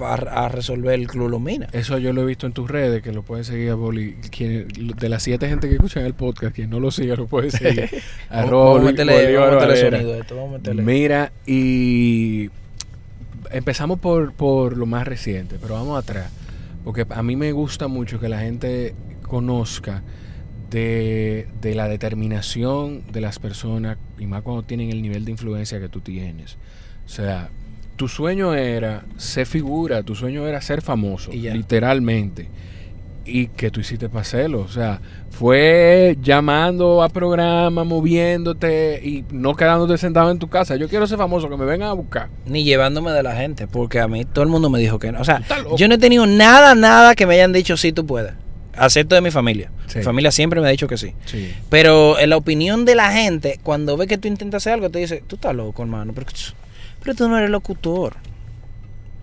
a, 0.00 0.48
resolver 0.48 0.94
el 0.94 1.06
Club 1.06 1.30
Lumina. 1.30 1.68
Eso 1.72 1.98
yo 1.98 2.12
lo 2.12 2.22
he 2.22 2.26
visto 2.26 2.46
en 2.46 2.52
tus 2.52 2.70
redes 2.70 3.02
que 3.02 3.12
lo 3.12 3.22
puedes 3.22 3.46
seguir 3.46 3.70
a 3.70 3.74
Boli. 3.74 4.16
de 4.38 5.08
las 5.08 5.22
siete 5.22 5.48
gente 5.48 5.68
que 5.68 5.74
escuchan 5.76 6.04
el 6.04 6.14
podcast, 6.14 6.54
quien 6.54 6.68
no 6.68 6.80
lo 6.80 6.90
siga 6.90 7.16
lo 7.16 7.26
puede 7.26 7.50
seguir. 7.50 7.88
vamos, 8.30 8.80
a 8.80 8.84
meterle, 8.84 9.36
vamos 9.36 9.62
a 9.62 9.66
meterle 9.66 9.90
sonido 9.90 10.14
esto, 10.20 10.36
vamos 10.36 10.54
a 10.54 10.58
meterle. 10.58 10.82
Mira 10.82 11.32
y 11.46 12.50
empezamos 13.54 13.98
por, 14.00 14.32
por 14.32 14.76
lo 14.76 14.86
más 14.86 15.06
reciente, 15.06 15.56
pero 15.60 15.74
vamos 15.74 15.98
atrás. 15.98 16.30
Porque 16.84 17.06
a 17.08 17.22
mí 17.22 17.36
me 17.36 17.52
gusta 17.52 17.88
mucho 17.88 18.20
que 18.20 18.28
la 18.28 18.40
gente 18.40 18.94
conozca 19.22 20.02
de, 20.70 21.46
de, 21.60 21.74
la 21.74 21.88
determinación 21.88 23.04
de 23.12 23.20
las 23.20 23.38
personas, 23.38 23.96
y 24.18 24.26
más 24.26 24.42
cuando 24.42 24.64
tienen 24.64 24.90
el 24.90 25.00
nivel 25.00 25.24
de 25.24 25.30
influencia 25.30 25.80
que 25.80 25.88
tú 25.88 26.00
tienes. 26.00 26.56
O 27.06 27.08
sea, 27.08 27.48
tu 27.96 28.08
sueño 28.08 28.54
era 28.54 29.04
ser 29.16 29.46
figura, 29.46 30.02
tu 30.02 30.14
sueño 30.14 30.46
era 30.46 30.60
ser 30.60 30.82
famoso, 30.82 31.30
literalmente 31.32 32.48
y 33.24 33.48
que 33.48 33.70
tú 33.70 33.80
hiciste 33.80 34.08
para 34.08 34.22
hacerlo. 34.22 34.60
O 34.60 34.68
sea, 34.68 35.00
fue 35.30 36.16
llamando 36.20 37.02
a 37.02 37.08
programa, 37.08 37.84
moviéndote 37.84 39.00
y 39.02 39.24
no 39.30 39.54
quedándote 39.54 39.98
sentado 39.98 40.30
en 40.30 40.38
tu 40.38 40.48
casa. 40.48 40.76
Yo 40.76 40.88
quiero 40.88 41.06
ser 41.06 41.18
famoso, 41.18 41.48
que 41.48 41.56
me 41.56 41.64
vengan 41.64 41.88
a 41.88 41.92
buscar. 41.92 42.28
Ni 42.46 42.64
llevándome 42.64 43.12
de 43.12 43.22
la 43.22 43.34
gente, 43.34 43.66
porque 43.66 44.00
a 44.00 44.08
mí 44.08 44.24
todo 44.24 44.44
el 44.44 44.50
mundo 44.50 44.70
me 44.70 44.78
dijo 44.78 44.98
que 44.98 45.12
no. 45.12 45.20
O 45.20 45.24
sea, 45.24 45.42
yo 45.76 45.88
no 45.88 45.94
he 45.94 45.98
tenido 45.98 46.26
nada, 46.26 46.74
nada 46.74 47.14
que 47.14 47.26
me 47.26 47.34
hayan 47.34 47.52
dicho 47.52 47.76
sí, 47.76 47.92
tú 47.92 48.06
puedes. 48.06 48.32
Acepto 48.76 49.14
de 49.14 49.20
mi 49.20 49.30
familia. 49.30 49.70
Mi 49.94 50.02
familia 50.02 50.32
siempre 50.32 50.60
me 50.60 50.66
ha 50.66 50.70
dicho 50.70 50.88
que 50.88 50.98
sí. 50.98 51.14
Pero 51.70 52.18
en 52.18 52.30
la 52.30 52.36
opinión 52.36 52.84
de 52.84 52.94
la 52.94 53.12
gente, 53.12 53.60
cuando 53.62 53.96
ve 53.96 54.06
que 54.06 54.18
tú 54.18 54.28
intentas 54.28 54.62
hacer 54.62 54.74
algo, 54.74 54.90
te 54.90 54.98
dice, 54.98 55.22
tú 55.26 55.36
estás 55.36 55.54
loco, 55.54 55.82
hermano. 55.82 56.12
Pero, 56.12 56.26
pero 57.00 57.14
tú 57.14 57.28
no 57.28 57.38
eres 57.38 57.50
locutor. 57.50 58.14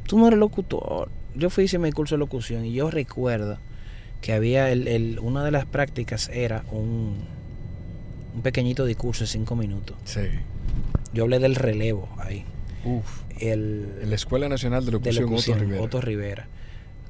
Tú 0.08 0.18
no 0.18 0.28
eres 0.28 0.40
locutor. 0.40 1.10
Yo 1.36 1.50
fui 1.50 1.66
hice 1.66 1.78
mi 1.78 1.92
curso 1.92 2.16
de 2.16 2.20
locución 2.20 2.66
y 2.66 2.74
yo 2.74 2.92
recuerdo 2.92 3.58
que 4.22 4.34
había 4.34 4.72
el, 4.72 4.88
el, 4.88 5.20
una 5.20 5.44
de 5.44 5.52
las 5.52 5.66
prácticas 5.66 6.30
era 6.30 6.64
un, 6.72 7.26
un 8.36 8.42
pequeñito 8.42 8.86
discurso 8.86 9.24
de 9.24 9.28
cinco 9.28 9.56
minutos. 9.56 9.98
Sí. 10.06 10.22
Yo 11.14 11.24
hablé 11.24 11.40
del 11.40 11.56
relevo 11.56 12.08
ahí. 12.18 12.46
Uf. 12.86 13.22
El, 13.40 14.10
la 14.10 14.16
Escuela 14.16 14.48
Nacional 14.48 14.86
de 14.86 14.92
Locución, 14.92 15.74
Otto, 15.80 16.00
Rivera. 16.00 16.48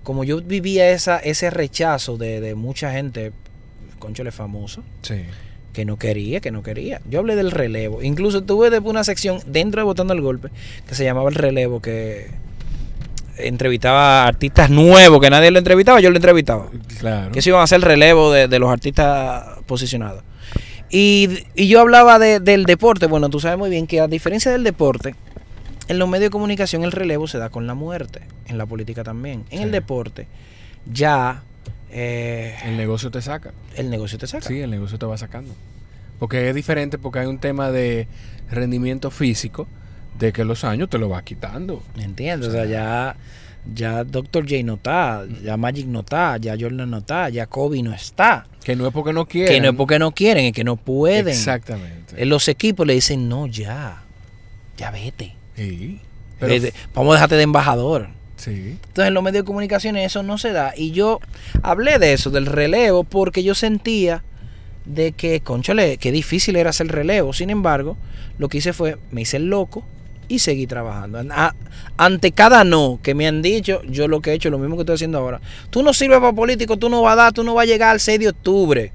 Como 0.04 0.24
yo 0.24 0.42
vivía 0.42 0.90
esa, 0.92 1.20
ese 1.20 1.50
rechazo 1.50 2.18
de, 2.18 2.42
de 2.42 2.56
mucha 2.56 2.92
gente, 2.92 3.34
conchole 4.00 4.32
famoso, 4.32 4.84
sí. 5.02 5.24
que 5.74 5.86
no 5.86 5.98
quería, 5.98 6.40
que 6.40 6.52
no 6.52 6.64
quería. 6.64 7.02
Yo 7.10 7.20
hablé 7.20 7.36
del 7.36 7.52
relevo. 7.52 8.02
Incluso 8.02 8.44
tuve 8.44 8.80
una 8.80 9.04
sección 9.04 9.42
dentro 9.46 9.82
de 9.82 9.86
Botando 9.86 10.14
el 10.14 10.22
Golpe 10.22 10.50
que 10.88 10.96
se 10.96 11.04
llamaba 11.04 11.30
el 11.30 11.36
relevo, 11.36 11.82
que 11.82 12.32
entrevistaba 13.48 14.24
a 14.24 14.28
artistas 14.28 14.70
nuevos 14.70 15.20
que 15.20 15.30
nadie 15.30 15.52
lo 15.52 15.60
entrevistaba, 15.60 16.00
yo 16.00 16.10
lo 16.10 16.16
entrevistaba. 16.16 16.68
Claro. 17.00 17.32
Que 17.32 17.42
se 17.42 17.50
iban 17.50 17.62
a 17.62 17.64
hacer 17.64 17.82
relevo 17.82 18.32
de, 18.32 18.60
los 18.60 18.72
artistas 18.72 19.60
posicionados. 19.66 20.24
Y, 20.90 21.30
yo 21.56 21.80
hablaba 21.80 22.20
del 22.20 22.66
deporte. 22.66 23.08
Bueno, 23.08 23.30
tú 23.30 23.40
sabes 23.40 23.58
muy 23.58 23.70
bien 23.70 23.88
que 23.88 24.00
a 24.00 24.08
diferencia 24.08 24.52
del 24.52 24.64
deporte, 24.64 25.16
en 25.88 26.00
los 26.00 26.08
medios 26.08 26.28
de 26.28 26.32
comunicación 26.32 26.84
el 26.84 26.92
relevo 26.92 27.28
se 27.28 27.38
da 27.38 27.50
con 27.50 27.68
la 27.68 27.74
muerte. 27.74 28.22
En 28.48 28.58
la 28.58 28.66
política 28.66 29.04
también. 29.04 29.46
En 29.50 29.62
el 29.62 29.72
deporte, 29.72 30.28
ya. 30.92 31.44
Eh, 31.94 32.56
el 32.66 32.78
negocio 32.78 33.12
te 33.12 33.22
saca. 33.22 33.54
El 33.76 33.90
negocio 33.90 34.18
te 34.18 34.28
saca. 34.28 34.48
Sí, 34.48 34.60
el 34.60 34.70
negocio 34.72 34.98
te 34.98 35.06
va 35.06 35.18
sacando. 35.18 35.54
Porque 36.20 36.50
es 36.50 36.56
diferente, 36.56 36.98
porque 36.98 37.20
hay 37.20 37.28
un 37.28 37.40
tema 37.40 37.72
de 37.72 38.08
rendimiento 38.50 39.12
físico 39.12 39.68
de 40.22 40.32
que 40.32 40.46
los 40.46 40.64
años 40.64 40.88
te 40.90 41.00
lo 41.00 41.10
va 41.10 41.24
quitando. 41.24 41.84
Entiendo, 41.98 42.48
o 42.48 42.52
sea, 42.52 42.66
ya, 42.66 43.16
ya 43.74 44.04
Dr. 44.04 44.44
J 44.44 44.64
no 44.64 44.76
está, 44.76 45.26
ya 45.44 45.58
Magic 45.58 45.88
no 45.88 46.02
está, 46.02 46.38
ya 46.38 46.56
Jordan 46.58 46.92
no 46.92 47.00
está, 47.00 47.30
ya 47.30 47.48
Kobe 47.48 47.82
no 47.82 47.92
está. 47.92 48.46
Que 48.64 48.76
no 48.76 48.86
es 48.86 48.94
porque 48.94 49.14
no 49.14 49.26
quieren. 49.26 49.52
Que 49.52 49.60
no 49.60 49.70
es 49.72 49.76
porque 49.76 49.98
no 49.98 50.12
quieren, 50.12 50.46
es 50.46 50.54
que 50.54 50.64
no 50.64 50.76
pueden. 50.76 51.30
Exactamente. 51.30 52.22
En 52.22 52.30
los 52.30 52.48
equipos 52.48 52.86
le 52.86 52.94
dicen, 52.94 53.28
no, 53.28 53.48
ya, 53.48 54.04
ya 54.78 54.92
vete. 54.92 55.34
Sí. 55.56 56.00
vamos 56.94 57.14
a 57.14 57.16
dejarte 57.16 57.36
de 57.36 57.44
embajador. 57.44 58.10
Sí. 58.36 58.78
Entonces 58.88 59.08
en 59.08 59.14
los 59.16 59.24
medios 59.24 59.44
de 59.44 59.48
comunicación 59.48 59.98
eso 59.98 60.22
no 60.22 60.38
se 60.38 60.52
da. 60.52 60.74
Y 60.78 60.92
yo 60.92 61.20
hablé 61.64 61.98
de 61.98 62.14
eso, 62.14 62.30
del 62.30 62.46
relevo, 62.46 63.04
porque 63.04 63.42
yo 63.42 63.56
sentía 63.56 64.24
de 64.86 65.14
que, 65.14 65.42
conchale, 65.42 65.98
qué 65.98 66.12
difícil 66.12 66.56
era 66.58 66.70
hacer 66.70 66.88
relevo. 66.90 67.34
Sin 67.34 67.50
embargo, 67.50 67.98
lo 68.38 68.50
que 68.50 68.60
hice 68.60 68.74
fue, 68.74 68.98
me 69.10 69.22
hice 69.22 69.38
el 69.38 69.48
loco, 69.48 69.84
y 70.32 70.40
seguir 70.40 70.70
trabajando. 70.70 71.22
ante 71.98 72.32
cada 72.32 72.64
no 72.64 73.00
que 73.04 73.14
me 73.14 73.28
han 73.28 73.42
dicho, 73.42 73.82
yo 73.84 74.08
lo 74.08 74.22
que 74.22 74.32
he 74.32 74.34
hecho 74.34 74.48
es 74.48 74.52
lo 74.52 74.60
mismo 74.60 74.78
que 74.78 74.84
estoy 74.84 74.96
haciendo 74.96 75.18
ahora. 75.18 75.42
Tú 75.70 75.84
no 75.84 75.94
sirves 75.94 76.20
para 76.20 76.32
político, 76.32 76.78
tú 76.78 76.90
no 76.90 77.02
vas 77.02 77.14
a 77.14 77.16
dar, 77.18 77.34
tú 77.34 77.44
no 77.44 77.54
vas 77.54 77.64
a 77.64 77.66
llegar 77.66 77.90
al 77.90 78.00
6 78.00 78.20
de 78.20 78.30
octubre. 78.30 78.94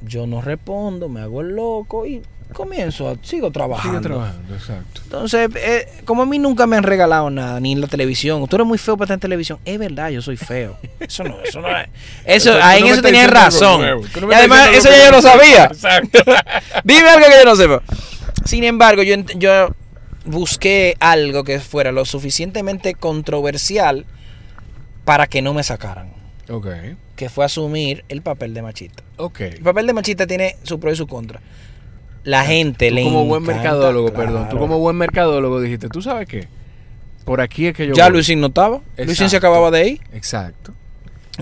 Yo 0.00 0.26
no 0.26 0.40
respondo, 0.40 1.10
me 1.10 1.20
hago 1.20 1.42
el 1.42 1.54
loco 1.54 2.06
y 2.06 2.22
comienzo, 2.54 3.18
sigo 3.22 3.50
trabajando. 3.50 3.98
Sigo 3.98 4.14
trabajando, 4.14 4.54
exacto. 4.54 5.00
Entonces, 5.04 5.50
eh, 5.54 5.86
como 6.06 6.22
a 6.22 6.26
mí 6.26 6.38
nunca 6.38 6.66
me 6.66 6.76
han 6.76 6.82
regalado 6.82 7.28
nada, 7.28 7.60
ni 7.60 7.72
en 7.72 7.82
la 7.82 7.86
televisión. 7.86 8.46
Tú 8.48 8.56
eres 8.56 8.66
muy 8.66 8.78
feo 8.78 8.96
para 8.96 9.04
estar 9.04 9.16
en 9.16 9.20
televisión. 9.20 9.58
Es 9.66 9.78
verdad, 9.78 10.08
yo 10.08 10.22
soy 10.22 10.38
feo. 10.38 10.78
Eso 10.98 11.24
no, 11.24 11.36
eso 11.44 11.60
no 11.60 11.68
es. 11.76 11.88
Eso, 12.24 12.58
ahí 12.62 12.80
en 12.80 12.88
eso 12.88 13.02
tenías 13.02 13.30
razón. 13.30 13.82
y 13.82 14.34
además, 14.34 14.70
eso 14.72 14.88
ya 14.88 15.04
yo 15.04 15.10
lo 15.10 15.20
sabía. 15.20 15.64
Exacto. 15.64 16.20
Dime 16.84 17.08
algo 17.10 17.26
que 17.26 17.38
yo 17.38 17.44
no 17.44 17.54
sepa. 17.54 17.82
Sin 18.46 18.64
embargo, 18.64 19.02
yo, 19.02 19.16
yo 19.36 19.68
busqué 20.24 20.96
algo 21.00 21.44
que 21.44 21.60
fuera 21.60 21.92
lo 21.92 22.04
suficientemente 22.04 22.94
controversial 22.94 24.06
para 25.04 25.26
que 25.26 25.42
no 25.42 25.54
me 25.54 25.62
sacaran. 25.62 26.10
Ok. 26.48 26.66
Que 27.16 27.28
fue 27.28 27.44
asumir 27.44 28.04
el 28.08 28.22
papel 28.22 28.54
de 28.54 28.62
machista. 28.62 29.02
Ok. 29.16 29.40
El 29.40 29.62
papel 29.62 29.86
de 29.86 29.92
machista 29.92 30.26
tiene 30.26 30.56
su 30.62 30.78
pro 30.80 30.92
y 30.92 30.96
su 30.96 31.06
contra. 31.06 31.40
la 32.24 32.44
gente 32.44 32.88
tú 32.88 32.94
le 32.94 33.04
como 33.04 33.24
buen 33.26 33.42
mercadólogo, 33.42 34.12
perdón, 34.12 34.48
tú 34.48 34.58
como 34.58 34.78
buen 34.78 34.96
mercadólogo 34.96 35.60
dijiste, 35.60 35.88
¿tú 35.88 36.00
sabes 36.02 36.28
qué? 36.28 36.46
Por 37.24 37.40
aquí 37.40 37.66
es 37.66 37.74
que 37.76 37.86
yo 37.86 37.94
Ya 37.94 38.04
voy". 38.04 38.12
Luisín 38.14 38.40
no 38.40 38.48
estaba. 38.48 38.80
Luisín 38.96 39.16
se 39.16 39.24
Exacto. 39.24 39.36
acababa 39.38 39.70
de 39.70 39.88
ir. 39.88 40.00
Exacto. 40.12 40.72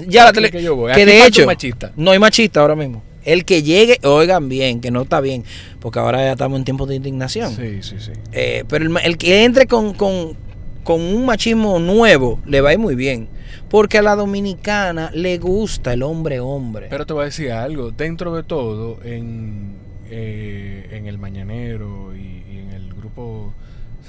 Ya 0.06 0.24
la 0.24 0.32
tele... 0.32 0.46
es 0.46 0.52
que 0.52 0.62
yo 0.62 0.76
voy. 0.76 0.92
Que 0.92 1.04
de 1.04 1.26
hecho, 1.26 1.44
machista. 1.46 1.92
no 1.96 2.10
hay 2.12 2.18
machista 2.18 2.60
ahora 2.60 2.76
mismo. 2.76 3.02
El 3.32 3.44
que 3.44 3.62
llegue, 3.62 3.98
oigan 4.02 4.48
bien, 4.48 4.80
que 4.80 4.90
no 4.90 5.02
está 5.02 5.20
bien, 5.20 5.44
porque 5.78 5.98
ahora 6.00 6.18
ya 6.18 6.32
estamos 6.32 6.58
en 6.58 6.64
tiempos 6.64 6.88
de 6.88 6.96
indignación. 6.96 7.54
Sí, 7.54 7.82
sí, 7.82 7.96
sí. 8.00 8.12
Eh, 8.32 8.64
pero 8.68 8.84
el, 8.84 8.96
el 9.04 9.16
que 9.18 9.44
entre 9.44 9.66
con, 9.66 9.94
con, 9.94 10.36
con 10.82 11.00
un 11.00 11.24
machismo 11.24 11.78
nuevo 11.78 12.40
le 12.44 12.60
va 12.60 12.70
a 12.70 12.72
ir 12.72 12.78
muy 12.78 12.94
bien. 12.96 13.28
Porque 13.68 13.98
a 13.98 14.02
la 14.02 14.16
dominicana 14.16 15.12
le 15.14 15.38
gusta 15.38 15.92
el 15.92 16.02
hombre 16.02 16.40
hombre. 16.40 16.88
Pero 16.90 17.06
te 17.06 17.12
voy 17.12 17.22
a 17.22 17.24
decir 17.26 17.52
algo, 17.52 17.92
dentro 17.92 18.34
de 18.34 18.42
todo, 18.42 18.98
en, 19.04 19.76
eh, 20.10 20.88
en 20.90 21.06
el 21.06 21.18
Mañanero 21.18 22.16
y, 22.16 22.42
y 22.52 22.58
en 22.58 22.72
el 22.72 22.92
grupo 22.94 23.54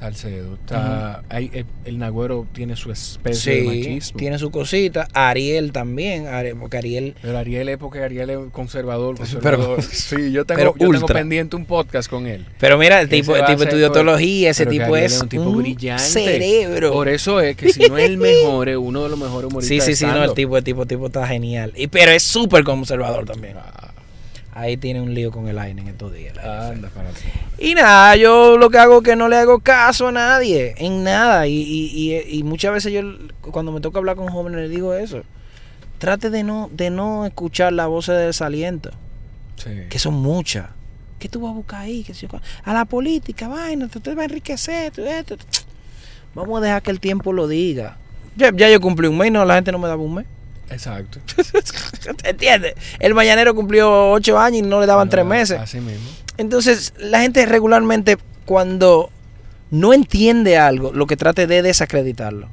Salcedo, 0.01 0.55
está, 0.55 1.21
hay, 1.29 1.51
el, 1.53 1.65
el 1.85 1.99
Nagüero 1.99 2.47
tiene 2.53 2.75
su 2.75 2.91
especie 2.91 3.53
de 3.53 3.61
sí, 3.61 3.67
machismo. 3.67 4.17
tiene 4.17 4.39
su 4.39 4.49
cosita. 4.49 5.07
Ariel 5.13 5.71
también, 5.71 6.25
Ari- 6.25 6.55
porque 6.59 6.77
Ariel... 6.77 7.13
Pero 7.21 7.37
Ariel 7.37 7.69
es 7.69 7.77
porque 7.77 7.99
Ariel 8.03 8.31
es 8.31 8.39
conservador, 8.51 9.15
Pero- 9.43 9.79
sí, 9.81 10.31
yo 10.31 10.43
tengo, 10.45 10.73
yo 10.75 10.89
tengo 10.89 11.05
pendiente 11.05 11.55
un 11.55 11.65
podcast 11.65 12.09
con 12.09 12.25
él. 12.25 12.47
Pero 12.59 12.79
mira, 12.79 12.99
el 12.99 13.09
tipo, 13.09 13.35
el 13.35 13.45
tipo 13.45 13.61
estudió 13.61 13.91
teología, 13.91 14.49
ese 14.49 14.65
tipo 14.65 14.85
Ariel 14.85 15.03
es 15.05 15.21
un 15.21 15.29
tipo 15.29 15.51
brillante. 15.51 16.03
cerebro. 16.03 16.91
Por 16.93 17.07
eso 17.07 17.39
es 17.39 17.55
que 17.55 17.71
si 17.71 17.87
no 17.87 17.95
es 17.99 18.05
el 18.05 18.17
mejor, 18.17 18.69
es 18.69 18.77
uno 18.77 19.03
de 19.03 19.09
los 19.09 19.19
mejores 19.19 19.49
Sí, 19.49 19.53
humoristas. 19.53 19.85
sí, 19.85 19.91
de 19.91 19.95
sí, 19.97 20.05
no, 20.07 20.23
el 20.23 20.33
tipo, 20.33 20.57
el 20.57 20.63
tipo, 20.63 20.81
el 20.81 20.87
tipo 20.87 21.05
está 21.05 21.27
genial. 21.27 21.73
Y, 21.75 21.85
pero 21.85 22.09
es 22.09 22.23
súper 22.23 22.63
conservador 22.63 23.25
también. 23.25 23.57
Ah, 23.59 23.93
Ahí 24.53 24.75
tiene 24.75 24.99
un 25.01 25.13
lío 25.13 25.31
con 25.31 25.47
el 25.47 25.57
aire 25.57 25.79
en 25.81 25.87
estos 25.87 26.13
días. 26.13 26.37
anda 26.37 26.89
para. 26.89 27.09
Y 27.57 27.73
nada, 27.73 28.15
yo 28.17 28.57
lo 28.57 28.69
que 28.69 28.77
hago 28.79 28.97
es 28.97 29.03
que 29.03 29.15
no 29.15 29.29
le 29.29 29.37
hago 29.37 29.59
caso 29.59 30.09
a 30.09 30.11
nadie, 30.11 30.75
en 30.77 31.03
nada. 31.03 31.47
Y, 31.47 31.53
y, 31.61 32.13
y, 32.15 32.39
y 32.39 32.43
muchas 32.43 32.73
veces 32.73 32.91
yo, 32.91 33.01
cuando 33.51 33.71
me 33.71 33.79
toca 33.79 33.99
hablar 33.99 34.17
con 34.17 34.27
jóvenes, 34.27 34.59
les 34.61 34.69
digo 34.69 34.93
eso. 34.93 35.23
Trate 35.99 36.29
de 36.29 36.43
no, 36.43 36.69
de 36.73 36.89
no 36.89 37.25
escuchar 37.25 37.71
las 37.73 37.87
voces 37.87 38.15
de 38.17 38.25
desaliento, 38.25 38.89
Sí. 39.55 39.69
que 39.89 39.99
son 39.99 40.15
muchas. 40.15 40.67
¿Qué 41.19 41.29
tú 41.29 41.41
vas 41.41 41.51
a 41.51 41.55
buscar 41.55 41.81
ahí? 41.81 42.03
¿Qué 42.03 42.13
a 42.63 42.73
la 42.73 42.85
política, 42.85 43.47
vaina, 43.47 43.87
te, 43.87 43.99
te 43.99 44.15
va 44.15 44.23
a 44.23 44.25
enriquecer. 44.25 44.91
tú 44.91 45.05
esto. 45.05 45.37
Vamos 46.33 46.57
a 46.59 46.65
dejar 46.65 46.81
que 46.81 46.89
el 46.91 46.99
tiempo 46.99 47.31
lo 47.31 47.47
diga. 47.47 47.97
Ya, 48.35 48.51
ya 48.51 48.69
yo 48.69 48.81
cumplí 48.81 49.07
un 49.07 49.17
mes, 49.17 49.31
no, 49.31 49.45
la 49.45 49.55
gente 49.55 49.71
no 49.71 49.77
me 49.77 49.87
daba 49.87 50.01
un 50.01 50.15
mes. 50.15 50.25
Exacto. 50.71 51.19
¿Te 52.21 52.29
entiendes? 52.29 52.73
El 52.99 53.13
mañanero 53.13 53.53
cumplió 53.55 54.11
ocho 54.11 54.39
años 54.39 54.59
y 54.59 54.61
no 54.61 54.79
le 54.79 54.87
daban 54.87 55.09
tres 55.09 55.25
Ah, 55.25 55.29
meses. 55.29 55.59
Así 55.59 55.79
mismo. 55.79 56.09
Entonces, 56.37 56.93
la 56.97 57.21
gente 57.21 57.45
regularmente 57.45 58.17
cuando 58.45 59.09
no 59.69 59.93
entiende 59.93 60.57
algo, 60.57 60.91
lo 60.93 61.05
que 61.07 61.17
trate 61.17 61.47
de 61.47 61.61
desacreditarlo. 61.61 62.49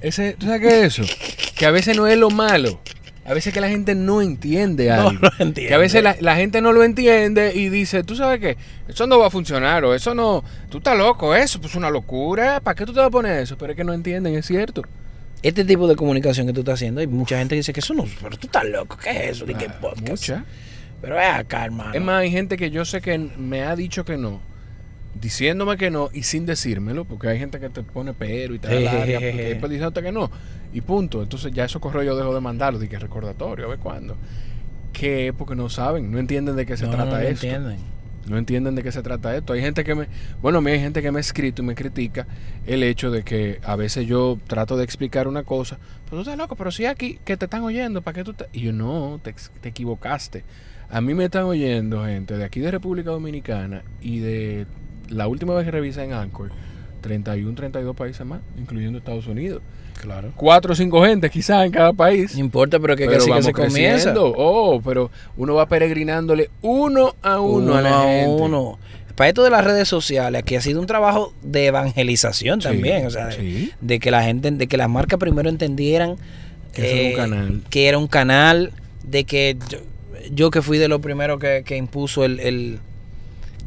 Ese, 0.00 0.34
¿Tú 0.38 0.46
sabes 0.46 0.60
qué 0.60 0.84
es 0.84 0.98
eso? 0.98 1.14
Que 1.56 1.66
a 1.66 1.70
veces 1.70 1.96
no 1.96 2.06
es 2.06 2.18
lo 2.18 2.30
malo. 2.30 2.80
A 3.24 3.34
veces 3.34 3.52
que 3.52 3.60
la 3.60 3.68
gente 3.68 3.94
no 3.96 4.22
entiende 4.22 4.86
No 4.88 5.08
algo. 5.08 5.20
lo 5.22 5.28
entiende. 5.38 5.66
Que 5.66 5.74
a 5.74 5.78
veces 5.78 6.02
la, 6.02 6.16
la 6.20 6.36
gente 6.36 6.60
no 6.60 6.72
lo 6.72 6.84
entiende 6.84 7.52
y 7.56 7.70
dice, 7.70 8.04
tú 8.04 8.14
sabes 8.14 8.38
qué, 8.40 8.56
eso 8.86 9.06
no 9.08 9.18
va 9.18 9.26
a 9.26 9.30
funcionar 9.30 9.84
o 9.84 9.94
eso 9.94 10.14
no, 10.14 10.44
tú 10.70 10.78
estás 10.78 10.96
loco, 10.96 11.34
eso 11.34 11.58
pues 11.60 11.72
es 11.72 11.76
una 11.76 11.90
locura, 11.90 12.60
¿para 12.60 12.76
qué 12.76 12.86
tú 12.86 12.92
te 12.92 13.00
vas 13.00 13.08
a 13.08 13.10
poner 13.10 13.40
eso? 13.40 13.56
Pero 13.58 13.72
es 13.72 13.76
que 13.76 13.82
no 13.82 13.94
entienden, 13.94 14.36
es 14.36 14.46
cierto. 14.46 14.82
Este 15.42 15.64
tipo 15.64 15.86
de 15.86 15.96
comunicación 15.96 16.46
que 16.46 16.52
tú 16.52 16.60
estás 16.60 16.74
haciendo, 16.74 17.00
hay 17.00 17.06
mucha 17.06 17.38
gente 17.38 17.54
que 17.54 17.58
dice 17.60 17.72
que 17.72 17.80
eso 17.80 17.94
no, 17.94 18.04
pero 18.22 18.36
tú 18.36 18.46
estás 18.46 18.64
loco, 18.64 18.96
¿qué 18.96 19.10
es 19.10 19.30
eso? 19.32 19.46
¿De 19.46 19.54
qué 19.54 19.66
Ah, 19.66 19.78
podcast? 19.80 20.08
mucha. 20.08 20.44
Pero 21.00 21.20
es 21.20 21.26
acá, 21.28 21.64
hermano. 21.66 21.92
Es 21.94 22.00
más, 22.02 22.22
hay 22.22 22.30
gente 22.30 22.56
que 22.56 22.70
yo 22.70 22.84
sé 22.84 23.00
que 23.00 23.16
me 23.18 23.62
ha 23.62 23.76
dicho 23.76 24.04
que 24.04 24.16
no, 24.16 24.40
diciéndome 25.20 25.76
que 25.76 25.90
no 25.90 26.08
y 26.12 26.22
sin 26.24 26.46
decírmelo, 26.46 27.04
porque 27.04 27.28
hay 27.28 27.38
gente 27.38 27.60
que 27.60 27.68
te 27.68 27.82
pone 27.82 28.12
pero 28.14 28.54
y 28.54 28.58
te 28.58 28.68
da 28.68 28.80
larga, 28.80 29.18
diciéndote 29.68 30.02
que 30.02 30.10
no, 30.12 30.30
y 30.72 30.80
punto. 30.80 31.22
Entonces 31.22 31.52
ya 31.52 31.64
esos 31.66 31.80
correos 31.80 32.06
yo 32.06 32.16
dejo 32.16 32.34
de 32.34 32.40
mandarlos, 32.40 32.80
de 32.80 32.88
que 32.88 32.98
recordatorio, 32.98 33.66
a 33.66 33.68
ver 33.68 33.78
cuándo. 33.78 34.16
Que 34.92 35.32
porque 35.36 35.54
no 35.54 35.68
saben, 35.68 36.10
no 36.10 36.18
entienden 36.18 36.56
de 36.56 36.64
qué 36.66 36.76
se 36.76 36.84
no, 36.86 36.90
trata 36.92 37.04
no, 37.04 37.10
no 37.12 37.18
esto. 37.20 37.46
entienden. 37.46 37.76
No 38.28 38.38
entienden 38.38 38.74
de 38.74 38.82
qué 38.82 38.90
se 38.90 39.02
trata 39.02 39.36
esto. 39.36 39.52
Hay 39.52 39.60
gente 39.60 39.84
que 39.84 39.94
me, 39.94 40.08
bueno, 40.42 40.60
hay 40.66 40.80
gente 40.80 41.00
que 41.00 41.12
me 41.12 41.18
ha 41.18 41.20
escrito 41.20 41.62
y 41.62 41.64
me 41.64 41.74
critica 41.74 42.26
el 42.66 42.82
hecho 42.82 43.10
de 43.10 43.22
que 43.22 43.60
a 43.64 43.76
veces 43.76 44.06
yo 44.06 44.38
trato 44.46 44.76
de 44.76 44.84
explicar 44.84 45.28
una 45.28 45.44
cosa, 45.44 45.78
pero 46.04 46.16
tú 46.16 46.20
estás 46.22 46.36
loco, 46.36 46.56
pero 46.56 46.72
si 46.72 46.86
aquí 46.86 47.20
que 47.24 47.36
te 47.36 47.44
están 47.44 47.62
oyendo, 47.62 48.02
¿para 48.02 48.16
qué 48.16 48.24
tú 48.24 48.34
te-?" 48.34 48.48
Y 48.52 48.62
yo 48.62 48.72
no, 48.72 49.20
te, 49.22 49.34
te 49.60 49.68
equivocaste. 49.68 50.44
A 50.88 51.00
mí 51.00 51.14
me 51.14 51.24
están 51.24 51.44
oyendo 51.44 52.04
gente 52.04 52.36
de 52.36 52.44
aquí 52.44 52.60
de 52.60 52.70
República 52.70 53.10
Dominicana 53.10 53.82
y 54.00 54.18
de 54.18 54.66
la 55.08 55.28
última 55.28 55.54
vez 55.54 55.64
que 55.64 55.70
revisé 55.70 56.04
en 56.04 56.12
Anchor, 56.12 56.50
31, 57.00 57.54
32 57.54 57.94
países 57.94 58.26
más, 58.26 58.40
incluyendo 58.58 58.98
Estados 58.98 59.26
Unidos. 59.26 59.62
Claro. 60.00 60.32
Cuatro 60.36 60.72
o 60.72 60.76
cinco 60.76 61.02
gente 61.04 61.28
quizás 61.30 61.64
en 61.64 61.72
cada 61.72 61.92
país. 61.92 62.34
No 62.34 62.40
importa, 62.40 62.78
pero 62.78 62.94
que, 62.96 63.04
que 63.04 63.08
Pero 63.10 63.22
así 63.22 63.32
que 63.32 63.42
se 63.42 63.52
comienza. 63.52 64.14
Oh, 64.16 64.80
pero 64.84 65.10
uno 65.36 65.54
va 65.54 65.66
peregrinándole 65.66 66.50
uno 66.62 67.14
a 67.22 67.40
uno, 67.40 67.74
a 67.76 67.82
la 67.82 68.00
gente. 68.02 68.42
uno. 68.42 68.78
Para 69.14 69.28
esto 69.28 69.42
de 69.42 69.48
las 69.50 69.64
redes 69.64 69.88
sociales, 69.88 70.40
aquí 70.42 70.56
ha 70.56 70.60
sido 70.60 70.78
un 70.80 70.86
trabajo 70.86 71.32
de 71.42 71.66
evangelización 71.66 72.60
Sí, 72.60 72.68
también. 72.68 73.06
O 73.06 73.10
sea, 73.10 73.26
de- 73.28 73.36
sí. 73.36 73.72
de 73.80 73.98
que 73.98 74.10
la 74.10 74.22
gente, 74.22 74.50
de 74.50 74.66
que 74.66 74.76
las 74.76 74.90
marcas 74.90 75.18
primero 75.18 75.48
entendieran 75.48 76.16
Que 76.74 76.82
era 76.90 77.00
un 77.00 77.06
eh, 77.06 77.14
canal. 77.16 77.60
que 77.70 77.88
era 77.88 77.98
un 77.98 78.06
canal, 78.08 78.72
de 79.04 79.24
que 79.24 79.56
yo, 79.70 79.78
yo 80.30 80.50
que 80.50 80.60
fui 80.60 80.76
de 80.76 80.88
los 80.88 81.00
primeros 81.00 81.40
que, 81.40 81.62
que 81.64 81.76
impuso 81.78 82.24
el, 82.26 82.40
el, 82.40 82.78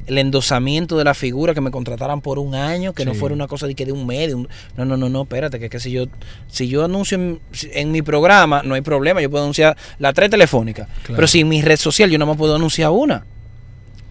el 0.09 0.17
endosamiento 0.17 0.97
de 0.97 1.03
la 1.05 1.13
figura, 1.13 1.53
que 1.53 1.61
me 1.61 1.71
contrataran 1.71 2.19
por 2.19 2.37
un 2.39 2.55
año, 2.55 2.93
que 2.93 3.05
no 3.05 3.13
fuera 3.13 3.33
una 3.33 3.47
cosa 3.47 3.65
de 3.67 3.75
que 3.75 3.85
de 3.85 3.91
un 3.93 4.05
mes, 4.05 4.27
de 4.27 4.35
un- 4.35 4.49
no, 4.75 4.83
no, 4.83 4.97
no, 4.97 5.07
no, 5.07 5.21
espérate, 5.21 5.59
que, 5.59 5.69
que 5.69 5.79
si 5.79 5.91
yo 5.91 6.05
si 6.47 6.67
yo 6.67 6.83
anuncio 6.83 7.15
en, 7.17 7.39
en 7.73 7.91
mi 7.91 8.01
programa, 8.01 8.61
no 8.63 8.75
hay 8.75 8.81
problema, 8.81 9.21
yo 9.21 9.29
puedo 9.29 9.43
anunciar 9.43 9.77
las 9.99 10.13
tres 10.13 10.29
telefónicas, 10.29 10.87
Claro. 11.03 11.15
pero 11.15 11.27
si 11.27 11.39
en 11.39 11.47
mi 11.47 11.61
red 11.61 11.77
social 11.77 12.09
yo 12.09 12.17
no 12.19 12.25
me 12.25 12.35
puedo 12.35 12.55
anunciar 12.55 12.91
una. 12.91 13.23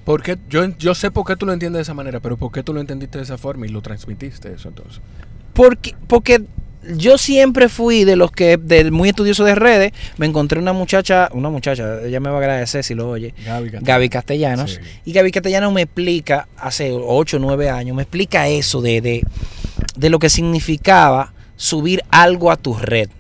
Porque 0.05 0.39
yo, 0.49 0.65
yo 0.79 0.95
sé 0.95 1.11
por 1.11 1.27
qué 1.27 1.37
tú 1.37 1.45
lo 1.45 1.53
entiendes 1.53 1.81
de 1.81 1.83
esa 1.83 1.93
manera, 1.95 2.21
pero 2.21 2.39
por 2.39 2.51
qué 2.51 2.63
tú 2.63 2.73
lo 2.73 2.81
entendiste 2.81 3.19
de 3.19 3.25
esa 3.25 3.37
forma 3.37 3.67
y 3.67 3.69
lo 3.69 3.83
transmitiste 3.83 4.53
eso 4.55 4.69
entonces. 4.69 5.01
Porque, 5.53 5.95
porque 6.07 6.43
yo 6.97 7.19
siempre 7.19 7.69
fui 7.69 8.05
de 8.05 8.17
los 8.17 8.31
que, 8.31 8.57
del 8.57 8.93
muy 8.93 9.11
estudioso 9.11 9.45
de 9.45 9.55
redes, 9.55 9.93
me 10.17 10.27
encontré 10.27 10.59
una 10.59 10.73
muchacha, 10.73 11.29
una 11.33 11.51
muchacha, 11.51 12.03
ella 12.05 12.21
me 12.21 12.31
va 12.31 12.37
a 12.37 12.39
agradecer 12.39 12.85
si 12.85 12.95
lo 12.95 13.09
oye, 13.09 13.35
Gaby, 13.45 13.71
Castellano. 13.71 13.87
Gaby 13.87 14.09
Castellanos. 14.09 14.71
Sí. 14.73 14.81
Y 15.05 15.13
Gaby 15.13 15.31
Castellanos 15.33 15.73
me 15.73 15.83
explica, 15.83 16.49
hace 16.57 16.93
8 16.93 17.37
o 17.37 17.41
9 17.41 17.71
años, 17.71 17.97
me 17.97 18.03
explica 18.03 18.49
eso 18.49 18.81
de, 18.81 19.01
de, 19.01 19.23
de 19.97 20.11
lo 20.11 20.19
que 20.19 20.31
significaba 20.31 21.33
subir 21.57 22.03
algo 22.11 22.51
a 22.51 22.57
tu 22.57 22.75
red. 22.75 23.11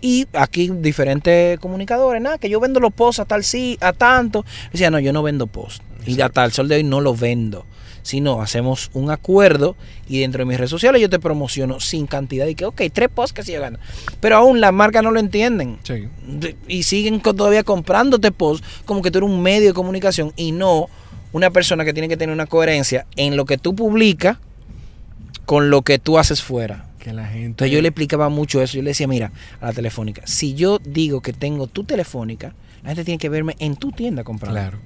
Y 0.00 0.26
aquí 0.34 0.70
diferentes 0.70 1.58
comunicadores, 1.60 2.20
nada, 2.20 2.38
que 2.38 2.50
yo 2.50 2.60
vendo 2.60 2.78
los 2.78 2.92
posts 2.92 3.20
a 3.20 3.24
tal 3.24 3.42
sí, 3.42 3.78
a 3.80 3.94
tanto. 3.94 4.44
Decía, 4.70 4.90
no, 4.90 4.98
yo 4.98 5.14
no 5.14 5.22
vendo 5.22 5.46
posts. 5.46 5.82
Y 6.06 6.20
hasta 6.20 6.44
el 6.44 6.52
sol 6.52 6.68
de 6.68 6.76
hoy 6.76 6.84
no 6.84 7.00
los 7.00 7.18
vendo. 7.18 7.64
Sino 8.04 8.40
hacemos 8.40 8.90
un 8.92 9.10
acuerdo 9.10 9.74
y 10.08 10.20
dentro 10.20 10.40
de 10.40 10.44
mis 10.44 10.58
redes 10.58 10.70
sociales 10.70 11.00
yo 11.02 11.10
te 11.10 11.18
promociono 11.18 11.80
sin 11.80 12.06
cantidad. 12.06 12.46
Y 12.46 12.54
que, 12.54 12.66
ok, 12.66 12.82
tres 12.92 13.08
posts 13.08 13.32
que 13.32 13.42
se 13.42 13.52
llegan. 13.52 13.78
Pero 14.20 14.36
aún 14.36 14.60
las 14.60 14.72
marcas 14.72 15.02
no 15.02 15.10
lo 15.10 15.18
entienden. 15.18 15.78
Sí. 15.82 16.08
Y 16.68 16.84
siguen 16.84 17.20
todavía 17.20 17.64
comprándote 17.64 18.30
post 18.30 18.64
como 18.84 19.02
que 19.02 19.10
tú 19.10 19.18
eres 19.18 19.30
un 19.30 19.42
medio 19.42 19.68
de 19.68 19.74
comunicación 19.74 20.32
y 20.36 20.52
no 20.52 20.88
una 21.32 21.50
persona 21.50 21.84
que 21.84 21.92
tiene 21.92 22.08
que 22.08 22.16
tener 22.16 22.32
una 22.32 22.46
coherencia 22.46 23.06
en 23.16 23.36
lo 23.36 23.44
que 23.44 23.58
tú 23.58 23.74
publicas 23.74 24.38
con 25.46 25.70
lo 25.70 25.82
que 25.82 25.98
tú 25.98 26.18
haces 26.18 26.42
fuera. 26.42 26.86
Que 26.98 27.12
la 27.12 27.26
gente. 27.26 27.46
Entonces 27.46 27.72
yo 27.72 27.82
le 27.82 27.88
explicaba 27.88 28.28
mucho 28.28 28.62
eso. 28.62 28.76
Yo 28.76 28.82
le 28.82 28.90
decía, 28.90 29.08
mira, 29.08 29.32
a 29.60 29.66
la 29.66 29.72
telefónica, 29.72 30.22
si 30.26 30.54
yo 30.54 30.78
digo 30.78 31.22
que 31.22 31.32
tengo 31.32 31.66
tu 31.66 31.84
telefónica, 31.84 32.54
la 32.82 32.90
gente 32.90 33.04
tiene 33.04 33.18
que 33.18 33.28
verme 33.28 33.56
en 33.58 33.76
tu 33.76 33.92
tienda 33.92 34.24
comprando. 34.24 34.60
Claro. 34.60 34.78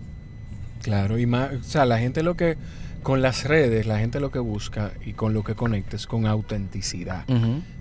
Claro. 0.82 1.18
Y 1.18 1.26
más, 1.26 1.52
o 1.52 1.62
sea, 1.62 1.84
la 1.84 1.98
gente 1.98 2.22
lo 2.22 2.36
que. 2.36 2.56
Con 3.02 3.22
las 3.22 3.44
redes, 3.44 3.86
la 3.86 3.98
gente 3.98 4.20
lo 4.20 4.30
que 4.30 4.38
busca 4.38 4.92
y 5.04 5.12
con 5.12 5.32
lo 5.32 5.42
que 5.44 5.54
conectes 5.54 6.06
con 6.06 6.26
autenticidad. 6.26 7.24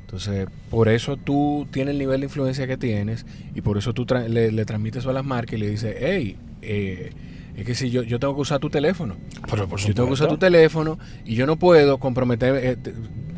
Entonces, 0.02 0.48
por 0.70 0.88
eso 0.88 1.18
tú 1.18 1.68
tienes 1.70 1.92
el 1.94 2.00
nivel 2.00 2.22
de 2.22 2.28
influencia 2.28 2.66
que 2.66 2.78
tienes 2.78 3.26
y 3.54 3.62
por 3.62 3.78
eso 3.78 3.94
tú 3.94 4.06
tra- 4.06 4.28
le, 4.28 4.52
le 4.54 4.66
transmites 4.66 5.00
eso 5.04 5.10
a 5.10 5.14
las 5.14 5.26
marcas 5.26 5.56
y 5.56 5.58
le 5.58 5.70
dices, 5.70 5.96
hey, 6.00 6.38
eh, 6.62 7.12
es 7.58 7.66
que 7.66 7.76
si 7.76 7.90
yo, 7.90 8.04
yo 8.04 8.18
tengo 8.20 8.34
que 8.36 8.42
usar 8.42 8.60
tu 8.60 8.70
teléfono. 8.70 9.16
Pero 9.50 9.68
por 9.68 9.80
Yo 9.80 9.96
tengo 9.96 10.08
que 10.08 10.14
usar 10.14 10.28
tu 10.30 10.38
teléfono 10.38 10.98
y 11.26 11.36
yo 11.36 11.46
no 11.46 11.58
puedo 11.58 11.98
comprometer, 11.98 12.56
eh, 12.64 12.78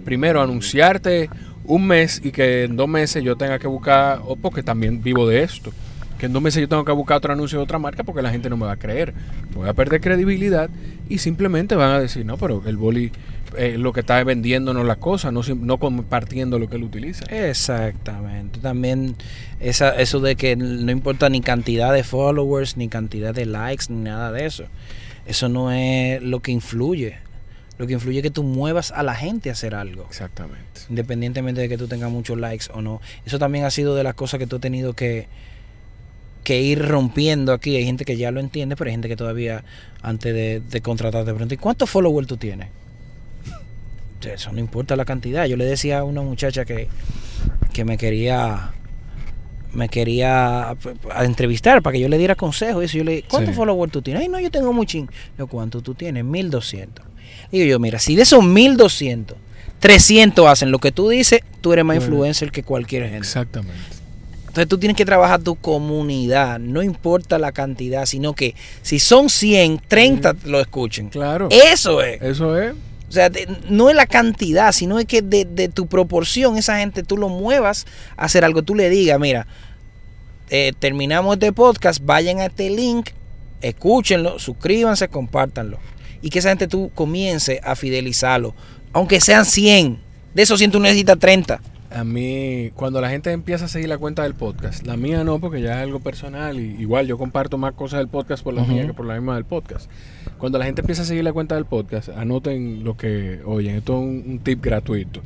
primero 0.06 0.42
anunciarte 0.44 1.30
un 1.64 1.88
mes 1.88 2.22
y 2.24 2.32
que 2.32 2.66
en 2.66 2.76
dos 2.76 2.88
meses 2.88 3.24
yo 3.24 3.36
tenga 3.36 3.58
que 3.58 3.68
buscar, 3.68 4.22
o 4.26 4.36
porque 4.36 4.62
también 4.62 5.02
vivo 5.02 5.28
de 5.28 5.42
esto, 5.44 5.72
que 6.20 6.26
en 6.28 6.34
dos 6.34 6.42
meses 6.42 6.62
yo 6.62 6.68
tengo 6.68 6.84
que 6.86 6.92
buscar 6.92 7.18
otro 7.18 7.32
anuncio 7.34 7.58
de 7.58 7.64
otra 7.64 7.80
marca 7.80 8.04
porque 8.04 8.22
la 8.22 8.30
gente 8.30 8.50
no 8.50 8.58
me 8.58 8.66
va 8.66 8.74
a 8.74 8.78
creer. 8.78 9.14
Voy 9.56 9.68
a 9.70 9.74
perder 9.74 10.02
credibilidad 10.02 10.70
y 11.10 11.18
simplemente 11.18 11.76
van 11.76 11.92
a 11.92 12.00
decir, 12.00 12.26
no, 12.26 12.38
pero 12.38 12.64
el 12.66 12.78
boli 12.78 13.12
eh, 13.58 13.78
lo 13.78 13.94
que 13.94 14.02
está 14.02 14.24
vendiéndonos 14.24 14.86
la 14.86 14.98
cosa, 14.98 15.32
no, 15.32 15.42
no 15.42 15.78
compartiendo 15.80 16.60
lo 16.60 16.70
que 16.70 16.76
él 16.76 16.84
utiliza. 16.84 17.26
Exactamente. 17.26 18.60
También 18.60 19.16
esa, 19.60 20.00
eso 20.00 20.20
de 20.20 20.36
que 20.36 20.56
no 20.56 20.92
importa 20.92 21.30
ni 21.30 21.42
cantidad 21.42 21.92
de 21.92 22.04
followers, 22.04 22.78
ni 22.78 22.90
cantidad 22.90 23.34
de 23.34 23.46
likes, 23.46 23.86
ni 23.90 24.04
nada 24.04 24.32
de 24.32 24.46
eso. 24.46 24.66
Eso 25.26 25.50
no 25.50 25.72
es 25.72 26.22
lo 26.22 26.42
que 26.42 26.52
influye. 26.52 27.18
Lo 27.80 27.88
que 27.88 27.94
influye 27.94 28.20
es 28.20 28.24
que 28.24 28.30
tú 28.30 28.44
muevas 28.44 28.92
a 28.92 29.04
la 29.04 29.16
gente 29.16 29.50
a 29.50 29.54
hacer 29.54 29.74
algo. 29.74 30.06
Exactamente. 30.08 30.82
Independientemente 30.90 31.62
de 31.62 31.70
que 31.70 31.78
tú 31.78 31.88
tengas 31.88 32.12
muchos 32.12 32.38
likes 32.38 32.66
o 32.74 32.82
no. 32.82 33.02
Eso 33.26 33.40
también 33.40 33.66
ha 33.66 33.72
sido 33.72 33.96
de 33.96 34.04
las 34.04 34.14
cosas 34.14 34.38
que 34.40 34.48
tú 34.48 34.58
has 34.58 34.62
tenido 34.62 34.94
que, 34.94 35.28
que 36.44 36.62
ir 36.62 36.86
rompiendo 36.88 37.54
aquí. 37.54 37.76
Hay 37.76 37.86
gente 37.86 38.06
que 38.06 38.18
ya 38.18 38.32
lo 38.32 38.40
entiende, 38.40 38.76
pero 38.76 38.90
hay 38.90 38.94
gente 38.94 39.08
que 39.08 39.16
todavía, 39.16 39.64
antes 40.02 40.34
de, 40.34 40.62
de 40.62 40.82
contratarte, 40.82 41.32
pregunta, 41.32 41.54
¿y 41.54 41.58
cuántos 41.58 41.90
followers 41.90 42.28
tú 42.28 42.38
tienes? 42.38 42.70
Eso 44.26 44.52
no 44.52 44.60
importa 44.60 44.96
la 44.96 45.06
cantidad. 45.06 45.46
Yo 45.46 45.56
le 45.56 45.66
decía 45.66 46.00
a 46.00 46.04
una 46.04 46.22
muchacha 46.22 46.66
que, 46.66 46.88
que 47.74 47.86
me 47.86 47.98
quería 47.98 48.74
me 49.72 49.88
quería 49.88 50.76
entrevistar 51.20 51.84
para 51.84 51.94
que 51.94 52.00
yo 52.00 52.10
le 52.10 52.18
diera 52.18 52.36
consejos. 52.36 52.84
Eso 52.84 52.98
yo 52.98 53.04
le 53.04 53.24
¿cuántos 53.24 53.56
followers 53.56 53.92
tú 53.92 54.02
tienes? 54.02 54.24
Ay, 54.24 54.30
no, 54.30 54.40
yo 54.40 54.50
tengo 54.50 54.74
muchín. 54.74 55.10
Yo, 55.38 55.48
¿cuánto 55.48 55.82
tú 55.82 55.94
tienes? 55.94 56.26
1200. 56.26 57.06
Digo 57.52 57.66
yo, 57.66 57.80
mira, 57.80 58.00
si 58.00 58.16
de 58.16 58.24
esos 58.24 58.44
1200, 58.44 59.38
300 59.80 60.48
hacen 60.48 60.72
lo 60.72 60.80
que 60.80 60.92
tú 60.92 61.10
dices, 61.10 61.42
tú 61.62 61.74
eres 61.74 61.86
más 61.86 61.98
influencer 61.98 62.52
que 62.52 62.64
cualquier 62.64 63.04
gente. 63.04 63.20
Exactamente. 63.20 63.99
Entonces 64.50 64.68
tú 64.68 64.80
tienes 64.80 64.98
que 64.98 65.06
trabajar 65.06 65.44
tu 65.44 65.56
comunidad, 65.56 66.58
no 66.58 66.82
importa 66.82 67.38
la 67.38 67.52
cantidad, 67.52 68.08
sino 68.08 68.34
que 68.34 68.56
si 68.82 68.98
son 68.98 69.30
100, 69.30 69.80
30 69.88 70.38
lo 70.46 70.60
escuchen. 70.60 71.10
Claro. 71.10 71.50
Eso 71.52 72.02
es. 72.02 72.20
Eso 72.20 72.58
es. 72.58 72.74
O 72.74 73.12
sea, 73.12 73.30
no 73.70 73.92
es 73.92 73.96
la 73.96 74.08
cantidad, 74.08 74.72
sino 74.72 74.98
es 74.98 75.06
que 75.06 75.22
de, 75.22 75.46
de, 75.46 75.70
tu 75.70 75.86
proporción, 75.86 76.58
esa 76.58 76.80
gente 76.80 77.04
tú 77.04 77.16
lo 77.16 77.30
muevas 77.30 77.86
a 78.18 78.26
hacer 78.26 78.44
algo. 78.44 78.64
Tú 78.64 78.74
le 78.74 78.90
digas, 78.90 79.20
mira, 79.20 79.46
eh, 80.50 80.74
terminamos 80.80 81.36
este 81.36 81.54
podcast, 81.54 82.04
vayan 82.04 82.40
a 82.40 82.48
este 82.48 82.72
link, 82.72 83.12
escúchenlo, 83.62 84.40
suscríbanse, 84.40 85.10
compártanlo. 85.10 85.78
Y 86.24 86.32
que 86.32 86.40
esa 86.40 86.50
gente 86.50 86.68
tú 86.68 86.90
comience 86.96 87.62
a 87.64 87.76
fidelizarlo. 87.76 88.56
Aunque 88.94 89.22
sean 89.22 89.46
100, 89.46 90.00
de 90.34 90.42
esos 90.42 90.58
100 90.58 90.72
tú 90.72 90.80
necesitas 90.80 91.20
30. 91.20 91.62
A 91.92 92.04
mí, 92.04 92.72
cuando 92.76 93.02
la 93.02 93.10
gente 93.10 93.32
empieza 93.32 93.66
a 93.66 93.68
seguir 93.68 93.90
la 93.90 93.98
cuenta 93.98 94.22
del 94.22 94.36
podcast, 94.36 94.86
la 94.86 94.96
mía 94.96 95.24
no, 95.24 95.40
porque 95.40 95.60
ya 95.60 95.72
es 95.72 95.84
algo 95.84 96.00
personal. 96.00 96.60
Y 96.60 96.76
igual 96.80 97.08
yo 97.08 97.18
comparto 97.18 97.58
más 97.58 97.74
cosas 97.74 98.00
del 98.00 98.08
podcast 98.08 98.44
por 98.44 98.54
la 98.54 98.64
mía 98.64 98.86
que 98.86 98.94
por 98.94 99.08
la 99.08 99.16
misma 99.16 99.36
del 99.36 99.46
podcast. 99.46 99.90
Cuando 100.38 100.60
la 100.60 100.66
gente 100.66 100.82
empieza 100.82 101.02
a 101.02 101.06
seguir 101.06 101.24
la 101.24 101.34
cuenta 101.34 101.56
del 101.56 101.66
podcast, 101.66 102.10
anoten 102.10 102.84
lo 102.84 102.96
que 102.96 103.42
oyen. 103.44 103.76
Esto 103.76 103.94
es 103.94 104.00
un, 104.00 104.40
tip 104.44 104.64
gratuito. 104.64 105.22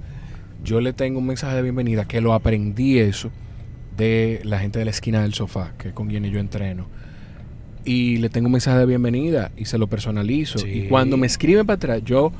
Yo 0.63 0.79
le 0.79 0.93
tengo 0.93 1.19
un 1.19 1.27
mensaje 1.27 1.57
de 1.57 1.61
bienvenida 1.63 2.05
que 2.05 2.21
lo 2.21 2.33
aprendí 2.33 2.97
eso 2.97 3.29
de 3.97 4.39
la 4.45 4.59
gente 4.59 4.79
de 4.79 4.85
la 4.85 4.91
esquina 4.91 5.21
del 5.21 5.33
sofá, 5.33 5.73
que 5.77 5.89
es 5.89 5.93
con 5.93 6.07
quienes 6.07 6.31
yo 6.31 6.39
entreno. 6.39 6.87
Y 7.83 8.17
le 8.17 8.29
tengo 8.29 8.45
un 8.45 8.53
mensaje 8.53 8.79
de 8.79 8.85
bienvenida 8.85 9.51
y 9.57 9.65
se 9.65 9.77
lo 9.77 9.87
personalizo. 9.87 10.65
Y 10.65 10.87
cuando 10.87 11.17
me 11.17 11.27
escriben 11.27 11.65
para 11.65 11.75
atrás, 11.75 12.01
yo 12.05 12.31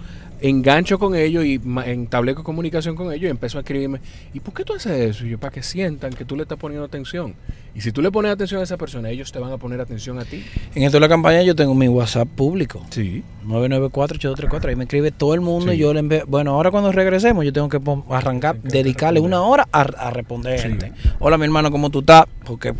engancho 0.43 0.99
con 0.99 1.15
ellos 1.15 1.45
y 1.45 1.61
entablé 1.85 2.35
comunicación 2.35 2.95
con 2.95 3.13
ellos 3.13 3.23
y 3.23 3.29
empezó 3.29 3.57
a 3.57 3.61
escribirme, 3.61 4.01
¿y 4.33 4.41
por 4.41 4.53
qué 4.53 4.65
tú 4.65 4.73
haces 4.73 4.91
eso? 4.99 5.25
Y 5.25 5.29
yo, 5.29 5.39
para 5.39 5.53
que 5.53 5.63
sientan 5.63 6.11
que 6.11 6.25
tú 6.25 6.35
le 6.35 6.43
estás 6.43 6.57
poniendo 6.59 6.85
atención. 6.85 7.33
Y 7.73 7.79
si 7.79 7.93
tú 7.93 8.01
le 8.01 8.11
pones 8.11 8.31
atención 8.31 8.59
a 8.59 8.65
esa 8.65 8.75
persona, 8.75 9.09
ellos 9.09 9.31
te 9.31 9.39
van 9.39 9.53
a 9.53 9.57
poner 9.57 9.79
atención 9.79 10.19
a 10.19 10.25
ti. 10.25 10.43
En 10.75 10.83
esto 10.83 10.97
de 10.97 10.99
la 10.99 11.07
campaña 11.07 11.41
yo 11.43 11.55
tengo 11.55 11.73
mi 11.73 11.87
WhatsApp 11.87 12.27
público. 12.27 12.85
Sí. 12.89 13.23
994-8234. 13.47 14.67
Ahí 14.67 14.75
me 14.75 14.83
escribe 14.83 15.11
todo 15.11 15.33
el 15.33 15.39
mundo 15.39 15.71
y 15.71 15.77
yo 15.77 15.93
le 15.93 16.01
envío. 16.01 16.25
Bueno, 16.27 16.51
ahora 16.51 16.71
cuando 16.71 16.91
regresemos, 16.91 17.45
yo 17.45 17.53
tengo 17.53 17.69
que 17.69 17.79
arrancar, 18.09 18.61
dedicarle 18.61 19.21
una 19.21 19.41
hora 19.41 19.67
a, 19.71 20.11
responder 20.11 20.59
gente. 20.59 20.91
Hola, 21.19 21.37
mi 21.37 21.45
hermano, 21.45 21.71
¿cómo 21.71 21.89
tú 21.89 21.99
estás? 21.99 22.25
Porque, 22.45 22.73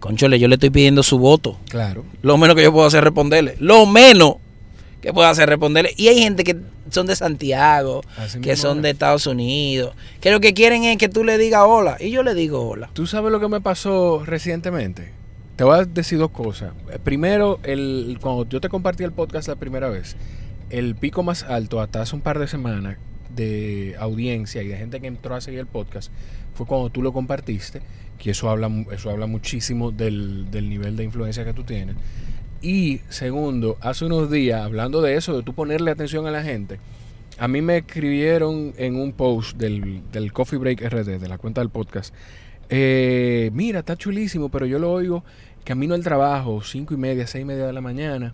conchole, 0.00 0.40
yo 0.40 0.48
le 0.48 0.56
estoy 0.56 0.70
pidiendo 0.70 1.04
su 1.04 1.20
voto. 1.20 1.56
Claro. 1.68 2.04
Lo 2.22 2.36
menos 2.36 2.56
que 2.56 2.64
yo 2.64 2.72
puedo 2.72 2.88
hacer 2.88 2.98
es 2.98 3.04
responderle. 3.04 3.54
Lo 3.60 3.86
menos 3.86 4.34
que 5.00 5.12
puedo 5.12 5.28
hacer 5.28 5.48
responderle. 5.48 5.94
Y 5.96 6.08
hay 6.08 6.18
gente 6.18 6.44
que 6.44 6.56
son 6.90 7.06
de 7.06 7.16
Santiago, 7.16 8.02
que 8.42 8.56
son 8.56 8.82
de 8.82 8.90
Estados 8.90 9.26
Unidos, 9.26 9.94
que 10.20 10.30
lo 10.30 10.40
que 10.40 10.54
quieren 10.54 10.84
es 10.84 10.98
que 10.98 11.08
tú 11.08 11.24
le 11.24 11.38
digas 11.38 11.62
hola. 11.66 11.96
Y 12.00 12.10
yo 12.10 12.22
le 12.22 12.34
digo 12.34 12.68
hola. 12.68 12.90
¿Tú 12.92 13.06
sabes 13.06 13.32
lo 13.32 13.40
que 13.40 13.48
me 13.48 13.60
pasó 13.60 14.22
recientemente? 14.24 15.12
Te 15.56 15.64
voy 15.64 15.78
a 15.78 15.84
decir 15.84 16.18
dos 16.18 16.30
cosas. 16.30 16.72
Primero, 17.04 17.60
el, 17.62 18.18
cuando 18.20 18.48
yo 18.48 18.60
te 18.60 18.68
compartí 18.68 19.04
el 19.04 19.12
podcast 19.12 19.48
la 19.48 19.56
primera 19.56 19.88
vez, 19.88 20.16
el 20.70 20.94
pico 20.94 21.22
más 21.22 21.42
alto 21.42 21.80
hasta 21.80 22.00
hace 22.00 22.16
un 22.16 22.22
par 22.22 22.38
de 22.38 22.48
semanas 22.48 22.96
de 23.34 23.94
audiencia 23.98 24.62
y 24.62 24.68
de 24.68 24.76
gente 24.76 25.00
que 25.00 25.06
entró 25.06 25.34
a 25.34 25.40
seguir 25.40 25.60
el 25.60 25.66
podcast 25.66 26.10
fue 26.54 26.66
cuando 26.66 26.90
tú 26.90 27.02
lo 27.02 27.12
compartiste, 27.12 27.80
que 28.18 28.30
eso 28.30 28.50
habla, 28.50 28.70
eso 28.92 29.10
habla 29.10 29.26
muchísimo 29.26 29.92
del, 29.92 30.50
del 30.50 30.68
nivel 30.68 30.96
de 30.96 31.04
influencia 31.04 31.44
que 31.44 31.52
tú 31.52 31.64
tienes. 31.64 31.96
Y 32.62 33.00
segundo, 33.08 33.78
hace 33.80 34.04
unos 34.04 34.30
días, 34.30 34.60
hablando 34.62 35.00
de 35.00 35.16
eso, 35.16 35.36
de 35.36 35.42
tú 35.42 35.54
ponerle 35.54 35.90
atención 35.90 36.26
a 36.26 36.30
la 36.30 36.42
gente, 36.42 36.78
a 37.38 37.48
mí 37.48 37.62
me 37.62 37.78
escribieron 37.78 38.74
en 38.76 38.96
un 38.96 39.12
post 39.12 39.56
del, 39.56 40.32
Coffee 40.32 40.58
Break 40.58 40.82
RD, 40.82 41.18
de 41.18 41.28
la 41.28 41.38
cuenta 41.38 41.62
del 41.62 41.70
podcast, 41.70 42.14
eh, 42.68 43.50
mira, 43.54 43.80
está 43.80 43.96
chulísimo, 43.96 44.50
pero 44.50 44.66
yo 44.66 44.78
lo 44.78 44.92
oigo 44.92 45.24
camino 45.64 45.94
al 45.94 46.02
trabajo, 46.02 46.62
cinco 46.62 46.94
y 46.94 46.96
media, 46.96 47.26
seis 47.26 47.42
y 47.42 47.44
media 47.44 47.66
de 47.66 47.72
la 47.72 47.80
mañana. 47.80 48.32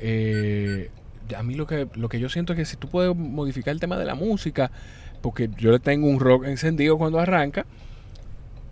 Eh, 0.00 0.90
a 1.36 1.42
mí 1.42 1.54
lo 1.54 1.66
que, 1.66 1.88
lo 1.94 2.08
que 2.08 2.20
yo 2.20 2.28
siento 2.28 2.52
es 2.52 2.58
que 2.58 2.64
si 2.64 2.76
tú 2.76 2.88
puedes 2.88 3.14
modificar 3.16 3.72
el 3.72 3.80
tema 3.80 3.96
de 3.96 4.04
la 4.04 4.14
música, 4.14 4.70
porque 5.20 5.48
yo 5.56 5.70
le 5.70 5.78
tengo 5.78 6.08
un 6.08 6.20
rock 6.20 6.46
encendido 6.46 6.98
cuando 6.98 7.18
arranca, 7.18 7.66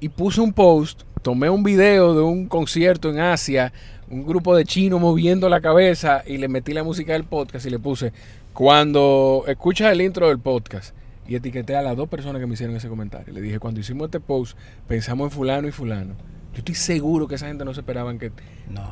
y 0.00 0.08
puse 0.08 0.40
un 0.40 0.52
post, 0.52 1.02
tomé 1.22 1.50
un 1.50 1.62
video 1.62 2.14
de 2.14 2.22
un 2.22 2.46
concierto 2.46 3.10
en 3.10 3.20
Asia 3.20 3.72
un 4.10 4.26
grupo 4.26 4.56
de 4.56 4.64
chinos 4.64 5.00
moviendo 5.00 5.48
la 5.48 5.60
cabeza 5.60 6.22
y 6.26 6.38
le 6.38 6.48
metí 6.48 6.72
la 6.72 6.82
música 6.82 7.12
del 7.12 7.24
podcast 7.24 7.64
y 7.66 7.70
le 7.70 7.78
puse, 7.78 8.12
cuando 8.52 9.44
escuchas 9.46 9.92
el 9.92 10.02
intro 10.02 10.28
del 10.28 10.40
podcast, 10.40 10.94
y 11.28 11.36
etiqueté 11.36 11.76
a 11.76 11.82
las 11.82 11.96
dos 11.96 12.08
personas 12.08 12.40
que 12.40 12.46
me 12.46 12.54
hicieron 12.54 12.74
ese 12.74 12.88
comentario. 12.88 13.32
Le 13.32 13.40
dije, 13.40 13.60
cuando 13.60 13.78
hicimos 13.78 14.06
este 14.06 14.18
post, 14.18 14.58
pensamos 14.88 15.26
en 15.26 15.30
fulano 15.30 15.68
y 15.68 15.70
fulano. 15.70 16.14
Yo 16.52 16.58
estoy 16.58 16.74
seguro 16.74 17.28
que 17.28 17.36
esa 17.36 17.46
gente 17.46 17.64
no 17.64 17.72
se 17.72 17.80
esperaban 17.80 18.18
que 18.18 18.32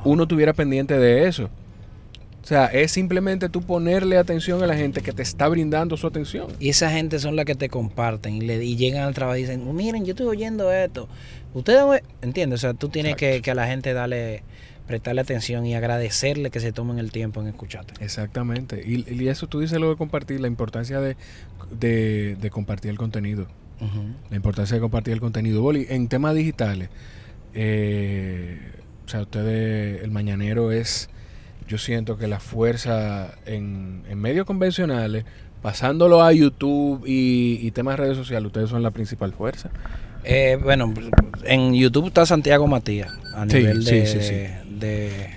uno 0.05 0.29
tuviera 0.29 0.53
pendiente 0.53 0.97
de 0.97 1.27
eso. 1.27 1.51
O 2.43 2.47
sea, 2.49 2.67
es 2.67 2.93
simplemente 2.93 3.49
tú 3.49 3.63
ponerle 3.63 4.17
atención 4.17 4.63
a 4.63 4.67
la 4.67 4.75
gente 4.75 5.03
que 5.03 5.13
te 5.13 5.23
está 5.23 5.49
brindando 5.49 5.97
su 5.97 6.07
atención. 6.07 6.47
Y 6.61 6.71
esa 6.71 6.91
gente 6.91 7.19
son 7.19 7.37
las 7.37 7.45
que 7.45 7.55
te 7.55 7.69
comparten 7.69 8.37
y, 8.37 8.41
le, 8.41 8.65
llegan 8.77 9.03
al 9.03 9.15
trabajo 9.15 9.37
y 9.37 9.43
dicen, 9.43 9.75
miren, 9.75 10.05
yo 10.05 10.13
estoy 10.13 10.27
oyendo 10.27 10.73
esto. 10.73 11.09
Ustedes, 11.53 12.03
¿entiendes? 12.23 12.61
O 12.61 12.63
sea, 12.63 12.75
tú 12.75 12.89
tienes 12.89 13.17
que, 13.17 13.43
que, 13.43 13.51
a 13.51 13.55
la 13.55 13.67
gente 13.67 13.93
darle 13.93 14.43
prestarle 14.89 15.21
atención 15.21 15.67
y 15.67 15.75
agradecerle 15.75 16.51
que 16.51 16.61
se 16.61 16.73
tomen 16.73 16.99
el 16.99 17.13
tiempo 17.13 17.41
en 17.43 17.49
escucharte. 17.49 17.93
Exactamente. 18.03 18.83
Y, 18.85 19.29
eso 19.29 19.47
tú 19.47 19.61
dices 19.61 19.79
lo 19.79 19.91
de 19.91 19.97
compartir, 19.97 20.41
la 20.41 20.49
importancia 20.49 20.99
de, 20.99 21.17
de, 21.71 22.51
compartir 22.51 22.91
el 22.91 22.99
contenido. 22.99 23.47
La 24.31 24.37
importancia 24.37 24.75
de 24.75 24.81
compartir 24.81 25.13
el 25.13 25.21
contenido. 25.21 25.63
Boli, 25.63 25.87
en 25.89 26.09
temas 26.09 26.35
digitales, 26.35 26.89
eh, 27.55 28.59
o 29.07 29.09
sea, 29.09 29.21
ustedes, 29.21 30.03
el 30.03 30.11
mañanero 30.11 30.73
es, 30.73 31.11
yo 31.69 31.79
siento 31.79 32.17
que 32.17 32.27
la 32.27 32.41
fuerza 32.41 33.35
en, 33.47 34.03
en 34.09 34.19
medios 34.19 34.47
convencionales, 34.47 35.25
pasándolo 35.63 36.23
a 36.23 36.33
YouTube 36.33 37.05
y, 37.07 37.59
y 37.63 37.71
temas 37.73 37.97
de 37.99 38.05
redes 38.05 38.17
sociales, 38.17 38.47
ustedes 38.47 38.71
son 38.71 38.83
la 38.83 38.91
principal 38.91 39.33
fuerza. 39.33 39.71
Eh, 40.25 40.59
bueno, 40.63 40.93
en 41.45 41.75
YouTube 41.75 42.09
está 42.09 42.27
Santiago 42.27 42.67
Matías 42.67 43.13
a 43.35 43.47
nivel 43.47 43.85
de, 43.85 45.31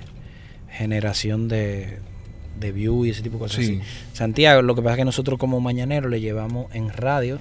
generación 0.69 1.47
de, 1.47 1.99
de 2.59 2.71
view 2.71 3.05
y 3.05 3.11
ese 3.11 3.21
tipo 3.21 3.35
de 3.35 3.39
cosas. 3.39 3.65
Santiago, 4.13 4.61
lo 4.61 4.73
que 4.75 4.81
pasa 4.81 4.93
es 4.93 4.97
que 4.99 5.05
nosotros 5.05 5.37
como 5.37 5.59
mañanero 5.59 6.09
le 6.09 6.19
llevamos 6.19 6.73
en 6.73 6.89
radio, 6.89 7.39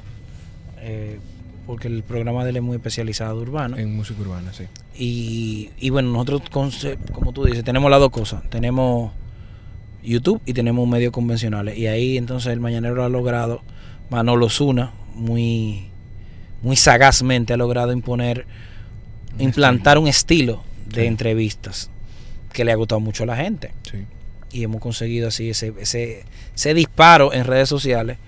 eh, 0.81 1.19
porque 1.67 1.89
el 1.89 2.03
programa 2.03 2.45
de 2.45 2.51
él 2.51 2.57
es 2.57 2.63
muy 2.63 2.77
especializado 2.77 3.41
urbano. 3.41 3.77
En 3.77 3.95
música 3.95 4.21
urbana, 4.21 4.53
sí. 4.53 4.65
Y, 4.97 5.71
y 5.79 5.91
bueno, 5.91 6.13
nosotros, 6.13 6.43
como 7.13 7.33
tú 7.33 7.45
dices, 7.45 7.65
tenemos 7.65 7.91
las 7.91 8.01
dos 8.01 8.11
cosas. 8.11 8.43
Tenemos 8.51 9.13
YouTube 10.03 10.41
y 10.47 10.53
tenemos 10.53 10.87
medios 10.89 11.13
convencionales. 11.13 11.79
Y 11.79 11.87
ahí 11.87 12.17
entonces 12.17 12.53
el 12.53 12.61
mañanero 12.61 13.05
ha 13.05 13.09
logrado, 13.09 13.63
Manolo 14.11 14.49
Zuna, 14.49 14.93
muy 15.15 15.91
muy 16.63 16.77
sagazmente 16.77 17.53
ha 17.55 17.57
logrado 17.57 17.93
imponer, 17.93 18.47
implantar 19.39 19.99
un 19.99 20.09
estilo 20.09 20.63
de 20.87 21.07
entrevistas 21.07 21.91
que 22.53 22.65
le 22.65 22.73
ha 22.73 22.75
gustado 22.75 23.01
mucho 23.01 23.23
a 23.23 23.27
la 23.27 23.37
gente. 23.37 23.73
Y 24.53 24.65
hemos 24.65 24.81
conseguido 24.81 25.29
así 25.29 25.51
ese, 25.51 25.73
ese, 25.79 26.25
ese 26.55 26.75
disparo 26.75 27.33
en 27.33 27.45
redes 27.45 27.69
sociales 27.69 28.19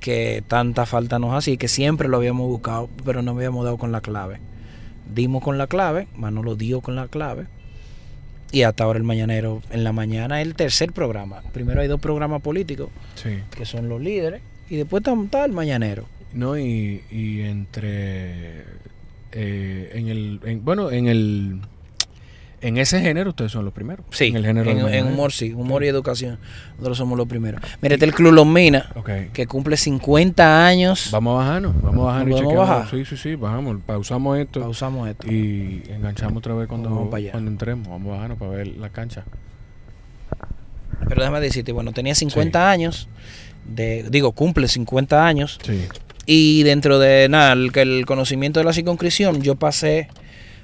que 0.00 0.42
tanta 0.46 0.86
falta 0.86 1.18
nos 1.18 1.34
hacía 1.34 1.54
y 1.54 1.58
que 1.58 1.68
siempre 1.68 2.08
lo 2.08 2.16
habíamos 2.16 2.48
buscado, 2.48 2.88
pero 3.04 3.22
no 3.22 3.32
habíamos 3.32 3.64
dado 3.64 3.78
con 3.78 3.92
la 3.92 4.00
clave. 4.00 4.40
Dimos 5.14 5.42
con 5.42 5.58
la 5.58 5.66
clave, 5.66 6.08
Manolo 6.16 6.54
dio 6.54 6.80
con 6.80 6.94
la 6.94 7.08
clave 7.08 7.46
Y 8.52 8.62
hasta 8.62 8.84
ahora 8.84 8.98
el 8.98 9.04
mañanero, 9.04 9.60
en 9.70 9.84
la 9.84 9.92
mañana, 9.92 10.40
el 10.40 10.54
tercer 10.54 10.92
programa. 10.92 11.42
Primero 11.52 11.80
hay 11.80 11.88
dos 11.88 12.00
programas 12.00 12.42
políticos, 12.42 12.90
que 13.56 13.64
son 13.66 13.88
los 13.88 14.00
líderes, 14.00 14.40
y 14.68 14.76
después 14.76 15.02
está 15.06 15.44
el 15.44 15.52
mañanero. 15.52 16.06
No, 16.32 16.58
y, 16.58 17.02
y 17.10 17.40
entre. 17.42 18.64
Eh, 19.32 19.90
en 19.94 20.08
el. 20.08 20.60
bueno, 20.62 20.90
en 20.90 21.06
el 21.08 21.60
en 22.62 22.76
ese 22.76 23.00
género 23.00 23.30
ustedes 23.30 23.52
son 23.52 23.64
los 23.64 23.72
primeros. 23.72 24.04
Sí, 24.10 24.26
en 24.26 24.36
el 24.36 24.44
género 24.44 24.70
en, 24.70 25.06
humor 25.06 25.32
sí, 25.32 25.52
humor 25.52 25.82
y 25.84 25.88
educación. 25.88 26.38
Nosotros 26.72 26.98
somos 26.98 27.16
los 27.16 27.26
primeros. 27.26 27.60
Mire, 27.80 27.94
este 27.94 28.06
el 28.06 28.14
Club 28.14 28.32
Los 28.32 28.46
Minas, 28.46 28.86
que 29.32 29.46
cumple 29.46 29.76
50 29.76 30.66
años. 30.66 31.08
Vamos 31.10 31.34
a 31.34 31.44
bajarnos, 31.44 31.82
vamos 31.82 32.02
a 32.02 32.12
bajarnos 32.12 32.40
y 32.40 32.54
bajar? 32.54 32.90
Sí, 32.90 33.04
sí, 33.04 33.16
sí, 33.16 33.34
bajamos, 33.34 33.78
pausamos 33.86 34.38
esto. 34.38 34.60
Pausamos 34.60 35.08
esto. 35.08 35.26
Y 35.30 35.82
enganchamos 35.88 36.38
otra 36.38 36.54
vez 36.54 36.68
cuando, 36.68 36.90
cuando 37.10 37.50
entremos. 37.50 37.88
Vamos 37.88 38.08
a 38.08 38.14
bajarnos 38.16 38.38
para 38.38 38.50
ver 38.50 38.66
la 38.68 38.90
cancha. 38.90 39.24
Pero 41.08 41.22
déjame 41.22 41.40
decirte, 41.40 41.72
bueno, 41.72 41.92
tenía 41.92 42.14
50 42.14 42.70
años, 42.70 43.08
de, 43.64 44.06
digo, 44.10 44.32
cumple 44.32 44.68
50 44.68 45.26
años. 45.26 45.58
Sí. 45.64 45.86
Y 46.26 46.62
dentro 46.62 46.98
de 46.98 47.28
nada, 47.28 47.54
el, 47.54 47.70
el 47.74 48.06
conocimiento 48.06 48.60
de 48.60 48.64
la 48.64 48.72
circunscripción, 48.72 49.40
yo 49.40 49.56
pasé 49.56 50.08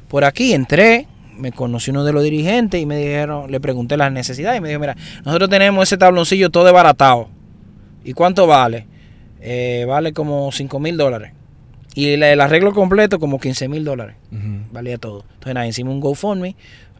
por 0.08 0.24
aquí, 0.24 0.52
entré, 0.52 1.08
me 1.36 1.52
conoció 1.52 1.92
uno 1.92 2.04
de 2.04 2.12
los 2.12 2.22
dirigentes 2.22 2.80
y 2.80 2.86
me 2.86 2.96
dijeron, 2.96 3.50
le 3.50 3.60
pregunté 3.60 3.96
las 3.96 4.12
necesidades 4.12 4.58
y 4.58 4.60
me 4.60 4.68
dijo, 4.68 4.80
mira, 4.80 4.96
nosotros 5.24 5.50
tenemos 5.50 5.82
ese 5.82 5.96
tabloncillo 5.96 6.50
todo 6.50 6.64
desbaratado. 6.64 7.28
¿Y 8.04 8.12
cuánto 8.12 8.46
vale? 8.46 8.86
Eh, 9.40 9.84
vale 9.86 10.12
como 10.12 10.50
5 10.50 10.80
mil 10.80 10.96
dólares. 10.96 11.32
Y 11.94 12.10
el, 12.10 12.40
arreglo 12.40 12.72
completo 12.74 13.18
como 13.18 13.40
15 13.40 13.68
mil 13.68 13.84
dólares. 13.84 14.16
Valía 14.70 14.98
todo. 14.98 15.24
Entonces 15.34 15.54
nada, 15.54 15.66
hicimos 15.66 15.94
un 15.94 16.00
GoFundMe 16.00 16.56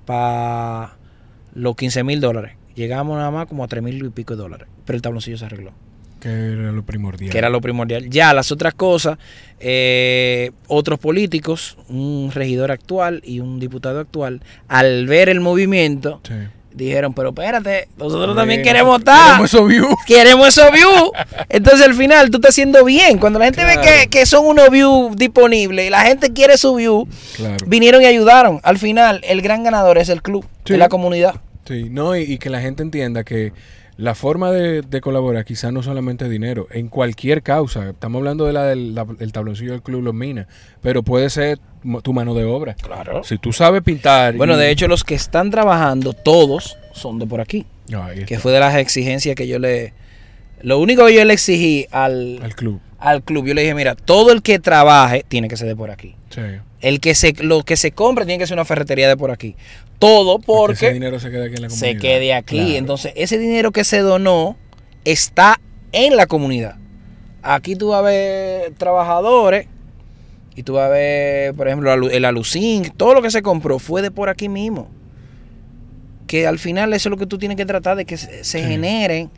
para 0.07 0.97
los 1.55 1.77
15 1.77 2.03
mil 2.03 2.21
dólares. 2.21 2.53
Llegamos 2.75 3.17
nada 3.17 3.31
más 3.31 3.47
como 3.47 3.63
a 3.65 3.69
3 3.69 3.83
mil 3.83 4.05
y 4.05 4.09
pico 4.11 4.37
de 4.37 4.43
dólares. 4.43 4.69
Pero 4.85 4.97
el 4.97 5.03
tabloncillo 5.03 5.37
se 5.37 5.45
arregló. 5.45 5.73
Que 6.21 6.29
era 6.29 6.73
lo 6.73 6.83
primordial. 6.83 7.31
Que 7.31 7.39
era 7.39 7.51
lo 7.51 7.61
primordial. 7.61 8.09
Ya 8.09 8.33
las 8.33 8.51
otras 8.51 8.75
cosas, 8.75 9.19
eh, 9.61 10.51
otros 10.67 10.99
políticos, 10.99 11.77
un 11.89 12.31
regidor 12.35 12.71
actual 12.71 13.21
y 13.25 13.41
un 13.41 13.61
diputado 13.61 14.01
actual, 14.01 14.41
al 14.69 15.07
ver 15.07 15.29
el 15.29 15.41
movimiento, 15.41 16.21
dijeron, 16.73 17.15
pero 17.15 17.31
espérate, 17.31 17.89
nosotros 17.99 18.35
también 18.35 18.63
queremos 18.63 18.99
estar. 18.99 19.41
Queremos 19.47 19.55
esos 19.55 19.69
views. 19.69 19.95
Queremos 20.07 20.49
esos 20.49 20.73
views. 20.73 21.11
Entonces 21.49 21.87
al 21.87 21.95
final 21.95 22.31
tú 22.31 22.39
estás 22.39 22.51
haciendo 22.51 22.85
bien. 22.85 23.19
Cuando 23.19 23.39
la 23.39 23.47
gente 23.47 23.65
ve 23.65 23.79
que, 23.83 24.09
que, 24.09 24.27
son 24.27 24.47
unos 24.47 24.71
views 24.71 25.17
disponibles 25.17 25.87
y 25.87 25.91
la 25.91 26.01
gente 26.01 26.33
quiere 26.33 26.57
su 26.57 26.75
view, 26.75 27.07
vinieron 27.67 28.03
y 28.03 28.07
ayudaron. 28.07 28.61
Al 28.63 28.79
final 28.79 29.21
el 29.25 29.43
gran 29.43 29.65
ganador 29.65 29.99
es 29.99 30.09
el 30.09 30.23
club, 30.23 30.47
es 30.65 30.79
la 30.79 30.89
comunidad. 30.89 31.41
Sí, 31.67 31.89
no, 31.91 32.17
y 32.17 32.39
que 32.39 32.49
la 32.49 32.61
gente 32.61 32.83
entienda 32.83 33.25
que 33.25 33.53
la 33.97 34.15
forma 34.15 34.51
de, 34.51 35.01
colaborar 35.01 35.45
quizás 35.45 35.73
no 35.73 35.83
solamente 35.83 36.29
dinero, 36.29 36.67
en 36.71 36.89
cualquier 36.89 37.43
causa. 37.43 37.91
Estamos 37.91 38.21
hablando 38.21 38.45
de 38.45 38.53
la 38.53 38.65
del, 38.65 39.33
tabloncillo 39.33 39.73
del 39.73 39.83
Club 39.83 40.03
Los 40.03 40.15
Minas, 40.15 40.47
pero 40.83 41.03
puede 41.03 41.31
ser 41.31 41.59
tu 42.03 42.13
mano 42.13 42.35
de 42.35 42.45
obra. 42.45 42.75
Claro. 42.75 43.25
Si 43.25 43.39
tú 43.39 43.53
sabes 43.53 43.83
pintar. 43.83 44.37
Bueno, 44.37 44.57
de 44.57 44.71
hecho, 44.71 44.89
los 44.89 45.05
que 45.05 45.15
están 45.15 45.51
trabajando, 45.51 46.13
todos 46.13 46.77
son 46.93 47.19
de 47.19 47.27
por 47.27 47.41
aquí. 47.41 47.67
que 48.27 48.39
fue 48.39 48.53
de 48.53 48.61
las 48.61 48.77
exigencias 48.77 49.35
que 49.35 49.47
yo 49.47 49.59
le. 49.59 49.95
Lo 50.63 50.79
único 50.79 51.07
que 51.07 51.15
yo 51.15 51.25
le 51.25 51.35
exigí 51.35 51.87
al, 51.91 52.41
al 52.43 52.55
club. 52.55 52.81
Al 52.99 53.23
club, 53.23 53.47
yo 53.47 53.55
le 53.55 53.63
dije, 53.63 53.75
mira, 53.75 53.95
todo 53.95 54.33
el 54.33 54.43
que 54.43 54.59
trabaje 54.59 55.25
tiene 55.29 55.49
que 55.49 55.57
ser 55.57 55.69
de 55.69 55.77
por 55.77 55.91
aquí. 55.91 56.17
Sí. 56.37 56.43
El 56.81 57.01
que 57.01 57.15
se, 57.15 57.33
lo 57.43 57.65
que 57.65 57.77
se 57.77 57.93
compre 57.93 58.27
tiene 58.27 58.39
que 58.39 58.47
ser 58.47 58.55
una 58.57 58.67
ferretería 58.67 59.09
de 59.09 59.17
por 59.17 59.31
aquí. 59.31 59.57
Todo 59.99 60.39
porque, 60.39 60.75
ese 60.75 60.93
dinero 60.93 61.19
se 61.19 61.31
quede 61.31 61.47
aquí 61.47 61.55
en 61.57 61.63
la 61.63 61.69
comunidad. 61.69 61.93
Se 61.93 61.97
quede 61.97 62.35
aquí. 62.35 62.77
Entonces, 62.77 63.13
ese 63.17 63.39
dinero 63.39 63.73
que 63.73 63.85
se 63.85 64.01
donó 64.01 64.59
está 65.05 65.59
en 65.93 66.17
la 66.17 66.27
comunidad. 66.27 66.77
Aquí 67.43 67.77
tú 67.77 67.89
vas 67.89 68.01
a 68.01 68.03
ver 68.03 68.75
trabajadores 68.75 69.67
y 70.55 70.63
tú 70.63 70.75
vas 70.75 70.87
a 70.87 70.89
ver, 70.89 71.55
por 71.55 71.69
ejemplo, 71.69 71.93
el 71.93 72.25
alucín, 72.25 72.93
todo 72.97 73.15
lo 73.15 73.23
que 73.23 73.31
se 73.31 73.43
compró 73.43 73.79
fue 73.79 74.03
de 74.03 74.11
por 74.11 74.29
aquí 74.29 74.49
mismo. 74.49 74.89
Que 76.27 76.47
al 76.47 76.59
final 76.59 76.93
eso 76.93 77.09
es 77.09 77.11
lo 77.11 77.17
que 77.17 77.27
tú 77.27 77.39
tienes 77.39 77.57
que 77.57 77.67
tratar 77.67 77.97
de 77.97 78.05
que 78.05 78.17
se, 78.17 78.63
generen 78.63 79.31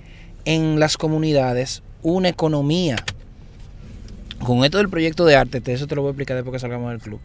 en 0.44 0.80
las 0.80 0.96
comunidades 0.96 1.82
una 2.02 2.28
economía 2.28 2.96
con 4.44 4.64
esto 4.64 4.78
del 4.78 4.88
proyecto 4.88 5.24
de 5.24 5.36
arte, 5.36 5.60
eso 5.66 5.86
te 5.86 5.94
lo 5.94 6.02
voy 6.02 6.08
a 6.08 6.12
explicar 6.12 6.36
después 6.36 6.52
que 6.52 6.58
salgamos 6.58 6.90
del 6.90 7.00
club. 7.00 7.20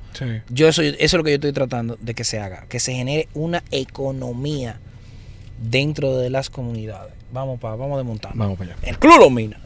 Yo 0.50 0.68
eso, 0.68 0.82
eso 0.82 0.96
es 1.00 1.14
lo 1.14 1.24
que 1.24 1.32
yo 1.32 1.36
estoy 1.36 1.54
tratando 1.54 1.98
de 2.02 2.14
que 2.14 2.24
se 2.24 2.40
haga, 2.40 2.66
que 2.70 2.80
se 2.80 2.94
genere 2.94 3.28
una 3.34 3.64
economía 3.72 4.80
dentro 5.62 6.18
de 6.18 6.30
las 6.30 6.50
comunidades. 6.50 7.14
Vamos 7.32 7.60
para, 7.60 7.76
vamos 7.76 7.98
de 7.98 8.04
montar. 8.04 8.32
Vamos 8.36 8.58
para 8.58 8.74
allá. 8.74 8.82
El 8.88 9.00
club 9.00 9.20
lo 9.20 9.30
mina. 9.30 9.60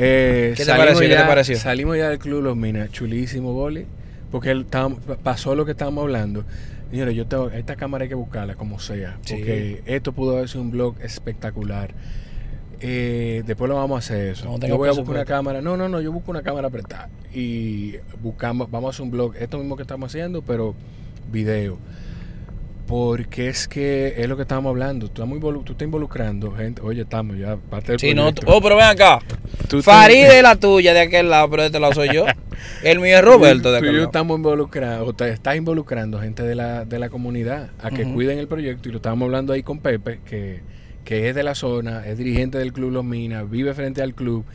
Eh, 0.00 0.54
¿Qué, 0.56 0.64
te 0.64 0.70
pareció, 0.70 1.00
¿Qué 1.00 1.16
te 1.16 1.24
pareció? 1.24 1.58
Salimos 1.58 1.96
ya 1.96 2.08
del 2.10 2.20
Club 2.20 2.42
Los 2.42 2.56
Minas, 2.56 2.92
chulísimo 2.92 3.52
boli, 3.52 3.84
porque 4.30 4.64
pasó 5.24 5.56
lo 5.56 5.64
que 5.64 5.72
estábamos 5.72 6.02
hablando. 6.02 6.44
Señores, 6.90 7.14
yo 7.14 7.26
tengo, 7.26 7.50
esta 7.50 7.76
cámara 7.76 8.04
hay 8.04 8.08
que 8.08 8.14
buscarla 8.14 8.54
como 8.54 8.78
sea, 8.78 9.18
porque 9.28 9.82
esto 9.84 10.12
pudo 10.12 10.36
haber 10.36 10.48
sido 10.48 10.62
un 10.62 10.70
blog 10.70 10.96
espectacular. 11.02 11.92
Eh, 12.80 13.42
después 13.44 13.68
lo 13.68 13.74
vamos 13.74 13.96
a 13.96 13.98
hacer 13.98 14.28
eso. 14.28 14.58
yo 14.60 14.78
voy 14.78 14.88
a 14.88 14.92
buscar 14.92 15.16
una 15.16 15.24
cámara. 15.24 15.60
No, 15.60 15.76
no, 15.76 15.88
no, 15.88 16.00
yo 16.00 16.12
busco 16.12 16.30
una 16.30 16.42
cámara 16.42 16.68
apretada 16.68 17.10
y 17.34 17.96
buscamos, 18.22 18.70
vamos 18.70 18.88
a 18.88 18.90
hacer 18.90 19.02
un 19.02 19.10
blog, 19.10 19.34
esto 19.36 19.58
mismo 19.58 19.76
que 19.76 19.82
estamos 19.82 20.10
haciendo, 20.10 20.42
pero 20.42 20.74
video. 21.30 21.78
Porque 22.88 23.48
es 23.48 23.68
que 23.68 24.14
es 24.16 24.26
lo 24.30 24.36
que 24.36 24.42
estamos 24.42 24.70
hablando. 24.70 25.10
Tú, 25.10 25.22
estás, 25.22 25.82
involucrando 25.82 26.50
gente. 26.52 26.80
Oye, 26.80 27.02
estamos 27.02 27.36
ya. 27.36 27.56
Parte 27.56 27.92
del 27.92 28.00
sí, 28.00 28.14
no, 28.14 28.30
oh, 28.46 28.62
pero 28.62 28.76
ven 28.76 28.86
acá. 28.86 29.18
Farid 29.82 30.24
la 30.42 30.56
tuya 30.56 30.94
de 30.94 31.00
aquel 31.00 31.28
lado, 31.28 31.50
pero 31.50 31.62
de 31.64 31.66
este 31.66 31.80
lado 31.80 31.92
soy 31.92 32.08
yo. 32.14 32.24
El 32.82 32.98
mío 32.98 33.18
es 33.18 33.22
Roberto 33.22 33.70
de 33.70 33.78
aquel 33.78 33.92
lado. 33.92 34.06
estamos 34.06 34.38
involucrados. 34.38 35.06
O 35.06 35.24
estás 35.24 35.56
involucrando 35.56 36.18
gente 36.18 36.42
de 36.42 36.54
la, 36.54 36.86
de 36.86 36.98
la 36.98 37.10
comunidad 37.10 37.68
a 37.82 37.90
que 37.90 38.04
cuiden 38.04 38.38
el 38.38 38.48
proyecto. 38.48 38.88
Y 38.88 38.92
lo 38.92 38.96
estábamos 38.96 39.26
hablando 39.26 39.52
ahí 39.52 39.62
con 39.62 39.80
Pepe, 39.80 40.20
que, 40.24 40.62
que 41.04 41.28
es 41.28 41.34
de 41.34 41.42
la 41.42 41.54
zona, 41.54 42.06
es 42.06 42.16
dirigente 42.16 42.56
del 42.56 42.72
Club 42.72 42.90
Los 42.90 43.04
Minas, 43.04 43.50
vive 43.50 43.74
frente 43.74 44.00
al 44.00 44.14
club 44.14 44.46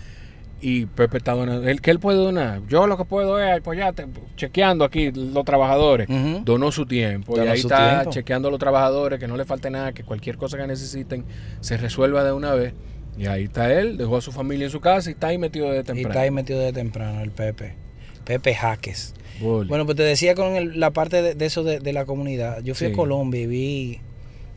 y 0.64 0.86
Pepe 0.86 1.18
está 1.18 1.34
donando. 1.34 1.68
¿El, 1.68 1.82
¿Qué 1.82 1.92
él 1.92 2.00
puede 2.00 2.18
donar? 2.18 2.62
Yo 2.70 2.88
lo 2.88 2.96
que 2.96 3.04
puedo 3.04 3.38
es 3.38 3.60
apoyarte, 3.60 4.08
chequeando 4.38 4.86
aquí 4.86 5.12
los 5.12 5.44
trabajadores. 5.44 6.08
Donó 6.46 6.72
su 6.72 6.86
tiempo. 6.86 7.36
y 7.36 7.46
ahí 7.46 7.60
está 7.60 8.06
chequeando 8.10 8.48
a 8.48 8.52
los 8.52 8.62
trabajadores, 8.62 9.20
que 9.20 9.28
no 9.28 9.36
le 9.36 9.44
falte 9.44 9.70
nada, 9.70 9.92
que 9.92 10.06
cualquier 10.06 10.38
cosa 10.38 10.58
que 10.58 10.66
necesiten 10.66 11.26
se 11.60 11.76
resuelva 11.76 12.24
de 12.24 12.32
una 12.32 12.54
vez. 12.54 12.74
Y 13.18 13.26
ahí 13.26 13.44
está 13.44 13.74
él, 13.74 13.98
dejó 13.98 14.18
a 14.18 14.22
su 14.22 14.32
familia 14.32 14.66
en 14.66 14.72
su 14.72 14.80
casa 14.80 15.10
y 15.10 15.14
está 15.14 15.28
ahí 15.28 15.38
metido 15.38 15.70
de 15.70 15.84
temprano. 15.84 16.00
Y 16.00 16.04
está 16.04 16.22
ahí 16.22 16.32
metido 16.32 16.62
de 16.62 16.72
temprano 16.72 17.22
el 17.22 17.32
Pepe. 17.32 17.76
Pepe 18.24 18.56
Jaques. 18.56 19.16
Bueno, 19.42 19.86
pues 19.86 19.98
te 19.98 20.04
decía 20.04 20.34
con 20.34 20.80
la 20.80 20.92
parte 20.92 21.36
de, 21.36 21.46
eso 21.46 21.64
de, 21.66 21.94
la 21.94 22.06
comunidad. 22.06 22.64
Yo 22.64 22.74
fui 22.74 22.88
a 22.88 22.94
Colombia 22.94 23.42
y 23.42 23.48
vi 23.48 24.00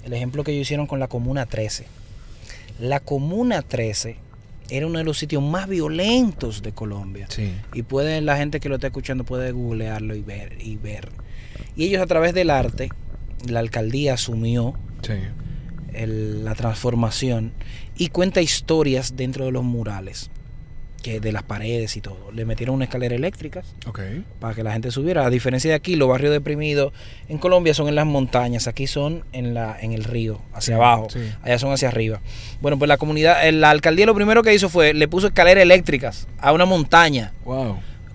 el 0.05 0.13
ejemplo 0.13 0.45
que 0.45 0.53
ellos 0.53 0.63
hicieron 0.63 0.87
con 0.87 1.01
la 1.01 1.09
Comuna 1.09 1.47
13. 1.47 1.85
La 2.79 3.01
Comuna 3.01 3.63
13 3.63 4.26
era 4.71 4.87
uno 4.87 4.99
de 4.99 5.05
los 5.05 5.19
sitios 5.19 5.43
más 5.43 5.69
violentos 5.69 6.63
de 6.63 6.73
Colombia. 6.73 7.29
Y 7.73 7.83
puede, 7.83 8.21
la 8.21 8.37
gente 8.37 8.61
que 8.61 8.69
lo 8.69 8.77
está 8.77 8.89
escuchando 8.89 9.25
puede 9.25 9.53
googlearlo 9.53 10.15
y 10.15 10.23
ver, 10.23 10.57
y 10.61 10.77
ver. 10.77 11.11
Y 11.77 11.85
ellos 11.85 12.03
a 12.03 12.07
través 12.07 12.35
del 12.35 12.51
arte, 12.51 12.91
la 13.49 13.61
alcaldía 13.61 14.15
asumió 14.15 14.75
la 15.93 16.55
transformación 16.55 17.53
y 17.97 18.09
cuenta 18.09 18.43
historias 18.43 19.17
dentro 19.17 19.45
de 19.47 19.53
los 19.53 19.65
murales 19.65 20.31
de 21.07 21.33
las 21.33 21.45
paredes 21.45 21.97
y 21.97 22.01
todo. 22.01 22.31
Le 22.33 22.45
metieron 22.45 22.75
una 22.75 22.85
escalera 22.85 23.15
eléctrica 23.15 23.63
para 24.41 24.55
que 24.55 24.63
la 24.63 24.73
gente 24.73 24.91
subiera. 24.91 25.25
A 25.25 25.31
diferencia 25.31 25.71
de 25.71 25.77
aquí, 25.77 25.95
los 25.95 26.09
barrios 26.09 26.33
deprimidos 26.33 26.93
en 27.29 27.39
Colombia 27.39 27.75
son 27.75 27.89
en 27.89 27.95
las 27.95 28.07
montañas, 28.07 28.67
aquí 28.67 28.87
son 28.87 29.25
en, 29.33 29.55
la, 29.55 29.77
en 29.81 29.93
el 29.93 30.05
río, 30.05 30.41
hacia 30.53 30.75
abajo, 30.75 31.09
allá 31.43 31.59
son 31.59 31.73
hacia 31.73 31.89
arriba. 31.89 32.21
Bueno, 32.61 32.79
pues 32.79 32.89
la 32.89 32.97
comunidad, 32.97 33.47
eh, 33.47 33.53
la 33.53 33.71
alcaldía 33.71 34.07
lo 34.07 34.15
primero 34.15 34.43
que 34.43 34.53
hizo 34.53 34.69
fue, 34.69 34.95
le 34.95 35.07
puso 35.07 35.29
escaleras 35.29 35.63
eléctricas 35.63 36.27
a 36.39 36.53
una 36.53 36.65
montaña 36.65 37.33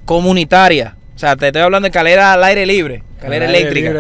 comunitaria. 0.05 0.97
O 1.15 1.19
sea, 1.19 1.35
te 1.35 1.47
estoy 1.47 1.61
hablando 1.61 1.85
de 1.85 1.89
escalera 1.89 2.33
al 2.33 2.43
aire 2.43 2.65
libre, 2.65 3.03
escalera 3.15 3.45
eléctrica. 3.45 3.93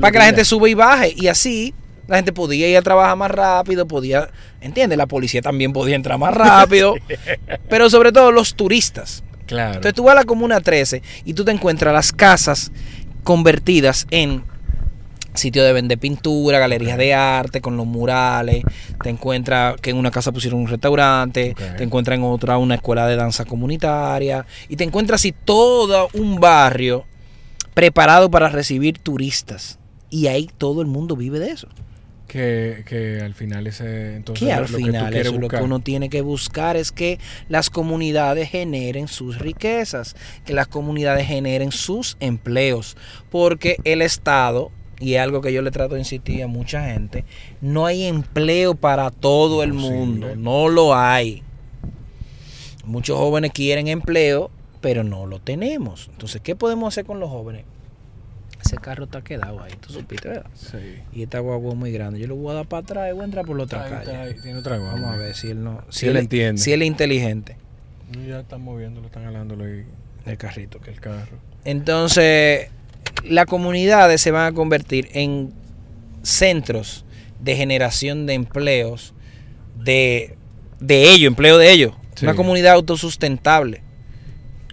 para 0.00 0.12
que 0.12 0.18
la 0.18 0.24
gente 0.26 0.44
sube 0.44 0.68
y 0.70 0.74
baje. 0.74 1.14
Y 1.16 1.28
así 1.28 1.74
la 2.10 2.16
gente 2.16 2.32
podía 2.32 2.68
ir 2.68 2.76
a 2.76 2.82
trabajar 2.82 3.16
más 3.16 3.30
rápido, 3.30 3.86
podía, 3.86 4.28
¿entiendes? 4.60 4.98
La 4.98 5.06
policía 5.06 5.40
también 5.42 5.72
podía 5.72 5.94
entrar 5.94 6.18
más 6.18 6.34
rápido, 6.34 6.96
pero 7.68 7.88
sobre 7.88 8.10
todo 8.10 8.32
los 8.32 8.56
turistas. 8.56 9.22
Claro. 9.46 9.74
Entonces 9.74 9.94
tú 9.94 10.02
vas 10.02 10.12
a 10.12 10.16
la 10.16 10.24
Comuna 10.24 10.60
13 10.60 11.02
y 11.24 11.34
tú 11.34 11.44
te 11.44 11.52
encuentras 11.52 11.94
las 11.94 12.12
casas 12.12 12.72
convertidas 13.22 14.08
en 14.10 14.42
sitio 15.34 15.62
de 15.62 15.72
vender 15.72 15.98
pintura, 15.98 16.58
galerías 16.58 16.98
de 16.98 17.14
arte 17.14 17.60
con 17.60 17.76
los 17.76 17.86
murales, 17.86 18.64
te 19.00 19.08
encuentras 19.08 19.80
que 19.80 19.90
en 19.90 19.96
una 19.96 20.10
casa 20.10 20.32
pusieron 20.32 20.58
un 20.58 20.66
restaurante, 20.66 21.54
te 21.76 21.84
encuentras 21.84 22.18
en 22.18 22.24
otra 22.24 22.58
una 22.58 22.74
escuela 22.74 23.06
de 23.06 23.14
danza 23.14 23.44
comunitaria 23.44 24.44
y 24.68 24.74
te 24.74 24.82
encuentras 24.82 25.20
así 25.20 25.32
todo 25.32 26.08
un 26.14 26.40
barrio 26.40 27.04
preparado 27.72 28.32
para 28.32 28.48
recibir 28.48 28.98
turistas 28.98 29.78
y 30.10 30.26
ahí 30.26 30.50
todo 30.58 30.82
el 30.82 30.88
mundo 30.88 31.14
vive 31.14 31.38
de 31.38 31.52
eso. 31.52 31.68
Que, 32.30 33.20
al 33.24 33.34
final 33.34 33.66
ese 33.66 34.14
entonces 34.14 34.46
que 34.46 34.52
al 34.52 34.68
final 34.68 35.12
lo 35.40 35.48
que 35.48 35.56
uno 35.56 35.80
tiene 35.80 36.08
que 36.08 36.20
buscar 36.20 36.76
es 36.76 36.92
que 36.92 37.18
las 37.48 37.70
comunidades 37.70 38.48
generen 38.48 39.08
sus 39.08 39.40
riquezas, 39.40 40.14
que 40.44 40.52
las 40.52 40.68
comunidades 40.68 41.26
generen 41.26 41.72
sus 41.72 42.16
empleos, 42.20 42.96
porque 43.30 43.78
el 43.82 44.00
Estado 44.00 44.70
y 45.00 45.14
es 45.14 45.20
algo 45.20 45.40
que 45.40 45.52
yo 45.52 45.60
le 45.62 45.72
trato 45.72 45.94
de 45.94 46.02
insistir 46.02 46.42
a 46.44 46.46
mucha 46.46 46.84
gente, 46.84 47.24
no 47.60 47.86
hay 47.86 48.04
empleo 48.04 48.76
para 48.76 49.10
todo 49.10 49.64
el 49.64 49.72
mundo, 49.72 50.36
no 50.36 50.68
lo 50.68 50.94
hay. 50.94 51.42
Muchos 52.84 53.18
jóvenes 53.18 53.50
quieren 53.52 53.88
empleo, 53.88 54.50
pero 54.80 55.02
no 55.02 55.26
lo 55.26 55.40
tenemos. 55.40 56.08
Entonces, 56.12 56.42
¿qué 56.42 56.54
podemos 56.54 56.92
hacer 56.92 57.06
con 57.06 57.18
los 57.18 57.30
jóvenes? 57.30 57.64
Ese 58.64 58.76
carro 58.76 59.04
está 59.04 59.22
quedado 59.22 59.62
ahí, 59.62 59.72
tú 59.80 59.92
supiste, 59.92 60.28
¿verdad? 60.28 60.46
Sí. 60.54 61.00
Y 61.12 61.22
esta 61.22 61.38
guagua 61.38 61.72
es 61.72 61.78
muy 61.78 61.92
grande. 61.92 62.20
Yo 62.20 62.26
lo 62.26 62.36
voy 62.36 62.52
a 62.52 62.54
dar 62.54 62.66
para 62.66 62.82
atrás 62.82 63.10
y 63.10 63.12
voy 63.12 63.22
a 63.22 63.24
entrar 63.24 63.46
por 63.46 63.56
la 63.56 63.64
otra 63.64 63.88
calle. 63.88 64.34
tiene 64.34 64.58
otra 64.58 64.76
guagua. 64.76 65.00
Vamos 65.00 65.14
a 65.14 65.16
ver 65.16 65.34
si 65.34 65.50
él 65.50 65.64
no. 65.64 65.82
Si, 65.88 66.06
él, 66.06 66.16
entiende. 66.16 66.60
Si 66.60 66.72
él 66.72 66.82
es 66.82 66.88
inteligente. 66.88 67.56
Ya 68.26 68.40
están 68.40 68.62
moviéndolo, 68.62 69.06
están 69.06 69.24
jalándolo 69.24 69.64
ahí. 69.64 69.84
El 70.26 70.36
carrito. 70.36 70.80
Que 70.80 70.90
el 70.90 71.00
carro. 71.00 71.38
Entonces, 71.64 72.68
las 73.24 73.46
comunidades 73.46 74.20
se 74.20 74.30
van 74.30 74.52
a 74.52 74.54
convertir 74.54 75.08
en 75.12 75.52
centros 76.22 77.04
de 77.40 77.56
generación 77.56 78.26
de 78.26 78.34
empleos 78.34 79.14
de, 79.76 80.36
de 80.78 81.12
ellos, 81.14 81.28
empleo 81.28 81.58
de 81.58 81.72
ellos. 81.72 81.94
Una 82.22 82.34
comunidad 82.34 82.74
autosustentable. 82.74 83.82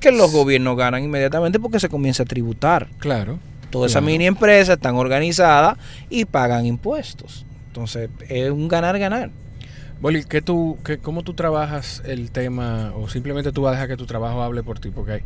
Que 0.01 0.11
los 0.11 0.31
gobiernos 0.31 0.77
ganan 0.77 1.03
inmediatamente 1.03 1.59
porque 1.59 1.79
se 1.79 1.89
comienza 1.89 2.23
a 2.23 2.25
tributar. 2.25 2.89
Claro. 2.99 3.39
Todas 3.69 3.91
esas 3.91 4.03
mini 4.03 4.25
empresas 4.25 4.75
están 4.75 4.95
organizadas 4.95 5.77
y 6.09 6.25
pagan 6.25 6.65
impuestos. 6.65 7.45
Entonces, 7.67 8.09
es 8.29 8.49
un 8.49 8.67
ganar-ganar. 8.67 9.29
Boli, 9.99 10.23
¿qué 10.23 10.41
tú, 10.41 10.77
qué, 10.85 10.99
¿cómo 10.99 11.23
tú 11.23 11.33
trabajas 11.33 12.03
el 12.05 12.29
tema 12.31 12.93
o 12.95 13.09
simplemente 13.09 13.51
tú 13.51 13.63
vas 13.63 13.71
a 13.71 13.73
dejar 13.73 13.87
que 13.89 13.97
tu 13.97 14.05
trabajo 14.05 14.43
hable 14.43 14.61
por 14.61 14.79
ti? 14.79 14.91
Porque 14.91 15.11
hay, 15.11 15.21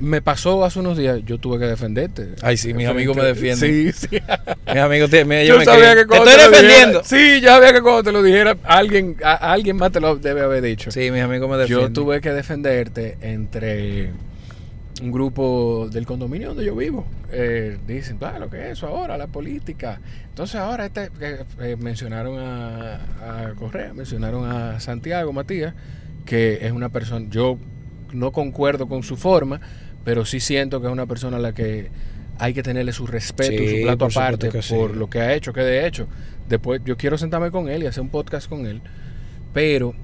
me 0.00 0.22
pasó 0.22 0.64
hace 0.64 0.78
unos 0.78 0.96
días, 0.96 1.20
yo 1.24 1.38
tuve 1.38 1.58
que 1.58 1.66
defenderte. 1.66 2.30
Ay, 2.42 2.56
sí, 2.56 2.74
mis 2.74 2.86
amigos 2.86 3.16
me 3.16 3.24
defienden. 3.24 3.92
Sí, 3.92 3.92
sí. 3.92 4.22
Mis 4.66 4.76
amigos 4.76 5.10
te, 5.10 5.24
me, 5.24 5.46
yo, 5.46 5.60
sabía 5.62 5.94
que 5.94 6.06
cuando 6.06 6.26
te 6.26 6.32
estoy 6.32 6.50
defendiendo. 6.50 7.02
sí, 7.04 7.40
yo 7.40 7.48
sabía 7.48 7.72
que 7.72 7.80
cuando 7.80 8.02
te 8.02 8.12
lo 8.12 8.22
dijera, 8.22 8.56
alguien, 8.64 9.16
alguien 9.22 9.76
más 9.76 9.92
te 9.92 10.00
lo 10.00 10.16
debe 10.16 10.42
haber 10.42 10.62
dicho. 10.62 10.90
Sí, 10.90 11.10
mis 11.10 11.22
amigos 11.22 11.48
me 11.48 11.56
defienden. 11.56 11.88
Yo 11.88 11.92
tuve 11.92 12.20
que 12.20 12.32
defenderte 12.32 13.16
entre 13.22 14.10
un 15.00 15.12
grupo 15.12 15.88
del 15.90 16.06
condominio 16.06 16.48
donde 16.48 16.64
yo 16.64 16.74
vivo. 16.74 17.06
Eh, 17.30 17.78
dicen, 17.86 18.18
ah, 18.22 18.38
lo 18.38 18.50
que 18.50 18.66
es 18.66 18.78
eso 18.78 18.86
ahora, 18.86 19.16
la 19.16 19.26
política. 19.26 20.00
Entonces 20.28 20.56
ahora 20.56 20.86
este, 20.86 21.10
eh, 21.60 21.76
mencionaron 21.78 22.38
a, 22.38 22.94
a 23.50 23.54
Correa, 23.54 23.92
mencionaron 23.94 24.50
a 24.50 24.80
Santiago 24.80 25.32
Matías, 25.32 25.74
que 26.24 26.66
es 26.66 26.72
una 26.72 26.88
persona, 26.88 27.26
yo 27.30 27.58
no 28.12 28.32
concuerdo 28.32 28.88
con 28.88 29.02
su 29.02 29.16
forma, 29.16 29.60
pero 30.04 30.24
sí 30.24 30.40
siento 30.40 30.80
que 30.80 30.86
es 30.86 30.92
una 30.92 31.06
persona 31.06 31.36
a 31.36 31.40
la 31.40 31.52
que 31.52 31.90
hay 32.38 32.54
que 32.54 32.62
tenerle 32.62 32.92
su 32.92 33.06
respeto 33.06 33.62
y 33.62 33.68
su 33.68 33.82
plato 33.82 34.06
aparte 34.06 34.50
por 34.68 34.96
lo 34.96 35.10
que 35.10 35.20
ha 35.20 35.34
hecho, 35.34 35.52
que 35.52 35.60
de 35.60 35.86
hecho, 35.86 36.06
después 36.48 36.80
yo 36.84 36.96
quiero 36.96 37.18
sentarme 37.18 37.50
con 37.50 37.68
él 37.68 37.82
y 37.82 37.86
hacer 37.86 38.02
un 38.02 38.10
podcast 38.10 38.48
con 38.48 38.66
él, 38.66 38.80
pero 39.52 39.94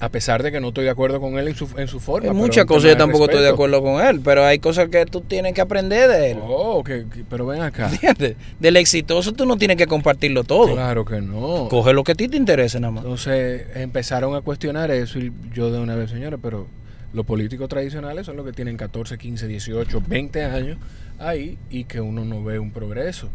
a 0.00 0.10
pesar 0.10 0.42
de 0.42 0.52
que 0.52 0.60
no 0.60 0.68
estoy 0.68 0.84
de 0.84 0.90
acuerdo 0.90 1.20
con 1.20 1.38
él 1.38 1.48
en 1.48 1.54
su, 1.54 1.68
en 1.76 1.88
su 1.88 2.00
forma. 2.00 2.28
En 2.28 2.36
muchas 2.36 2.66
cosas 2.66 2.90
yo 2.90 2.96
tampoco 2.96 3.24
estoy 3.24 3.42
de 3.42 3.48
acuerdo 3.48 3.82
con 3.82 4.04
él, 4.04 4.20
pero 4.22 4.44
hay 4.44 4.58
cosas 4.58 4.88
que 4.88 5.06
tú 5.06 5.22
tienes 5.22 5.54
que 5.54 5.60
aprender 5.60 6.10
de 6.10 6.32
él. 6.32 6.38
Oh, 6.42 6.84
pero 7.28 7.46
ven 7.46 7.62
acá. 7.62 7.90
Del 8.60 8.76
exitoso 8.76 9.32
tú 9.32 9.46
no 9.46 9.56
tienes 9.56 9.76
que 9.76 9.86
compartirlo 9.86 10.44
todo. 10.44 10.74
Claro 10.74 11.04
que 11.04 11.20
no. 11.20 11.68
Coge 11.68 11.92
lo 11.92 12.04
que 12.04 12.12
a 12.12 12.14
ti 12.14 12.28
te 12.28 12.36
interese 12.36 12.78
nada 12.78 12.92
más. 12.92 13.04
Entonces 13.04 13.66
empezaron 13.74 14.34
a 14.34 14.42
cuestionar 14.42 14.90
eso 14.90 15.18
y 15.18 15.32
yo 15.54 15.70
de 15.70 15.80
una 15.80 15.94
vez, 15.94 16.10
señores, 16.10 16.38
pero 16.42 16.66
los 17.14 17.24
políticos 17.24 17.68
tradicionales 17.68 18.26
son 18.26 18.36
los 18.36 18.44
que 18.44 18.52
tienen 18.52 18.76
14, 18.76 19.16
15, 19.16 19.46
18, 19.46 20.02
20 20.06 20.44
años 20.44 20.78
ahí 21.18 21.58
y 21.70 21.84
que 21.84 22.00
uno 22.00 22.24
no 22.24 22.44
ve 22.44 22.58
un 22.58 22.70
progreso. 22.70 23.30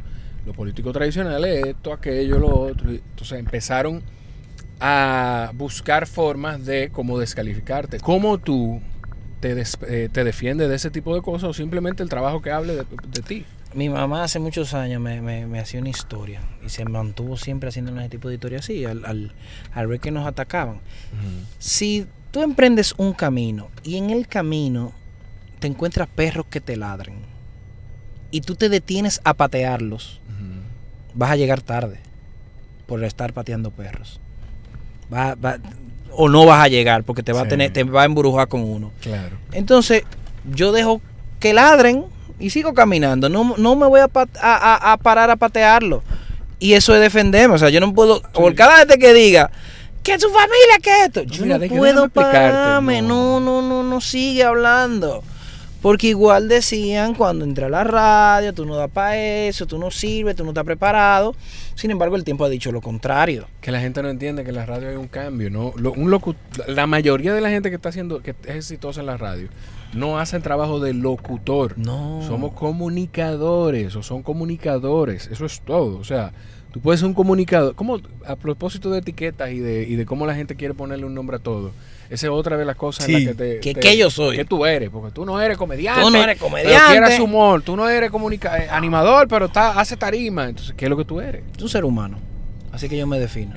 Los 0.46 0.56
políticos 0.56 0.94
tradicionales, 0.94 1.66
esto, 1.66 1.94
aquello, 1.94 2.38
lo 2.38 2.48
otro. 2.48 2.90
Entonces 2.92 3.40
empezaron 3.40 4.04
a 4.82 5.52
buscar 5.54 6.08
formas 6.08 6.66
de 6.66 6.90
cómo 6.92 7.18
descalificarte. 7.20 8.00
¿Cómo 8.00 8.38
tú 8.38 8.82
te, 9.40 9.64
eh, 9.88 10.10
te 10.12 10.24
defiendes 10.24 10.68
de 10.70 10.76
ese 10.76 10.92
tipo 10.92 11.16
de 11.16 11.22
cosas 11.22 11.50
o 11.50 11.54
simplemente 11.54 12.04
el 12.04 12.10
trabajo 12.10 12.42
que 12.42 12.52
hable 12.52 12.76
de, 12.76 13.22
ti? 13.22 13.46
Mi 13.74 13.88
mamá 13.88 14.26
hace 14.26 14.40
muchos 14.40 14.74
años 14.74 15.02
me, 15.02 15.22
me, 15.22 15.60
hacía 15.60 15.80
una 15.80 15.90
historia 15.90 16.42
y 16.66 16.70
se 16.70 16.84
mantuvo 16.84 17.38
siempre 17.38 17.70
haciendo 17.70 17.98
ese 17.98 18.10
tipo 18.10 18.28
de 18.28 18.34
historias 18.34 18.66
así, 18.66 18.84
al, 18.84 19.34
al, 19.74 19.88
ver 19.88 20.00
que 20.02 20.12
nos 20.12 20.28
atacaban. 20.28 20.82
Si 21.58 22.08
Tú 22.32 22.42
emprendes 22.42 22.94
un 22.98 23.12
camino 23.12 23.70
y 23.84 23.98
en 23.98 24.10
el 24.10 24.26
camino 24.26 24.94
te 25.60 25.68
encuentras 25.68 26.08
perros 26.08 26.46
que 26.50 26.62
te 26.62 26.78
ladren 26.78 27.16
y 28.32 28.40
tú 28.40 28.56
te 28.56 28.70
detienes 28.70 29.20
a 29.26 29.34
patearlos, 29.34 30.22
vas 31.14 31.32
a 31.32 31.36
llegar 31.36 31.62
tarde 31.62 32.00
por 32.88 33.04
estar 33.04 33.34
pateando 33.34 33.72
perros. 33.72 34.22
O 36.12 36.30
no 36.30 36.46
vas 36.46 36.64
a 36.64 36.68
llegar 36.68 37.04
porque 37.04 37.24
te 37.24 37.34
va 37.34 37.42
a 37.42 37.48
tener, 37.48 37.72
te 37.72 37.84
va 37.84 38.04
a 38.04 38.06
embrujar 38.06 38.48
con 38.48 38.62
uno. 38.62 38.92
Claro. 39.02 39.38
Entonces, 39.52 40.04
yo 40.54 40.72
dejo 40.72 41.02
que 41.40 41.54
ladren 41.54 42.06
y 42.40 42.50
sigo 42.50 42.74
caminando. 42.74 43.30
No, 43.30 43.56
no 43.58 43.76
me 43.76 43.88
voy 43.88 44.02
a, 44.02 44.10
a, 44.42 44.98
parar 44.98 45.30
a 45.30 45.36
patearlo. 45.36 46.04
Y 46.60 46.74
eso 46.74 46.94
es 46.94 47.02
defenderme. 47.02 47.56
O 47.56 47.58
sea, 47.58 47.70
yo 47.70 47.80
no 47.80 47.94
puedo. 47.94 48.22
Por 48.22 48.54
cada 48.56 48.84
vez 48.84 48.98
que 48.98 49.14
diga, 49.14 49.52
que 50.04 50.20
su 50.20 50.30
familia, 50.30 50.80
que 50.82 51.04
esto. 51.06 51.24
Yo 51.24 51.46
no 51.46 51.60
puedo 51.68 52.10
pararme, 52.10 53.02
no. 53.02 53.40
no, 53.40 53.62
no, 53.62 53.84
no, 53.84 54.02
sigue 54.02 54.44
hablando. 54.44 55.24
Porque 55.82 56.08
igual 56.08 56.48
decían 56.48 57.16
cuando 57.16 57.44
entré 57.44 57.66
a 57.66 57.70
la 57.70 57.84
radio, 57.84 58.54
tú 58.54 58.66
no 58.66 58.76
das 58.76 58.92
para 58.92 59.18
eso, 59.18 59.66
tú 59.66 59.80
no 59.80 59.90
sirves, 59.90 60.36
tú 60.36 60.44
no 60.44 60.52
estás 60.52 60.64
preparado. 60.64 61.36
Sin 61.74 61.90
embargo, 61.90 62.16
el 62.16 62.24
tiempo 62.24 62.46
ha 62.46 62.50
dicho 62.50 62.72
lo 62.72 62.82
contrario. 62.82 63.48
Que 63.62 63.72
la 63.72 63.80
gente 63.80 64.04
no 64.04 64.10
entiende 64.10 64.44
que 64.44 64.50
en 64.50 64.58
la 64.58 64.66
radio 64.66 64.90
hay 64.90 64.96
un 64.96 65.08
cambio, 65.08 65.50
¿no? 65.50 65.72
un 65.72 66.36
la 66.68 66.86
mayoría 66.86 67.34
de 67.34 67.42
la 67.42 67.50
gente 67.50 67.70
que 67.70 67.78
está 67.78 67.90
haciendo, 67.90 68.22
que 68.22 68.36
es 68.46 68.56
exitosa 68.56 69.00
en 69.00 69.08
la 69.08 69.18
radio, 69.18 69.50
no 69.94 70.20
hacen 70.20 70.44
trabajo 70.44 70.80
de 70.80 70.94
locutor. 70.94 71.78
No. 71.78 72.22
Somos 72.28 72.54
comunicadores 72.54 73.96
o 73.96 74.04
son 74.04 74.22
comunicadores. 74.22 75.28
Eso 75.28 75.46
es 75.46 75.62
todo. 75.62 75.98
O 75.98 76.04
sea, 76.04 76.32
Tú 76.72 76.80
puedes 76.80 77.02
ser 77.02 77.08
un 77.08 77.14
comunicador. 77.14 77.76
Como 77.76 78.00
a 78.26 78.36
propósito 78.36 78.90
de 78.92 79.00
etiquetas 79.00 79.52
y 79.52 79.60
de, 79.60 79.84
y 79.84 79.96
de 79.96 80.06
cómo 80.06 80.26
la 80.26 80.36
gente 80.36 80.56
quiere 80.56 80.74
ponerle 80.74 81.06
un 81.06 81.14
nombre 81.14 81.36
a 81.36 81.40
todo. 81.40 81.72
Esa 82.10 82.28
es 82.28 82.32
otra 82.32 82.58
de 82.58 82.66
las 82.66 82.76
cosas 82.76 83.08
en 83.08 83.14
las 83.14 83.36
que 83.36 83.60
te. 83.60 83.74
¿Qué, 83.74 83.98
yo 83.98 84.10
soy? 84.10 84.36
Que 84.36 84.46
tú 84.46 84.66
eres. 84.66 84.90
Porque 84.90 85.12
tú 85.12 85.26
no 85.26 85.40
eres 85.40 85.58
comediante. 85.58 86.02
Tú 86.02 86.10
no 86.10 86.22
eres 86.22 86.38
comediante. 86.38 86.78
Pero 86.90 87.06
quieres 87.06 87.20
humor. 87.20 87.62
Tú 87.62 87.76
no 87.76 87.88
eres 87.88 88.12
eh, 88.12 88.68
animador, 88.70 89.28
pero 89.28 89.46
está, 89.46 89.80
hace 89.80 89.96
tarima. 89.96 90.50
Entonces, 90.50 90.74
¿qué 90.76 90.86
es 90.86 90.90
lo 90.90 90.98
que 90.98 91.06
tú 91.06 91.22
eres? 91.22 91.42
Tú 91.58 91.66
un 91.66 91.70
ser 91.70 91.86
humano. 91.86 92.20
Así 92.72 92.88
que 92.88 92.98
yo 92.98 93.08
me 93.08 93.20
defino. 93.20 93.54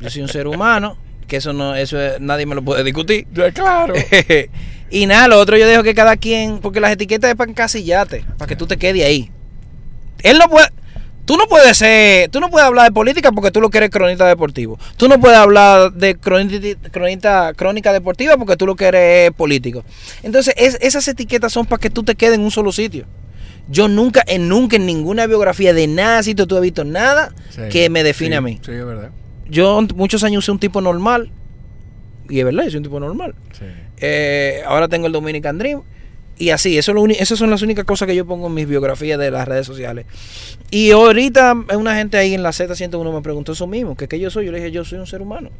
yo 0.00 0.10
soy 0.10 0.22
un 0.22 0.28
ser 0.28 0.46
humano. 0.46 0.96
Que 1.28 1.36
eso 1.36 1.52
no, 1.52 1.74
eso 1.74 1.96
nadie 2.20 2.44
me 2.44 2.54
lo 2.54 2.62
puede 2.62 2.84
discutir. 2.84 3.26
claro. 3.54 3.94
y 4.90 5.06
nada, 5.06 5.28
lo 5.28 5.38
otro 5.38 5.56
yo 5.56 5.66
dejo 5.66 5.82
que 5.82 5.94
cada 5.94 6.16
quien. 6.16 6.58
Porque 6.58 6.80
las 6.80 6.92
etiquetas 6.92 7.30
es 7.30 7.36
para 7.36 7.50
encasillarte. 7.50 8.24
Para 8.36 8.48
que 8.48 8.56
tú 8.56 8.66
te 8.66 8.76
quedes 8.76 9.04
ahí. 9.04 9.30
Él 10.22 10.38
no 10.38 10.48
puede. 10.48 10.66
Tú 11.24 11.36
no 11.36 11.46
puedes 11.46 11.78
ser, 11.78 12.28
tú 12.28 12.40
no 12.40 12.50
puedes 12.50 12.66
hablar 12.66 12.86
de 12.86 12.92
política 12.92 13.32
porque 13.32 13.50
tú 13.50 13.60
lo 13.60 13.70
quieres 13.70 13.90
cronista 13.90 14.26
deportivo. 14.26 14.78
Tú 14.96 15.08
no 15.08 15.18
puedes 15.18 15.38
hablar 15.38 15.92
de 15.92 16.16
cronista, 16.16 17.54
crónica 17.54 17.92
deportiva 17.92 18.36
porque 18.36 18.56
tú 18.56 18.66
lo 18.66 18.76
quieres 18.76 19.30
político. 19.32 19.84
Entonces, 20.22 20.54
esas 20.56 21.08
etiquetas 21.08 21.52
son 21.52 21.66
para 21.66 21.80
que 21.80 21.90
tú 21.90 22.02
te 22.02 22.14
quedes 22.14 22.34
en 22.34 22.42
un 22.42 22.50
solo 22.50 22.72
sitio. 22.72 23.06
Yo 23.68 23.88
nunca, 23.88 24.22
en 24.26 24.48
nunca 24.48 24.76
en 24.76 24.84
ninguna 24.84 25.26
biografía 25.26 25.72
de 25.72 25.86
nada, 25.86 26.22
si 26.22 26.34
tú, 26.34 26.54
has 26.54 26.62
visto 26.62 26.84
nada 26.84 27.32
que 27.70 27.88
me 27.88 28.02
define 28.02 28.36
a 28.36 28.42
mí. 28.42 28.60
Sí, 28.62 28.72
es 28.72 28.84
verdad. 28.84 29.10
Yo 29.48 29.80
muchos 29.94 30.22
años 30.24 30.44
usé 30.44 30.52
un 30.52 30.58
tipo 30.58 30.82
normal. 30.82 31.30
Y 32.28 32.38
es 32.38 32.44
verdad, 32.44 32.64
yo 32.64 32.70
soy 32.70 32.78
un 32.78 32.84
tipo 32.84 33.00
normal. 33.00 33.34
Eh, 33.98 34.62
ahora 34.66 34.88
tengo 34.88 35.06
el 35.06 35.12
Dominican 35.12 35.56
Dream. 35.56 35.82
Y 36.36 36.50
así, 36.50 36.76
eso 36.76 36.92
lo 36.92 37.06
esas 37.06 37.38
son 37.38 37.50
las 37.50 37.62
únicas 37.62 37.84
cosas 37.84 38.08
que 38.08 38.16
yo 38.16 38.26
pongo 38.26 38.48
en 38.48 38.54
mis 38.54 38.66
biografías 38.66 39.18
de 39.18 39.30
las 39.30 39.46
redes 39.46 39.66
sociales. 39.66 40.06
Y 40.70 40.90
ahorita 40.90 41.54
una 41.76 41.94
gente 41.94 42.16
ahí 42.16 42.34
en 42.34 42.42
la 42.42 42.50
Z101 42.50 43.14
me 43.14 43.22
preguntó 43.22 43.52
eso 43.52 43.66
mismo, 43.66 43.96
que 43.96 44.08
qué 44.08 44.18
yo 44.18 44.30
soy. 44.30 44.46
Yo 44.46 44.52
le 44.52 44.58
dije, 44.58 44.72
yo 44.72 44.84
soy 44.84 44.98
un 44.98 45.06
ser 45.06 45.22
humano. 45.22 45.50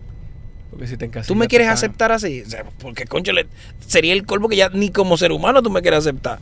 Porque 0.71 0.89
si 0.89 0.97
te 0.97 1.09
¿Tú 1.09 1.37
me 1.37 1.47
quieres 1.47 1.69
aceptar 1.69 2.11
así? 2.11 2.43
porque, 2.81 3.05
concho, 3.05 3.31
sería 3.87 4.13
el 4.13 4.27
colmo 4.27 4.49
que 4.49 4.57
ya 4.57 4.71
ni 4.71 4.91
como 4.91 5.17
ser 5.17 5.31
humano 5.31 5.63
tú 5.63 5.71
me 5.71 5.83
quieres 5.83 6.01
aceptar. 6.01 6.41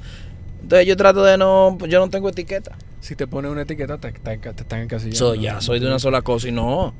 Entonces 0.62 0.86
yo 0.86 0.96
trato 0.96 1.22
de 1.22 1.36
no, 1.36 1.76
yo 1.86 1.98
no 1.98 2.08
tengo 2.08 2.30
etiqueta. 2.30 2.72
si 3.00 3.14
te 3.14 3.26
pones 3.26 3.50
una 3.50 3.62
etiqueta, 3.62 3.98
te, 3.98 4.12
te, 4.12 4.38
te 4.38 4.48
están 4.48 4.80
encasillando. 4.80 5.18
Soy 5.18 5.40
ya, 5.40 5.60
soy 5.60 5.80
de 5.80 5.86
una 5.86 5.98
sola 5.98 6.22
cosa 6.22 6.48
y 6.48 6.52
no. 6.52 6.94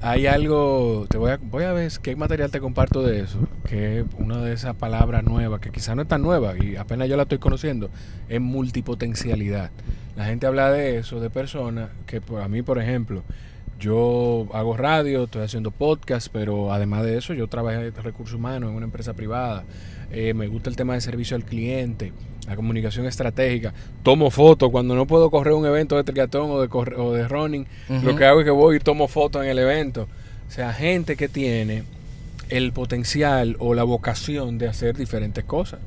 Hay 0.00 0.26
algo, 0.26 1.06
te 1.08 1.16
voy 1.16 1.30
a, 1.30 1.38
voy 1.38 1.64
a 1.64 1.72
ver 1.72 1.90
qué 2.02 2.14
material 2.14 2.50
te 2.50 2.60
comparto 2.60 3.02
de 3.02 3.20
eso, 3.20 3.38
que 3.66 4.04
una 4.18 4.42
de 4.42 4.52
esas 4.52 4.74
palabras 4.76 5.24
nuevas, 5.24 5.60
que 5.60 5.70
quizás 5.70 5.96
no 5.96 6.02
es 6.02 6.08
tan 6.08 6.20
nueva 6.20 6.54
y 6.62 6.76
apenas 6.76 7.08
yo 7.08 7.16
la 7.16 7.22
estoy 7.22 7.38
conociendo, 7.38 7.88
es 8.28 8.40
multipotencialidad. 8.40 9.70
La 10.14 10.26
gente 10.26 10.46
habla 10.46 10.70
de 10.70 10.98
eso, 10.98 11.20
de 11.20 11.30
personas 11.30 11.88
que 12.06 12.20
a 12.40 12.48
mí, 12.48 12.62
por 12.62 12.78
ejemplo, 12.78 13.22
yo 13.78 14.46
hago 14.52 14.76
radio, 14.76 15.24
estoy 15.24 15.42
haciendo 15.42 15.70
podcast, 15.70 16.28
pero 16.32 16.72
además 16.72 17.02
de 17.02 17.18
eso 17.18 17.34
yo 17.34 17.48
trabajo 17.48 17.80
en 17.80 17.94
recursos 17.94 18.36
humanos 18.36 18.70
en 18.70 18.76
una 18.76 18.86
empresa 18.86 19.14
privada. 19.14 19.64
Eh, 20.10 20.32
me 20.32 20.46
gusta 20.46 20.70
el 20.70 20.76
tema 20.76 20.94
de 20.94 21.00
servicio 21.00 21.36
al 21.36 21.44
cliente, 21.44 22.12
la 22.46 22.56
comunicación 22.56 23.06
estratégica. 23.06 23.72
Tomo 24.02 24.30
fotos 24.30 24.70
cuando 24.70 24.94
no 24.94 25.06
puedo 25.06 25.30
correr 25.30 25.54
un 25.54 25.66
evento 25.66 25.96
de 25.96 26.04
triatlón 26.04 26.50
o 26.50 26.60
de, 26.60 26.68
o 26.70 27.12
de 27.12 27.28
running. 27.28 27.66
Lo 28.02 28.16
que 28.16 28.24
hago 28.24 28.40
es 28.40 28.44
que 28.44 28.50
voy 28.50 28.76
y 28.76 28.80
tomo 28.80 29.08
fotos 29.08 29.44
en 29.44 29.50
el 29.50 29.58
evento. 29.58 30.08
O 30.48 30.50
sea, 30.50 30.72
gente 30.72 31.16
que 31.16 31.28
tiene 31.28 31.84
el 32.48 32.72
potencial 32.72 33.56
o 33.58 33.74
la 33.74 33.84
vocación 33.84 34.58
de 34.58 34.68
hacer 34.68 34.96
diferentes 34.96 35.44
cosas. 35.44 35.80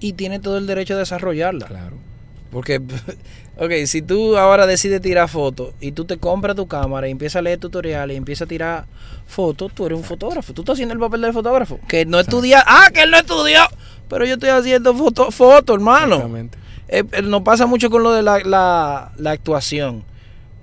Y 0.00 0.12
tiene 0.12 0.38
todo 0.38 0.58
el 0.58 0.66
derecho 0.66 0.94
a 0.94 0.98
desarrollarla. 0.98 1.66
Claro. 1.66 1.96
Porque, 2.56 2.80
ok, 3.58 3.70
si 3.84 4.00
tú 4.00 4.38
ahora 4.38 4.66
decides 4.66 5.02
tirar 5.02 5.28
fotos 5.28 5.74
y 5.78 5.92
tú 5.92 6.06
te 6.06 6.16
compras 6.16 6.56
tu 6.56 6.66
cámara 6.66 7.06
y 7.06 7.10
empiezas 7.10 7.36
a 7.36 7.42
leer 7.42 7.58
tutoriales 7.58 8.14
y 8.14 8.16
empiezas 8.16 8.46
a 8.46 8.48
tirar 8.48 8.86
fotos, 9.26 9.74
tú 9.74 9.84
eres 9.84 9.98
un 9.98 10.04
fotógrafo. 10.04 10.54
Tú 10.54 10.62
estás 10.62 10.72
haciendo 10.72 10.94
el 10.94 10.98
papel 10.98 11.20
del 11.20 11.34
fotógrafo. 11.34 11.78
Que 11.86 12.06
no 12.06 12.18
estudia. 12.18 12.64
Ah, 12.66 12.88
que 12.94 13.02
él 13.02 13.10
no 13.10 13.18
estudió. 13.18 13.60
Pero 14.08 14.24
yo 14.24 14.34
estoy 14.34 14.48
haciendo 14.48 14.94
fotos, 14.94 15.34
foto, 15.34 15.74
hermano. 15.74 16.14
Exactamente. 16.14 16.58
Eh, 16.88 17.04
eh, 17.12 17.20
nos 17.20 17.42
pasa 17.42 17.66
mucho 17.66 17.90
con 17.90 18.02
lo 18.02 18.12
de 18.12 18.22
la, 18.22 18.38
la, 18.38 19.30
actuación. 19.30 20.02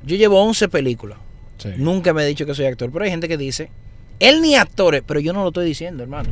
Yo 0.04 0.16
llevo 0.16 0.41
11 0.44 0.68
películas. 0.70 1.20
Nunca 1.78 2.12
me 2.12 2.24
he 2.24 2.26
dicho 2.26 2.48
que 2.48 2.56
soy 2.56 2.66
actor, 2.66 2.89
pero 2.91 3.06
hay 3.06 3.12
gente 3.12 3.28
que 3.28 3.38
dice, 3.38 3.70
él 4.24 4.41
ni 4.41 4.55
actor, 4.55 5.03
pero 5.05 5.19
yo 5.19 5.34
no 5.34 5.41
lo 5.41 5.49
estoy 5.49 5.65
diciendo, 5.65 6.01
hermano. 6.01 6.30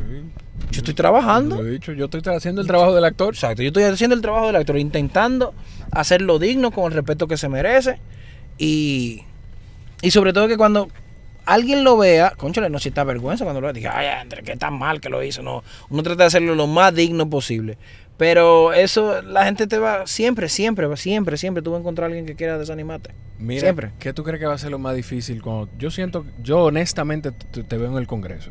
Yo 0.70 0.78
estoy 0.78 0.94
trabajando. 0.94 1.62
Lo 1.62 1.68
he 1.68 1.72
dicho, 1.72 1.92
yo 1.92 2.06
estoy 2.06 2.22
haciendo 2.34 2.62
el 2.62 2.66
trabajo 2.66 2.94
del 2.94 3.04
actor. 3.04 3.34
Exacto, 3.34 3.62
yo 3.62 3.68
estoy 3.68 3.82
haciendo 3.82 4.16
el 4.16 4.22
trabajo 4.22 4.46
del 4.46 4.56
actor, 4.56 4.78
intentando 4.78 5.52
hacerlo 5.90 6.38
digno, 6.38 6.70
con 6.70 6.86
el 6.86 6.92
respeto 6.92 7.28
que 7.28 7.36
se 7.36 7.50
merece. 7.50 7.98
Y, 8.56 9.24
y 10.00 10.10
sobre 10.10 10.32
todo 10.32 10.48
que 10.48 10.56
cuando 10.56 10.88
alguien 11.44 11.84
lo 11.84 11.98
vea, 11.98 12.30
conchale, 12.30 12.70
no 12.70 12.78
sienta 12.78 13.04
vergüenza 13.04 13.44
cuando 13.44 13.60
lo 13.60 13.66
vea. 13.66 13.74
Diga, 13.74 13.92
ay, 13.94 14.06
André, 14.06 14.42
qué 14.42 14.56
tan 14.56 14.78
mal 14.78 15.00
que 15.00 15.10
lo 15.10 15.22
hizo. 15.22 15.42
No, 15.42 15.62
uno 15.90 16.02
trata 16.02 16.22
de 16.22 16.28
hacerlo 16.28 16.54
lo 16.54 16.66
más 16.66 16.94
digno 16.94 17.28
posible. 17.28 17.76
Pero 18.16 18.72
eso, 18.72 19.22
la 19.22 19.44
gente 19.44 19.66
te 19.66 19.78
va, 19.78 20.06
siempre, 20.06 20.48
siempre, 20.48 20.96
siempre, 20.96 21.36
siempre 21.36 21.62
tú 21.62 21.70
vas 21.70 21.78
a 21.78 21.80
encontrar 21.80 22.04
a 22.04 22.06
alguien 22.08 22.26
que 22.26 22.34
quiera 22.34 22.58
desanimarte. 22.58 23.10
Mira, 23.38 23.62
siempre. 23.62 23.90
¿qué 23.98 24.12
tú 24.12 24.22
crees 24.22 24.38
que 24.38 24.46
va 24.46 24.54
a 24.54 24.58
ser 24.58 24.70
lo 24.70 24.78
más 24.78 24.94
difícil? 24.94 25.42
Cuando, 25.42 25.68
yo 25.78 25.90
siento, 25.90 26.24
yo 26.42 26.60
honestamente 26.60 27.32
te 27.32 27.76
veo 27.76 27.90
en 27.90 27.98
el 27.98 28.06
Congreso. 28.06 28.50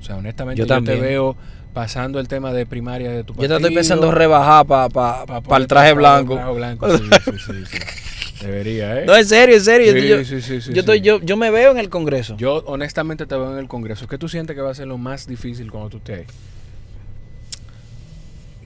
O 0.00 0.04
sea, 0.04 0.16
honestamente 0.16 0.58
yo, 0.64 0.66
te 0.66 0.96
veo 0.96 1.36
pasando 1.72 2.18
el 2.18 2.28
tema 2.28 2.52
de 2.52 2.66
primaria 2.66 3.10
de 3.10 3.24
tu 3.24 3.34
partido. 3.34 3.42
Yo 3.42 3.48
te 3.48 3.62
estoy 3.62 3.74
pensando 3.74 4.10
rebajar 4.10 4.66
para 4.66 4.88
pa, 4.88 5.42
pa, 5.42 5.56
el 5.56 5.66
traje 5.66 5.92
blanco. 5.92 6.54
blanco 6.54 6.96
sí, 6.96 7.04
sí, 7.24 7.52
sí, 7.66 7.78
Debería, 8.42 9.00
¿eh? 9.00 9.06
No, 9.06 9.16
en 9.16 9.24
serio, 9.24 9.54
en 9.54 9.62
serio. 9.62 9.92
yo, 9.92 10.20
yo, 10.22 10.80
estoy, 10.80 11.00
yo, 11.00 11.20
yo 11.20 11.36
me 11.36 11.50
veo 11.50 11.70
en 11.70 11.78
el 11.78 11.88
Congreso. 11.88 12.36
Yo 12.36 12.64
honestamente 12.66 13.26
te 13.26 13.36
veo 13.36 13.52
en 13.52 13.58
el 13.58 13.68
Congreso. 13.68 14.08
¿Qué 14.08 14.18
tú 14.18 14.28
sientes 14.28 14.56
que 14.56 14.62
va 14.62 14.70
a 14.70 14.74
ser 14.74 14.88
lo 14.88 14.98
más 14.98 15.26
difícil 15.26 15.70
cuando 15.70 15.90
tú 15.90 15.98
estés 15.98 16.18
ahí? 16.18 16.24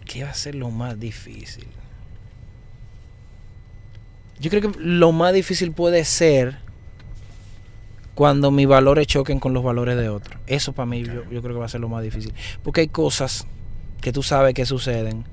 ¿Qué 0.07 0.25
va 0.25 0.31
a 0.31 0.35
ser 0.35 0.55
lo 0.55 0.71
más 0.71 0.99
difícil? 0.99 1.67
Yo 4.39 4.51
creo 4.51 4.73
que 4.73 4.79
lo 4.79 5.13
más 5.13 5.35
difícil 5.35 5.73
puede 5.73 6.05
ser 6.05 6.59
cuando 8.15 8.51
mis 8.51 8.67
valores 8.67 9.07
choquen 9.07 9.41
con 9.41 9.53
los 9.53 9.63
valores 9.63 9.97
de 9.97 10.09
otros. 10.09 10.41
Eso 10.47 10.73
para 10.73 10.87
mí 10.87 11.03
yo, 11.03 11.25
creo 11.25 11.43
que 11.43 11.53
va 11.53 11.67
a 11.67 11.69
ser 11.69 11.81
lo 11.81 11.89
más 11.89 12.03
difícil. 12.03 12.33
Porque 12.63 12.83
hay 12.83 12.89
cosas 12.89 13.47
que 14.01 14.13
tú 14.13 14.23
sabes 14.23 14.55
que 14.55 14.65
suceden, 14.65 15.25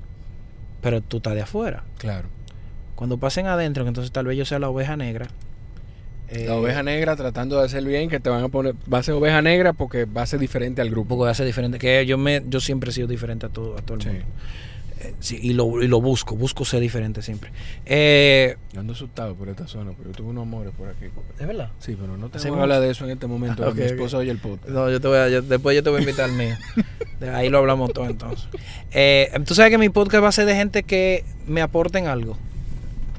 pero 0.82 1.00
tú 1.00 1.18
estás 1.18 1.34
de 1.34 1.42
afuera. 1.42 1.84
Claro. 1.98 2.28
Cuando 2.94 3.18
pasen 3.18 3.46
adentro, 3.46 3.84
que 3.84 3.88
entonces 3.88 4.12
tal 4.12 4.26
vez 4.26 4.36
yo 4.36 4.44
sea 4.44 4.58
la 4.58 4.68
oveja 4.68 4.96
negra. 4.96 5.28
La 6.34 6.54
eh, 6.54 6.56
oveja 6.56 6.82
negra 6.82 7.16
tratando 7.16 7.58
de 7.58 7.66
hacer 7.66 7.84
bien, 7.84 8.08
que 8.08 8.20
te 8.20 8.30
van 8.30 8.44
a 8.44 8.48
poner, 8.48 8.74
va 8.92 8.98
a 8.98 9.02
ser 9.02 9.14
oveja 9.14 9.42
negra 9.42 9.72
porque 9.72 10.04
va 10.04 10.22
a 10.22 10.26
ser 10.26 10.40
diferente 10.40 10.80
al 10.80 10.90
grupo. 10.90 11.10
Porque 11.10 11.26
va 11.26 11.30
a 11.30 11.34
ser 11.34 11.46
diferente, 11.46 11.78
que 11.78 12.04
yo 12.06 12.18
me, 12.18 12.42
yo 12.48 12.60
siempre 12.60 12.90
he 12.90 12.92
sido 12.92 13.06
diferente 13.06 13.46
a 13.46 13.48
todo, 13.48 13.76
a 13.78 13.82
todo 13.82 13.98
el 13.98 14.06
mundo. 14.06 14.24
Eh, 15.00 15.14
y, 15.42 15.52
lo, 15.52 15.82
y 15.82 15.88
lo 15.88 16.00
busco, 16.00 16.36
busco 16.36 16.64
ser 16.64 16.80
diferente 16.80 17.20
siempre. 17.20 17.50
Eh, 17.84 18.56
yo 18.72 18.80
ando 18.80 18.92
asustado 18.92 19.34
por 19.34 19.48
esta 19.48 19.66
zona, 19.66 19.92
pero 19.96 20.10
yo 20.10 20.16
tuve 20.16 20.28
unos 20.28 20.42
amores 20.42 20.72
por 20.76 20.88
aquí. 20.88 21.06
¿Es 21.38 21.46
verdad? 21.46 21.70
Sí, 21.78 21.96
pero 22.00 22.16
no 22.16 22.28
tengo 22.28 22.54
que 22.54 22.60
hablar 22.60 22.80
de 22.80 22.90
eso 22.90 23.04
en 23.04 23.10
este 23.10 23.26
momento. 23.26 23.72
mi 23.74 23.82
esposa 23.82 24.18
oye 24.18 24.30
el 24.30 24.38
podcast. 24.38 24.68
No, 24.68 24.90
yo 24.90 25.00
te 25.00 25.08
voy 25.08 25.18
a, 25.18 25.28
después 25.28 25.76
yo 25.76 25.82
te 25.82 25.90
voy 25.90 25.98
a 25.98 26.00
invitar 26.00 26.26
al 26.30 26.36
mío. 26.36 26.56
ahí 27.34 27.48
lo 27.48 27.58
hablamos 27.58 27.92
todo 27.92 28.06
entonces. 28.06 28.48
Eh, 28.92 29.30
Tú 29.46 29.54
sabes 29.54 29.70
que 29.70 29.78
mi 29.78 29.88
podcast 29.88 30.24
va 30.24 30.28
a 30.28 30.32
ser 30.32 30.46
de 30.46 30.54
gente 30.54 30.82
que 30.84 31.24
me 31.46 31.60
aporten 31.60 32.06
algo. 32.06 32.36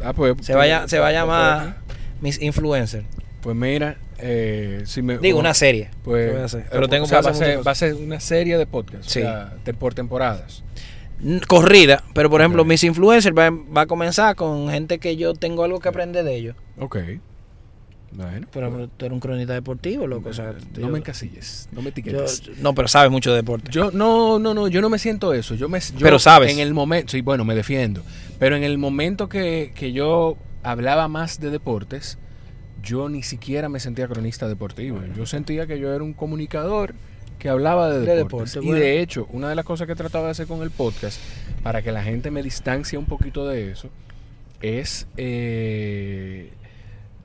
Ah, 0.04 0.14
pues. 0.14 0.36
Se, 0.42 0.54
vaya, 0.54 0.88
se 0.88 1.00
va 1.00 1.08
a 1.08 1.12
llamar 1.12 1.85
mis 2.22 2.42
influencers. 2.42 3.06
Pues 3.42 3.56
mira, 3.56 3.98
eh, 4.18 4.84
si 4.86 5.02
me, 5.02 5.20
Digo, 5.20 5.40
una 5.40 5.54
serie. 5.54 5.92
Pues, 6.04 6.58
pero 6.72 6.88
tengo 6.88 7.08
va, 7.08 7.20
a 7.20 7.34
ser, 7.34 7.66
va 7.66 7.72
a 7.72 7.76
ser 7.76 7.94
una 7.94 8.20
serie 8.20 8.58
de 8.58 8.66
podcasts. 8.66 9.12
Sí. 9.12 9.20
O 9.20 9.24
sea, 9.24 9.54
por 9.78 9.94
temporadas 9.94 10.64
corrida, 11.48 12.04
pero 12.14 12.30
por 12.30 12.42
ejemplo, 12.42 12.66
mis 12.66 12.84
influencers 12.84 13.36
va, 13.36 13.82
a 13.82 13.86
comenzar 13.86 14.36
con 14.36 14.70
gente 14.70 15.00
que 15.00 15.16
yo 15.16 15.34
tengo 15.34 15.64
algo 15.64 15.80
que 15.80 15.90
aprender 15.90 16.24
de 16.24 16.36
ellos. 16.36 16.56
Ok. 16.78 16.98
Bueno, 18.12 18.48
pero, 18.52 18.88
tú 18.96 19.06
eres 19.06 19.14
un 19.14 19.20
cronista 19.20 19.54
deportivo, 19.54 20.08
loco. 20.08 20.30
O 20.30 20.34
sea, 20.34 20.54
no 20.78 20.88
me 20.88 21.00
encasilles, 21.00 21.68
no 21.74 21.82
me 21.82 21.90
etiquetes. 21.90 22.44
no, 22.60 22.74
pero 22.74 22.88
sabes 22.88 23.12
mucho 23.12 23.32
de 23.32 23.38
deporte. 23.38 23.72
Yo 23.72 23.92
no, 23.92 24.40
no, 24.40 24.54
no, 24.54 24.70
yo 24.70 24.82
no 24.82 24.90
me 24.90 25.00
siento 25.00 25.34
eso. 25.34 25.56
Yo 25.56 25.68
me, 25.68 25.80
pero 26.00 26.18
sabes. 26.18 26.54
En 26.54 26.60
el 26.60 26.74
momento, 26.74 27.12
sí, 27.12 27.22
bueno, 27.22 27.44
me 27.44 27.56
defiendo. 27.56 28.04
Pero 28.40 28.56
en 28.56 28.64
el 28.64 28.78
momento 28.78 29.28
que, 29.28 29.74
que 29.76 29.92
yo 29.92 30.38
hablaba 30.66 31.08
más 31.08 31.40
de 31.40 31.52
deportes, 31.52 32.18
yo 32.82 33.08
ni 33.10 33.24
siquiera 33.24 33.70
me 33.70 33.80
sentía 33.80 34.08
cronista 34.08 34.48
deportivo. 34.48 35.00
Yo 35.16 35.26
sentía 35.26 35.68
que 35.68 35.80
yo 35.80 35.94
era 35.94 36.04
un 36.04 36.14
comunicador 36.14 36.96
que 37.40 37.50
hablaba 37.50 37.90
de, 37.90 38.16
deportes. 38.16 38.58
y 38.62 38.72
de 38.72 39.02
hecho, 39.02 39.28
una 39.32 39.50
de 39.50 39.56
las 39.56 39.66
cosas 39.66 39.88
que 39.88 39.94
he 39.94 39.96
tratado 39.96 40.26
de 40.26 40.32
hacer 40.32 40.48
con 40.48 40.62
el 40.62 40.72
podcast, 40.72 41.20
para 41.64 41.82
que 41.82 41.92
la 41.92 42.04
gente 42.04 42.32
me 42.32 42.42
distancie 42.44 42.98
un 42.98 43.06
poquito 43.06 43.48
de 43.48 43.72
eso, 43.72 43.90
es 44.62 45.08
eh, 45.18 46.52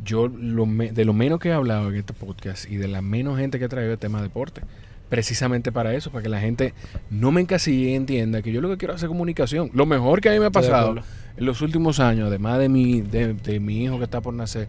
yo 0.04 0.28
lo 0.28 0.66
de 0.66 1.04
lo 1.04 1.12
menos 1.12 1.38
que 1.40 1.48
he 1.48 1.52
hablado 1.52 1.88
en 1.88 1.96
este 1.96 2.12
podcast 2.12 2.70
y 2.70 2.76
de 2.76 2.88
la 2.88 3.02
menos 3.02 3.38
gente 3.38 3.58
que 3.58 3.66
he 3.66 3.68
traído 3.68 3.92
el 3.92 3.98
tema 3.98 4.18
de 4.18 4.24
deporte. 4.24 4.62
Precisamente 5.08 5.72
para 5.72 5.94
eso, 5.94 6.12
para 6.12 6.22
que 6.22 6.28
la 6.28 6.40
gente 6.40 6.72
no 7.10 7.32
me 7.32 7.40
encasille 7.40 7.90
y 7.90 7.94
entienda 7.94 8.42
que 8.42 8.52
yo 8.52 8.60
lo 8.60 8.68
que 8.68 8.76
quiero 8.76 8.94
es 8.94 8.98
hacer 8.98 9.08
comunicación. 9.08 9.70
Lo 9.74 9.84
mejor 9.84 10.20
que 10.20 10.28
a 10.28 10.32
mí 10.32 10.38
me 10.38 10.46
ha 10.46 10.50
pasado 10.50 11.02
en 11.40 11.46
los 11.46 11.62
últimos 11.62 11.98
años, 11.98 12.28
además 12.28 12.58
de 12.58 12.68
mi, 12.68 13.00
de 13.00 13.60
mi 13.60 13.82
hijo 13.82 13.98
que 13.98 14.04
está 14.04 14.20
por 14.20 14.34
nacer, 14.34 14.68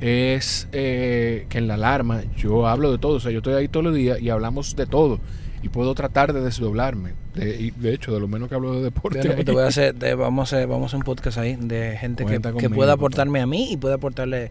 es 0.00 0.66
eh, 0.72 1.46
que 1.48 1.58
en 1.58 1.68
la 1.68 1.74
alarma 1.74 2.22
yo 2.36 2.66
hablo 2.66 2.90
de 2.90 2.98
todo, 2.98 3.14
o 3.14 3.20
sea, 3.20 3.30
yo 3.30 3.38
estoy 3.38 3.54
ahí 3.54 3.68
todos 3.68 3.84
los 3.84 3.94
días 3.94 4.20
y 4.20 4.30
hablamos 4.30 4.74
de 4.74 4.86
todo 4.86 5.20
y 5.62 5.68
puedo 5.68 5.94
tratar 5.94 6.32
de 6.32 6.40
desdoblarme. 6.40 7.12
De, 7.34 7.72
de 7.76 7.94
hecho, 7.94 8.12
de 8.12 8.18
lo 8.18 8.26
menos 8.26 8.48
que 8.48 8.54
hablo 8.54 8.74
de 8.74 8.82
deporte. 8.82 9.20
Pues 9.22 9.44
te 9.44 9.52
voy 9.52 9.62
a 9.62 9.66
hacer, 9.66 9.94
vamos, 10.16 10.52
a 10.52 10.56
hacer, 10.56 10.66
vamos 10.66 10.94
a 10.94 10.96
un 10.96 11.02
podcast 11.02 11.38
ahí 11.38 11.56
de 11.56 11.96
gente 11.98 12.24
que, 12.24 12.40
que, 12.40 12.70
pueda 12.70 12.94
aportarme 12.94 13.40
a 13.40 13.46
mí 13.46 13.72
y 13.72 13.76
pueda 13.76 13.96
aportarle 13.96 14.50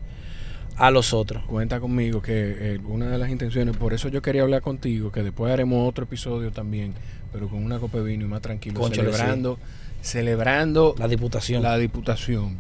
a 0.78 0.92
los 0.92 1.14
otros. 1.14 1.44
Cuenta 1.46 1.80
conmigo 1.80 2.22
que 2.22 2.76
eh, 2.76 2.80
una 2.88 3.10
de 3.10 3.18
las 3.18 3.30
intenciones, 3.30 3.76
por 3.76 3.94
eso 3.94 4.08
yo 4.08 4.22
quería 4.22 4.44
hablar 4.44 4.62
contigo, 4.62 5.12
que 5.12 5.24
después 5.24 5.52
haremos 5.52 5.90
otro 5.90 6.06
episodio 6.06 6.52
también, 6.52 6.94
pero 7.34 7.50
con 7.50 7.64
una 7.64 7.80
copa 7.80 7.98
de 7.98 8.06
vino 8.06 8.26
y 8.26 8.28
más 8.28 8.42
tranquilo, 8.42 8.88
celebrando, 8.88 9.60
celebrando 10.02 10.96
la 10.98 11.08
diputación. 11.08 11.64
La 11.64 11.78
diputación. 11.78 12.60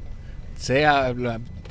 Sea 0.55 1.13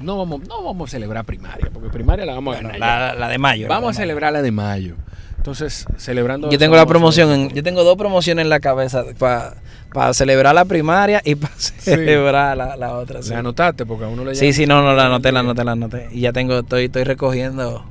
no 0.02 0.16
vamos 0.16 0.46
no 0.46 0.62
vamos 0.62 0.88
a 0.88 0.90
celebrar 0.92 1.24
primaria 1.24 1.70
porque 1.72 1.88
primaria 1.88 2.24
la 2.24 2.34
vamos 2.34 2.56
a 2.56 2.62
ganar 2.62 3.16
la, 3.16 3.28
de 3.28 3.38
mayo 3.38 3.68
vamos 3.68 3.90
a 3.90 4.00
celebrar 4.00 4.32
la 4.32 4.42
de 4.42 4.50
mayo. 4.50 4.96
Entonces 5.36 5.86
celebrando 5.96 6.50
yo 6.50 6.58
tengo 6.58 6.76
la 6.76 6.86
promoción 6.86 7.50
yo 7.50 7.62
tengo 7.62 7.84
dos 7.84 7.96
promociones 7.96 8.44
en 8.44 8.48
la 8.48 8.60
cabeza 8.60 9.04
para 9.18 10.14
celebrar 10.14 10.54
la 10.54 10.64
primaria 10.64 11.20
y 11.24 11.34
para 11.34 11.54
celebrar 11.56 12.56
la, 12.56 12.94
otra 12.94 13.22
sí. 13.22 13.34
anotaste 13.34 13.86
porque 13.86 14.04
a 14.04 14.08
uno 14.08 14.24
le 14.24 14.34
sí 14.34 14.52
sí 14.52 14.66
no 14.66 14.82
no 14.82 14.94
la 14.94 15.06
anoté 15.06 15.32
la 15.32 15.40
anoté 15.40 15.64
la 15.64 15.72
anoté. 15.72 16.08
Y 16.12 16.20
ya 16.20 16.32
tengo 16.32 16.60
estoy 16.60 16.84
estoy 16.84 17.04
recogiendo 17.04 17.84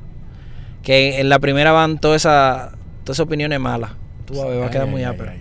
que 0.84 1.19
en 1.19 1.30
la 1.30 1.39
primera 1.39 1.71
van 1.71 1.99
todas 1.99 2.21
esas 2.21 2.71
todas 3.03 3.17
esas 3.17 3.25
opiniones 3.25 3.59
malas. 3.59 3.91
Tú 4.25 4.36
va 4.36 4.65
a 4.65 4.69
quedar 4.69 4.88
muy 4.88 5.03
ápero 5.03 5.32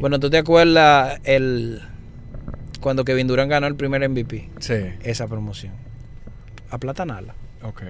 bueno 0.00 0.20
tú 0.20 0.30
te 0.30 0.38
acuerdas 0.38 1.20
el 1.24 1.82
cuando 2.80 3.04
Kevin 3.04 3.26
Durant 3.26 3.50
ganó 3.50 3.66
el 3.66 3.74
primer 3.74 4.08
MVP. 4.08 4.50
Sí. 4.60 4.74
Esa 5.02 5.26
promoción. 5.26 5.72
A 6.70 6.78
Platanala. 6.78 7.34
Ok. 7.62 7.82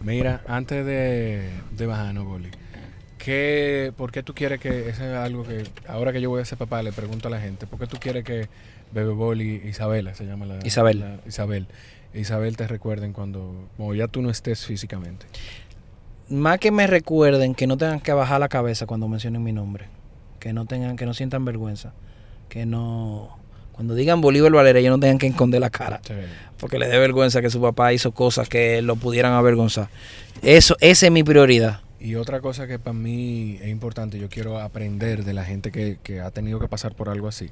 Mira, 0.00 0.42
antes 0.46 0.84
de, 0.84 1.48
de 1.70 1.86
bajarnos, 1.86 2.24
Boli, 2.24 2.50
¿qué, 3.18 3.92
¿por 3.96 4.12
qué 4.12 4.22
tú 4.22 4.34
quieres 4.34 4.60
que, 4.60 4.88
eso 4.88 5.04
es 5.04 5.16
algo 5.16 5.44
que, 5.44 5.64
ahora 5.88 6.12
que 6.12 6.20
yo 6.20 6.28
voy 6.28 6.42
a 6.42 6.44
ser 6.44 6.58
papá, 6.58 6.82
le 6.82 6.92
pregunto 6.92 7.28
a 7.28 7.30
la 7.30 7.40
gente, 7.40 7.66
¿por 7.66 7.78
qué 7.78 7.86
tú 7.86 7.96
quieres 7.98 8.24
que 8.24 8.48
Bebebol 8.92 9.40
y 9.40 9.62
Isabela, 9.66 10.14
se 10.14 10.24
llama 10.26 10.46
la... 10.46 10.58
Isabel. 10.64 11.20
Isabel. 11.26 11.66
Isabel 12.12 12.56
te 12.56 12.68
recuerden 12.68 13.12
cuando, 13.12 13.68
como 13.76 13.94
ya 13.94 14.08
tú 14.08 14.20
no 14.22 14.30
estés 14.30 14.64
físicamente. 14.66 15.26
Más 16.28 16.58
que 16.58 16.70
me 16.70 16.86
recuerden 16.86 17.54
que 17.54 17.66
no 17.66 17.76
tengan 17.76 18.00
que 18.00 18.12
bajar 18.12 18.40
la 18.40 18.48
cabeza 18.48 18.86
cuando 18.86 19.08
mencionen 19.08 19.42
mi 19.42 19.52
nombre. 19.52 19.86
Que 20.44 20.52
no 20.52 20.66
tengan, 20.66 20.96
que 20.96 21.06
no 21.06 21.14
sientan 21.14 21.46
vergüenza. 21.46 21.94
Que 22.50 22.66
no 22.66 23.38
cuando 23.72 23.94
digan 23.94 24.20
Bolívar 24.20 24.52
Valera, 24.52 24.78
ellos 24.78 24.90
no 24.90 25.00
tengan 25.00 25.16
que 25.16 25.26
esconder 25.26 25.58
la 25.58 25.70
cara. 25.70 26.02
Porque 26.58 26.78
les 26.78 26.90
dé 26.90 26.98
vergüenza 26.98 27.40
que 27.40 27.48
su 27.48 27.62
papá 27.62 27.94
hizo 27.94 28.12
cosas 28.12 28.46
que 28.46 28.82
lo 28.82 28.96
pudieran 28.96 29.32
avergonzar. 29.32 29.88
Eso, 30.42 30.76
esa 30.80 31.06
es 31.06 31.12
mi 31.12 31.24
prioridad. 31.24 31.80
Y 31.98 32.16
otra 32.16 32.42
cosa 32.42 32.66
que 32.66 32.78
para 32.78 32.92
mí 32.92 33.58
es 33.62 33.68
importante, 33.68 34.18
yo 34.18 34.28
quiero 34.28 34.60
aprender 34.60 35.24
de 35.24 35.32
la 35.32 35.46
gente 35.46 35.72
que, 35.72 36.20
ha 36.20 36.30
tenido 36.30 36.60
que 36.60 36.68
pasar 36.68 36.94
por 36.94 37.08
algo 37.08 37.26
así. 37.26 37.48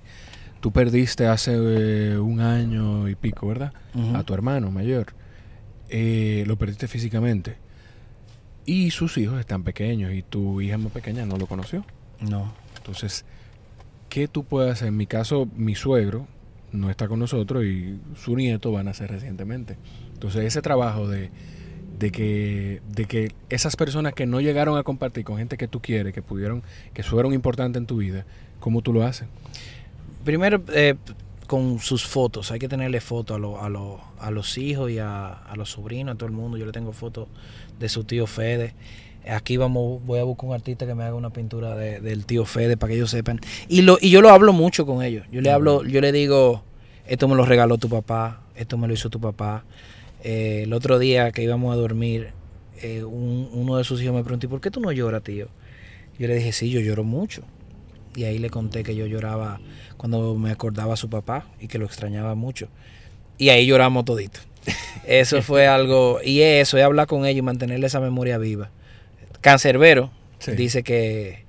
Tú 0.61 0.71
perdiste 0.71 1.29
hace 1.29 1.55
eh, 1.55 2.19
un 2.19 2.41
año 2.41 3.09
y 3.09 3.15
pico, 3.15 3.49
¿verdad? 3.49 3.73
A 4.15 4.23
tu 4.23 4.35
hermano 4.35 4.71
mayor. 4.71 5.15
Eh, 5.89 6.45
lo 6.47 6.57
perdiste 6.57 6.89
físicamente. 6.89 7.57
Y 8.67 8.91
sus 8.91 9.17
hijos 9.17 9.41
están 9.41 9.63
pequeños 9.63 10.13
y 10.13 10.21
tu 10.21 10.61
hija 10.61 10.77
más 10.77 10.93
pequeña 10.93 11.25
no 11.25 11.39
lo 11.39 11.47
conoció. 11.47 11.87
No. 12.21 12.53
Entonces, 12.83 13.25
¿qué 14.09 14.27
tú 14.27 14.43
puedes 14.43 14.73
hacer? 14.73 14.89
En 14.89 14.97
mi 14.97 15.07
caso, 15.07 15.49
mi 15.55 15.77
suegro 15.77 16.27
no 16.73 16.91
está 16.91 17.07
con 17.07 17.21
nosotros 17.21 17.65
y 17.65 18.01
su 18.17 18.35
nieto 18.35 18.73
van 18.73 18.89
a 18.89 18.91
nacer 18.91 19.11
recientemente. 19.11 19.77
Entonces, 20.15 20.45
ese 20.45 20.63
trabajo 20.63 21.07
de, 21.07 21.31
que, 22.11 22.83
de 22.89 23.05
que 23.05 23.33
esas 23.51 23.77
personas 23.77 24.15
que 24.15 24.27
no 24.27 24.41
llegaron 24.41 24.77
a 24.77 24.83
compartir 24.83 25.25
con 25.25 25.39
gente 25.39 25.57
que 25.57 25.69
tú 25.69 25.81
quieres, 25.81 26.13
que 26.13 26.23
pudieron, 26.23 26.65
que 26.93 27.05
fueron 27.05 27.35
importantes 27.35 27.79
en 27.79 27.87
tu 27.87 27.99
vida, 27.99 28.27
¿cómo 28.59 28.83
tú 28.83 28.93
lo 28.93 29.05
haces? 29.05 29.29
Primero, 30.25 30.61
eh, 30.75 30.97
con 31.47 31.79
sus 31.79 32.05
fotos. 32.05 32.51
Hay 32.51 32.59
que 32.59 32.69
tenerle 32.69 33.01
fotos 33.01 33.41
a, 33.41 33.67
a, 33.67 34.27
a 34.27 34.31
los 34.33 34.59
hijos 34.59 34.91
y 34.91 34.99
a, 34.99 35.29
a, 35.29 35.55
los 35.55 35.71
sobrinos, 35.71 36.15
a 36.15 36.19
todo 36.19 36.27
el 36.27 36.35
mundo. 36.35 36.57
Yo 36.57 36.67
le 36.67 36.73
tengo 36.73 36.93
fotos 36.93 37.29
de 37.79 37.89
su 37.89 38.05
tío 38.05 38.27
Fede. 38.27 38.75
Aquí 39.29 39.57
vamos, 39.57 40.05
voy 40.05 40.19
a 40.19 40.25
buscar 40.25 40.49
un 40.49 40.55
artista 40.55 40.87
que 40.87 40.95
me 40.95 41.05
haga 41.05 41.15
una 41.15 41.31
pintura 41.31 41.77
de, 41.77 42.01
del 42.01 42.27
tío 42.27 42.45
Fede 42.45 42.77
para 42.77 42.91
que 42.91 42.97
ellos 42.97 43.11
sepan. 43.11 43.41
Y, 43.69 43.83
lo, 43.83 43.99
y 44.01 44.11
yo 44.11 44.21
lo 44.21 44.31
hablo 44.31 44.53
mucho 44.53 44.85
con 44.85 45.03
ellos. 45.03 45.27
Yo 45.31 45.41
le 45.41 45.51
hablo, 45.51 45.85
yo 45.85 46.01
le 46.01 46.11
digo, 46.11 46.65
esto 47.07 47.29
me 47.29 47.37
lo 47.37 47.45
regaló 47.45 47.79
tu 47.79 47.89
papá, 47.89 48.43
esto 48.57 48.77
me 48.79 48.89
lo 48.89 48.95
hizo 48.95 49.11
tu 49.11 49.21
papá. 49.21 49.65
Eh, 50.25 50.63
el 50.65 50.73
otro 50.73 50.99
día 50.99 51.31
que 51.33 51.43
íbamos 51.43 51.73
a 51.73 51.77
dormir, 51.77 52.31
eh, 52.83 53.05
uno 53.05 53.77
de 53.77 53.85
sus 53.85 54.03
hijos 54.03 54.15
me 54.15 54.23
preguntó, 54.23 54.49
¿por 54.49 54.61
qué 54.61 54.71
tú 54.71 54.81
no 54.81 54.91
lloras, 54.91 55.23
tío? 55.23 55.49
Yo 56.19 56.27
le 56.27 56.35
dije, 56.35 56.53
sí, 56.53 56.71
yo 56.71 56.81
lloro 56.81 57.05
mucho. 57.05 57.43
Y 58.15 58.25
ahí 58.25 58.39
le 58.39 58.51
conté 58.51 58.83
que 58.83 58.95
yo 58.95 59.07
lloraba 59.07 59.61
cuando 59.97 60.35
me 60.35 60.51
acordaba 60.51 60.95
a 60.95 60.97
su 60.97 61.09
papá 61.09 61.47
y 61.61 61.69
que 61.69 61.79
lo 61.79 61.87
extrañaba 61.87 62.35
mucho. 62.35 62.69
Y 63.39 63.49
ahí 63.49 63.67
lloramos 63.67 64.05
todito. 64.05 64.41
Eso 65.07 65.43
fue 65.43 65.67
algo, 65.67 66.21
y 66.23 66.43
eso, 66.43 66.79
es 66.79 66.85
hablar 66.85 67.09
con 67.09 67.27
ellos 67.27 67.39
y 67.39 67.43
mantenerle 67.43 67.89
esa 67.89 67.99
memoria 67.99 68.39
viva. 68.39 68.71
Cancerbero 69.43 70.11
dice 70.57 70.83
que, 70.83 71.45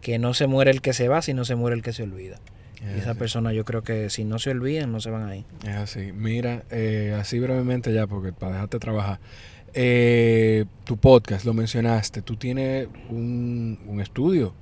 que 0.00 0.18
no 0.18 0.34
se 0.34 0.48
muere 0.48 0.72
el 0.72 0.80
que 0.80 0.92
se 0.92 1.06
va, 1.08 1.22
sino 1.22 1.44
se 1.44 1.54
muere 1.54 1.76
el 1.76 1.82
que 1.82 1.92
se 1.92 2.02
olvida. 2.02 2.40
y 2.82 2.98
esa 2.98 3.14
persona 3.14 3.52
yo 3.52 3.64
creo 3.64 3.82
que 3.82 4.10
si 4.10 4.24
no 4.24 4.38
se 4.38 4.50
olvidan, 4.50 4.90
no 4.90 5.00
se 5.00 5.10
van 5.10 5.28
ahí. 5.28 5.44
Es 5.62 5.76
así. 5.76 6.12
Mira, 6.12 6.64
eh, 6.70 7.16
así 7.18 7.38
brevemente 7.38 7.92
ya, 7.92 8.06
porque 8.06 8.32
para 8.32 8.52
dejarte 8.52 8.78
trabajar. 8.78 9.20
Eh, 9.74 10.64
tu 10.84 10.96
podcast, 10.96 11.44
lo 11.44 11.52
mencionaste, 11.54 12.22
tú 12.22 12.36
tienes 12.36 12.88
un, 13.10 13.78
un 13.86 14.00
estudio 14.00 14.54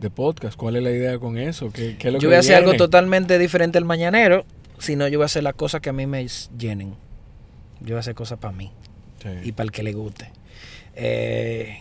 de 0.00 0.10
podcast. 0.10 0.56
¿Cuál 0.56 0.76
es 0.76 0.82
la 0.82 0.90
idea 0.90 1.18
con 1.18 1.38
eso? 1.38 1.70
¿Qué, 1.72 1.96
qué 1.96 2.10
lo 2.10 2.18
yo 2.18 2.28
voy 2.28 2.36
a 2.36 2.40
hacer 2.40 2.56
algo 2.56 2.74
totalmente 2.74 3.38
diferente 3.38 3.78
al 3.78 3.84
mañanero, 3.84 4.44
sino 4.78 5.06
yo 5.06 5.18
voy 5.18 5.24
a 5.24 5.26
hacer 5.26 5.44
las 5.44 5.54
cosas 5.54 5.80
que 5.80 5.90
a 5.90 5.92
mí 5.92 6.06
me 6.06 6.26
llenen. 6.58 6.94
Yo 7.80 7.88
voy 7.88 7.96
a 7.96 8.00
hacer 8.00 8.14
cosas 8.14 8.38
para 8.38 8.52
mí 8.56 8.72
y 9.44 9.52
para 9.52 9.64
el 9.66 9.70
que 9.70 9.82
le 9.84 9.92
guste. 9.92 10.30
Eh, 10.96 11.78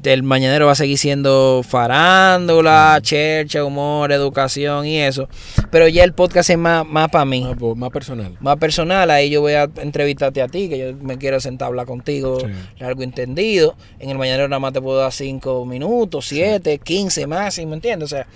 del 0.00 0.22
mañanero 0.22 0.66
va 0.66 0.72
a 0.72 0.76
seguir 0.76 0.98
siendo 0.98 1.62
farándula, 1.66 2.98
chercha, 3.02 3.64
humor, 3.64 4.10
educación 4.12 4.86
y 4.86 4.98
eso. 4.98 5.28
Pero 5.70 5.86
ya 5.86 6.02
el 6.02 6.12
podcast 6.12 6.50
es 6.50 6.58
más, 6.58 6.86
más 6.86 7.08
para 7.10 7.24
mí. 7.24 7.46
Más, 7.76 7.90
personal. 7.90 8.36
Más 8.40 8.56
personal. 8.56 9.10
Ahí 9.10 9.30
yo 9.30 9.40
voy 9.40 9.52
a 9.52 9.68
entrevistarte 9.76 10.42
a 10.42 10.48
ti, 10.48 10.68
que 10.68 10.78
yo 10.78 10.96
me 11.00 11.18
quiero 11.18 11.40
sentar 11.40 11.66
a 11.66 11.68
hablar 11.68 11.86
contigo, 11.86 12.38
largo 12.78 13.02
entendido. 13.02 13.76
En 14.00 14.10
el 14.10 14.18
mañanero 14.18 14.48
nada 14.48 14.60
más 14.60 14.72
te 14.72 14.80
puedo 14.80 14.98
dar 14.98 15.12
cinco 15.12 15.64
minutos, 15.64 16.26
siete, 16.26 16.78
quince 16.78 17.26
máximo, 17.26 17.70
¿me 17.70 17.76
entiendes? 17.76 18.06
O 18.12 18.16
sea, 18.16 18.26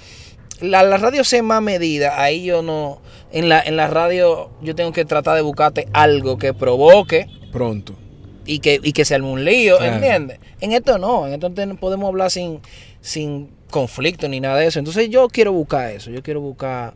la, 0.61 0.85
la 0.85 0.99
radio 0.99 1.25
se 1.25 1.43
más 1.43 1.63
medida. 1.63 2.23
Ahí 2.23 2.45
yo 2.45 2.63
no. 2.63 3.01
En 3.33 3.49
la, 3.49 3.61
en 3.61 3.77
la 3.77 3.89
radio 3.89 4.51
yo 4.63 4.75
tengo 4.77 4.93
que 4.93 5.05
tratar 5.05 5.35
de 5.35 5.43
buscarte 5.43 5.89
algo 5.93 6.39
que 6.39 6.55
provoque. 6.55 7.27
Pronto 7.51 8.06
y 8.47 8.61
que, 8.61 8.81
y 8.83 8.93
que 8.93 9.05
se 9.05 9.15
arme 9.15 9.29
un 9.29 9.45
lío, 9.45 9.81
¿entiendes? 9.83 10.39
En 10.61 10.73
esto 10.73 10.99
no, 10.99 11.27
en 11.27 11.35
esto 11.35 11.53
podemos 11.79 12.09
hablar 12.09 12.31
sin, 12.31 12.61
sin 13.01 13.51
conflicto 13.71 14.29
ni 14.29 14.41
nada 14.41 14.59
de 14.59 14.67
eso. 14.67 14.79
Entonces 14.79 15.11
yo 15.11 15.29
quiero 15.29 15.53
buscar 15.53 15.91
eso, 15.91 16.11
yo 16.11 16.23
quiero 16.23 16.41
buscar 16.41 16.95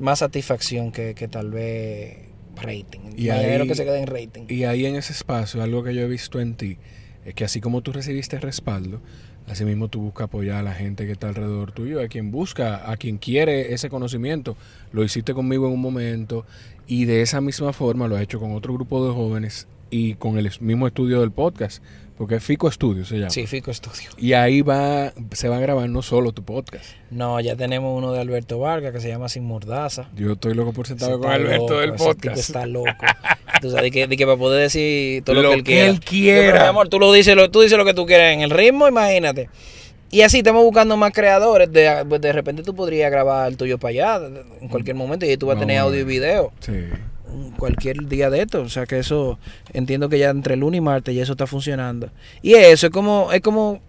más 0.00 0.18
satisfacción 0.20 0.92
que, 0.92 1.14
tal 1.30 1.50
vez 1.50 2.18
rating. 2.56 3.00
Y 3.16 3.30
ahí, 3.30 3.66
que 3.66 3.74
se 3.74 3.84
quede 3.84 4.00
en 4.00 4.06
rating. 4.06 4.42
Y 4.48 4.64
ahí 4.64 4.86
en 4.86 4.96
ese 4.96 5.12
espacio, 5.12 5.62
algo 5.62 5.82
que 5.82 5.94
yo 5.94 6.02
he 6.02 6.08
visto 6.08 6.40
en 6.40 6.54
ti, 6.54 6.78
es 7.24 7.34
que 7.34 7.44
así 7.44 7.60
como 7.60 7.82
tú 7.82 7.92
recibiste 7.92 8.38
respaldo, 8.38 9.00
así 9.46 9.64
mismo 9.64 9.88
tú 9.88 10.00
buscas 10.00 10.24
apoyar 10.24 10.58
a 10.58 10.62
la 10.62 10.74
gente 10.74 11.06
que 11.06 11.12
está 11.12 11.28
alrededor 11.28 11.72
tuyo, 11.72 12.00
a 12.00 12.08
quien 12.08 12.30
busca, 12.30 12.90
a 12.90 12.96
quien 12.96 13.18
quiere 13.18 13.74
ese 13.74 13.88
conocimiento. 13.88 14.56
Lo 14.92 15.04
hiciste 15.04 15.34
conmigo 15.34 15.66
en 15.66 15.72
un 15.72 15.80
momento 15.80 16.44
y 16.86 17.04
de 17.04 17.22
esa 17.22 17.40
misma 17.40 17.72
forma 17.72 18.08
lo 18.08 18.16
has 18.16 18.22
hecho 18.22 18.40
con 18.40 18.52
otro 18.52 18.74
grupo 18.74 19.06
de 19.06 19.14
jóvenes 19.14 19.66
y 19.92 20.14
con 20.14 20.38
el 20.38 20.50
mismo 20.60 20.86
estudio 20.86 21.20
del 21.20 21.30
podcast, 21.30 21.82
porque 22.16 22.40
Fico 22.40 22.66
Estudio 22.66 23.04
se 23.04 23.18
llama. 23.18 23.30
Sí, 23.30 23.46
Fico 23.46 23.70
Estudio. 23.70 24.08
Y 24.16 24.32
ahí 24.32 24.62
va, 24.62 25.12
se 25.32 25.50
va 25.50 25.58
a 25.58 25.60
grabar 25.60 25.88
no 25.90 26.00
solo 26.00 26.32
tu 26.32 26.42
podcast. 26.42 26.86
No, 27.10 27.38
ya 27.40 27.56
tenemos 27.56 27.96
uno 27.96 28.10
de 28.10 28.20
Alberto 28.20 28.58
Vargas 28.58 28.92
que 28.92 29.00
se 29.00 29.08
llama 29.08 29.28
Sin 29.28 29.44
Mordaza. 29.44 30.08
Yo 30.16 30.32
estoy 30.32 30.54
loco 30.54 30.72
por 30.72 30.86
sentarme 30.86 31.18
con 31.18 31.30
Alberto 31.30 31.78
del 31.78 31.92
podcast. 31.92 32.38
Está 32.38 32.64
loco. 32.64 32.90
tú 33.60 33.70
sabes 33.70 33.92
que, 33.92 34.08
que, 34.08 34.24
para 34.24 34.38
poder 34.38 34.62
decir 34.62 35.22
todo 35.24 35.42
lo, 35.42 35.50
que 35.50 35.56
él 35.56 35.62
quiera. 35.62 35.86
Él 35.90 36.00
quiera. 36.00 36.62
mi 36.62 36.68
amor, 36.68 36.88
tú 36.88 36.98
lo 36.98 37.12
dices, 37.12 37.36
lo, 37.36 37.50
tú 37.50 37.60
dices 37.60 37.76
lo 37.76 37.84
que 37.84 37.92
tú 37.92 38.06
quieras 38.06 38.32
en 38.32 38.40
el 38.40 38.50
ritmo, 38.50 38.88
imagínate. 38.88 39.50
Y 40.10 40.22
así 40.22 40.38
estamos 40.38 40.62
buscando 40.62 40.96
más 40.96 41.12
creadores. 41.12 41.70
De, 41.70 42.04
de 42.18 42.32
repente 42.32 42.62
tú 42.62 42.74
podrías 42.74 43.10
grabar 43.10 43.46
el 43.46 43.58
tuyo 43.58 43.76
para 43.76 43.90
allá 44.16 44.26
en 44.58 44.68
cualquier 44.68 44.96
momento 44.96 45.26
y 45.26 45.36
tú 45.36 45.48
vas 45.48 45.58
a 45.58 45.60
tener 45.60 45.78
audio 45.78 46.00
y 46.00 46.04
video. 46.04 46.50
Sí 46.60 46.72
cualquier 47.58 48.06
día 48.08 48.30
de 48.30 48.42
esto. 48.42 48.62
O 48.62 48.68
sea 48.68 48.86
que 48.86 48.98
eso, 48.98 49.38
entiendo 49.72 50.08
que 50.08 50.18
ya 50.18 50.30
entre 50.30 50.56
lunes 50.56 50.78
y 50.78 50.80
martes 50.80 51.14
ya 51.14 51.22
eso 51.22 51.32
está 51.32 51.46
funcionando. 51.46 52.10
Y 52.42 52.54
eso 52.54 52.86
es 52.86 52.92
como, 52.92 53.32
es 53.32 53.40
como 53.40 53.80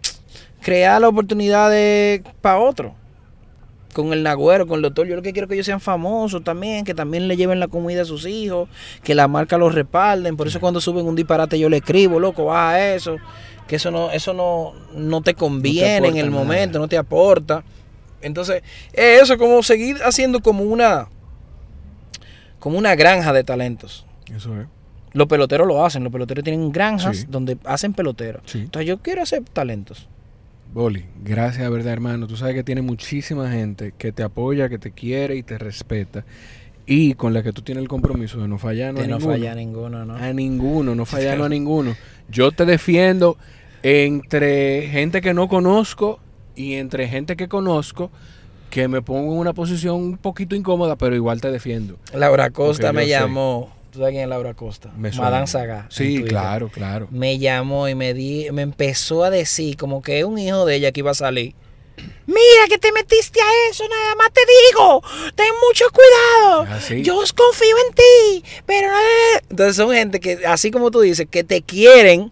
crear 0.62 1.02
la 1.02 1.10
oportunidad 1.10 1.72
para 2.42 2.60
otro. 2.60 2.96
Con 3.94 4.12
el 4.12 4.24
Nagüero, 4.24 4.66
con 4.66 4.78
el 4.78 4.82
doctor, 4.82 5.06
yo 5.06 5.16
lo 5.16 5.22
que 5.22 5.34
quiero 5.34 5.46
es 5.46 5.50
que 5.50 5.54
ellos 5.54 5.68
sean 5.68 5.80
famosos 5.80 6.44
también, 6.44 6.84
que 6.84 6.96
también 6.96 7.28
le 7.28 7.38
lleven 7.38 7.60
la 7.60 7.68
comida 7.68 8.02
a 8.02 8.06
sus 8.06 8.26
hijos, 8.26 8.68
que 9.04 9.14
la 9.14 9.28
marca 9.28 9.58
los 9.60 9.76
respalden. 9.76 10.36
Por 10.36 10.48
eso 10.48 10.60
cuando 10.60 10.82
suben 10.82 11.06
un 11.06 11.16
disparate 11.16 11.60
yo 11.60 11.70
le 11.70 11.78
escribo, 11.78 12.20
loco, 12.20 12.46
baja 12.46 12.94
eso. 12.94 13.18
Que 13.68 13.76
eso 13.76 13.92
no, 13.92 14.12
eso 14.12 14.34
no, 14.34 14.74
no 14.96 15.22
te 15.22 15.36
conviene 15.36 16.08
en 16.08 16.18
el 16.18 16.32
momento, 16.32 16.80
no 16.80 16.88
te 16.88 16.98
aporta. 16.98 17.64
Entonces, 18.22 18.64
eso 18.94 19.34
es 19.34 19.40
como 19.40 19.62
seguir 19.62 19.98
haciendo 20.04 20.40
como 20.40 20.64
una 20.64 21.08
como 22.64 22.78
una 22.78 22.96
granja 22.96 23.34
de 23.34 23.44
talentos. 23.44 24.06
Eso 24.34 24.58
es. 24.58 24.68
Los 25.12 25.28
peloteros 25.28 25.68
lo 25.68 25.84
hacen, 25.86 26.02
los 26.02 26.14
peloteros 26.14 26.46
tienen 26.46 26.72
granjas 26.72 27.30
donde 27.30 27.58
hacen 27.66 27.92
peloteros. 27.92 28.42
Entonces 28.56 28.88
yo 28.88 29.00
quiero 29.00 29.22
hacer 29.22 29.44
talentos. 29.44 30.08
Boli, 30.74 31.04
gracias, 31.26 31.70
verdad, 31.70 31.92
hermano. 31.92 32.26
Tú 32.26 32.38
sabes 32.38 32.56
que 32.56 32.64
tiene 32.64 32.82
muchísima 32.82 33.52
gente 33.52 33.94
que 33.98 34.14
te 34.14 34.24
apoya, 34.24 34.70
que 34.70 34.78
te 34.80 34.92
quiere 34.92 35.36
y 35.36 35.44
te 35.44 35.58
respeta. 35.58 36.24
Y 36.86 37.16
con 37.16 37.34
la 37.34 37.44
que 37.44 37.52
tú 37.52 37.64
tienes 37.64 37.82
el 37.82 37.90
compromiso 37.90 38.40
de 38.40 38.48
no 38.48 38.58
fallar 38.58 38.92
a 38.92 38.94
ninguno. 38.94 39.20
no 39.20 39.26
falla 39.26 39.52
a 39.52 39.56
ninguno, 39.56 40.06
¿no? 40.06 40.16
A 40.16 40.32
ninguno, 40.32 40.96
no 40.96 41.06
fallar 41.06 41.42
a 41.42 41.50
ninguno. 41.50 41.98
Yo 42.30 42.54
te 42.54 42.64
defiendo 42.66 43.38
entre 43.84 44.88
gente 44.88 45.20
que 45.20 45.34
no 45.34 45.50
conozco 45.50 46.22
y 46.56 46.76
entre 46.76 47.10
gente 47.10 47.36
que 47.36 47.50
conozco 47.50 48.10
que 48.74 48.88
me 48.88 49.04
pongo 49.04 49.34
en 49.34 49.38
una 49.38 49.54
posición 49.54 49.98
un 49.98 50.18
poquito 50.18 50.56
incómoda, 50.56 50.96
pero 50.96 51.16
igual 51.16 51.40
te 51.40 51.52
defiendo. 51.52 52.00
Laura 52.12 52.50
Costa 52.50 52.92
me 52.92 53.08
llamó. 53.08 53.72
¿Tú 53.92 54.00
sabes 54.00 54.14
quién 54.14 54.24
es 54.24 54.30
Laura 54.30 54.56
Costa? 54.56 54.90
Me 54.98 55.12
Madame 55.12 55.46
Saga. 55.46 55.86
Sí, 55.92 56.24
claro, 56.24 56.70
claro. 56.70 57.08
Me 57.12 57.38
llamó 57.38 57.88
y 57.88 57.94
me 57.94 58.16
di, 58.16 58.48
me 58.52 58.64
empezó 58.64 59.24
a 59.26 59.30
decir 59.30 59.78
como 59.78 60.02
que 60.02 60.18
es 60.18 60.26
un 60.26 60.40
hijo 60.40 60.66
de 60.66 60.78
ella 60.78 60.92
que 60.92 61.02
iba 61.02 61.12
a 61.12 61.14
salir. 61.14 61.54
Mira 62.26 62.68
que 62.68 62.80
te 62.80 62.92
metiste 62.92 63.40
a 63.40 63.70
eso, 63.70 63.84
nada 63.88 64.16
más 64.16 64.34
te 64.34 64.42
digo. 64.42 65.04
Ten 65.36 65.54
mucho 65.68 65.86
cuidado. 65.94 66.66
Ah, 66.68 66.96
Yo 67.04 67.18
os 67.20 67.32
confío 67.32 67.76
en 67.90 67.94
ti. 67.94 68.44
Pero 68.66 68.88
Entonces 69.52 69.76
son 69.76 69.92
gente 69.94 70.20
que, 70.20 70.48
así 70.48 70.72
como 70.72 70.90
tú 70.90 71.02
dices, 71.02 71.28
que 71.30 71.44
te 71.44 71.62
quieren 71.62 72.32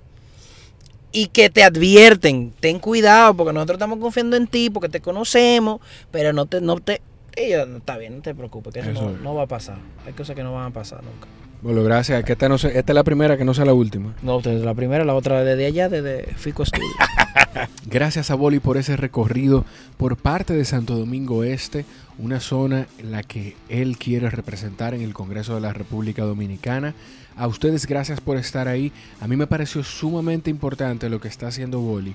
y 1.12 1.28
que 1.28 1.50
te 1.50 1.64
advierten, 1.64 2.54
ten 2.60 2.80
cuidado 2.80 3.34
porque 3.34 3.54
nosotros 3.54 3.76
estamos 3.76 4.00
confiando 4.00 4.38
en 4.38 4.48
ti, 4.48 4.70
porque 4.70 4.90
te 4.90 5.02
conocemos, 5.02 5.82
pero 6.12 6.34
no 6.34 6.46
te, 6.46 6.62
no 6.62 6.78
te, 6.80 7.02
está 7.36 7.98
bien, 7.98 8.18
no 8.18 8.22
te 8.22 8.36
preocupes, 8.36 8.74
que 8.74 8.80
eso, 8.80 9.12
no, 9.22 9.36
va 9.36 9.44
a 9.44 9.48
pasar. 9.48 9.78
Hay 10.06 10.14
cosas 10.14 10.36
que 10.36 10.44
no 10.44 10.54
van 10.54 10.68
a 10.68 10.72
pasar 10.72 11.04
nunca. 11.04 11.28
Bueno, 11.62 11.84
gracias. 11.84 12.24
Que 12.24 12.32
esta, 12.32 12.50
no 12.50 12.56
esta 12.56 12.70
es 12.70 12.96
la 12.96 13.04
primera, 13.04 13.38
que 13.38 13.46
no 13.46 13.54
sea 13.54 13.66
la 13.66 13.74
última. 13.74 14.16
No, 14.24 14.40
es 14.40 14.46
la 14.46 14.74
primera, 14.74 15.06
la 15.06 15.14
otra 15.14 15.44
desde 15.44 15.66
allá, 15.68 15.90
desde 15.90 16.24
Fico 16.36 16.66
Studio. 16.66 16.88
gracias 17.86 18.32
a 18.32 18.36
Boli 18.36 18.60
por 18.60 18.78
ese 18.78 18.98
recorrido 18.98 19.66
por 19.98 20.18
parte 20.18 20.54
de 20.54 20.66
Santo 20.66 20.98
Domingo 20.98 21.44
Este, 21.44 21.86
una 22.18 22.40
zona 22.40 22.88
en 22.98 23.12
la 23.12 23.22
que 23.22 23.56
él 23.70 23.98
quiere 23.98 24.30
representar 24.30 24.94
en 24.94 25.02
el 25.02 25.14
Congreso 25.14 25.56
de 25.56 25.62
la 25.62 25.74
República 25.74 26.24
Dominicana. 26.24 26.96
A 27.42 27.48
ustedes 27.48 27.88
gracias 27.88 28.22
por 28.22 28.38
estar 28.38 28.68
ahí. 28.68 28.92
A 29.20 29.28
mí 29.28 29.36
me 29.36 29.48
pareció 29.48 29.84
sumamente 29.84 30.52
importante 30.52 31.10
lo 31.10 31.20
que 31.20 31.28
está 31.28 31.48
haciendo 31.48 31.80
Boli, 31.80 32.14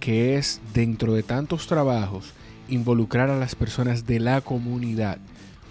que 0.00 0.36
es 0.36 0.60
dentro 0.74 1.14
de 1.14 1.22
tantos 1.22 1.66
trabajos 1.66 2.34
involucrar 2.68 3.30
a 3.30 3.38
las 3.38 3.54
personas 3.54 4.06
de 4.06 4.20
la 4.20 4.42
comunidad. 4.42 5.16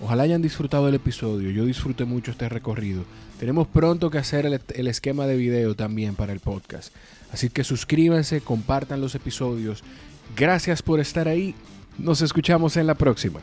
Ojalá 0.01 0.23
hayan 0.23 0.41
disfrutado 0.41 0.87
el 0.87 0.95
episodio, 0.95 1.51
yo 1.51 1.65
disfruté 1.65 2.03
mucho 2.05 2.31
este 2.31 2.49
recorrido. 2.49 3.03
Tenemos 3.39 3.67
pronto 3.67 4.09
que 4.09 4.17
hacer 4.17 4.47
el, 4.47 4.59
el, 4.73 4.87
esquema 4.87 5.27
de 5.27 5.37
video 5.37 5.75
también 5.75 6.15
para 6.15 6.33
el 6.33 6.39
podcast. 6.39 6.91
Así 7.31 7.51
que 7.51 7.63
suscríbanse, 7.63 8.41
compartan 8.41 9.01
los 9.01 9.13
episodios. 9.13 9.83
Gracias 10.35 10.81
por 10.81 10.99
estar 10.99 11.27
ahí. 11.27 11.53
Nos 11.99 12.23
escuchamos 12.23 12.75
en 12.75 12.87
la 12.87 12.95
próxima. 12.95 13.39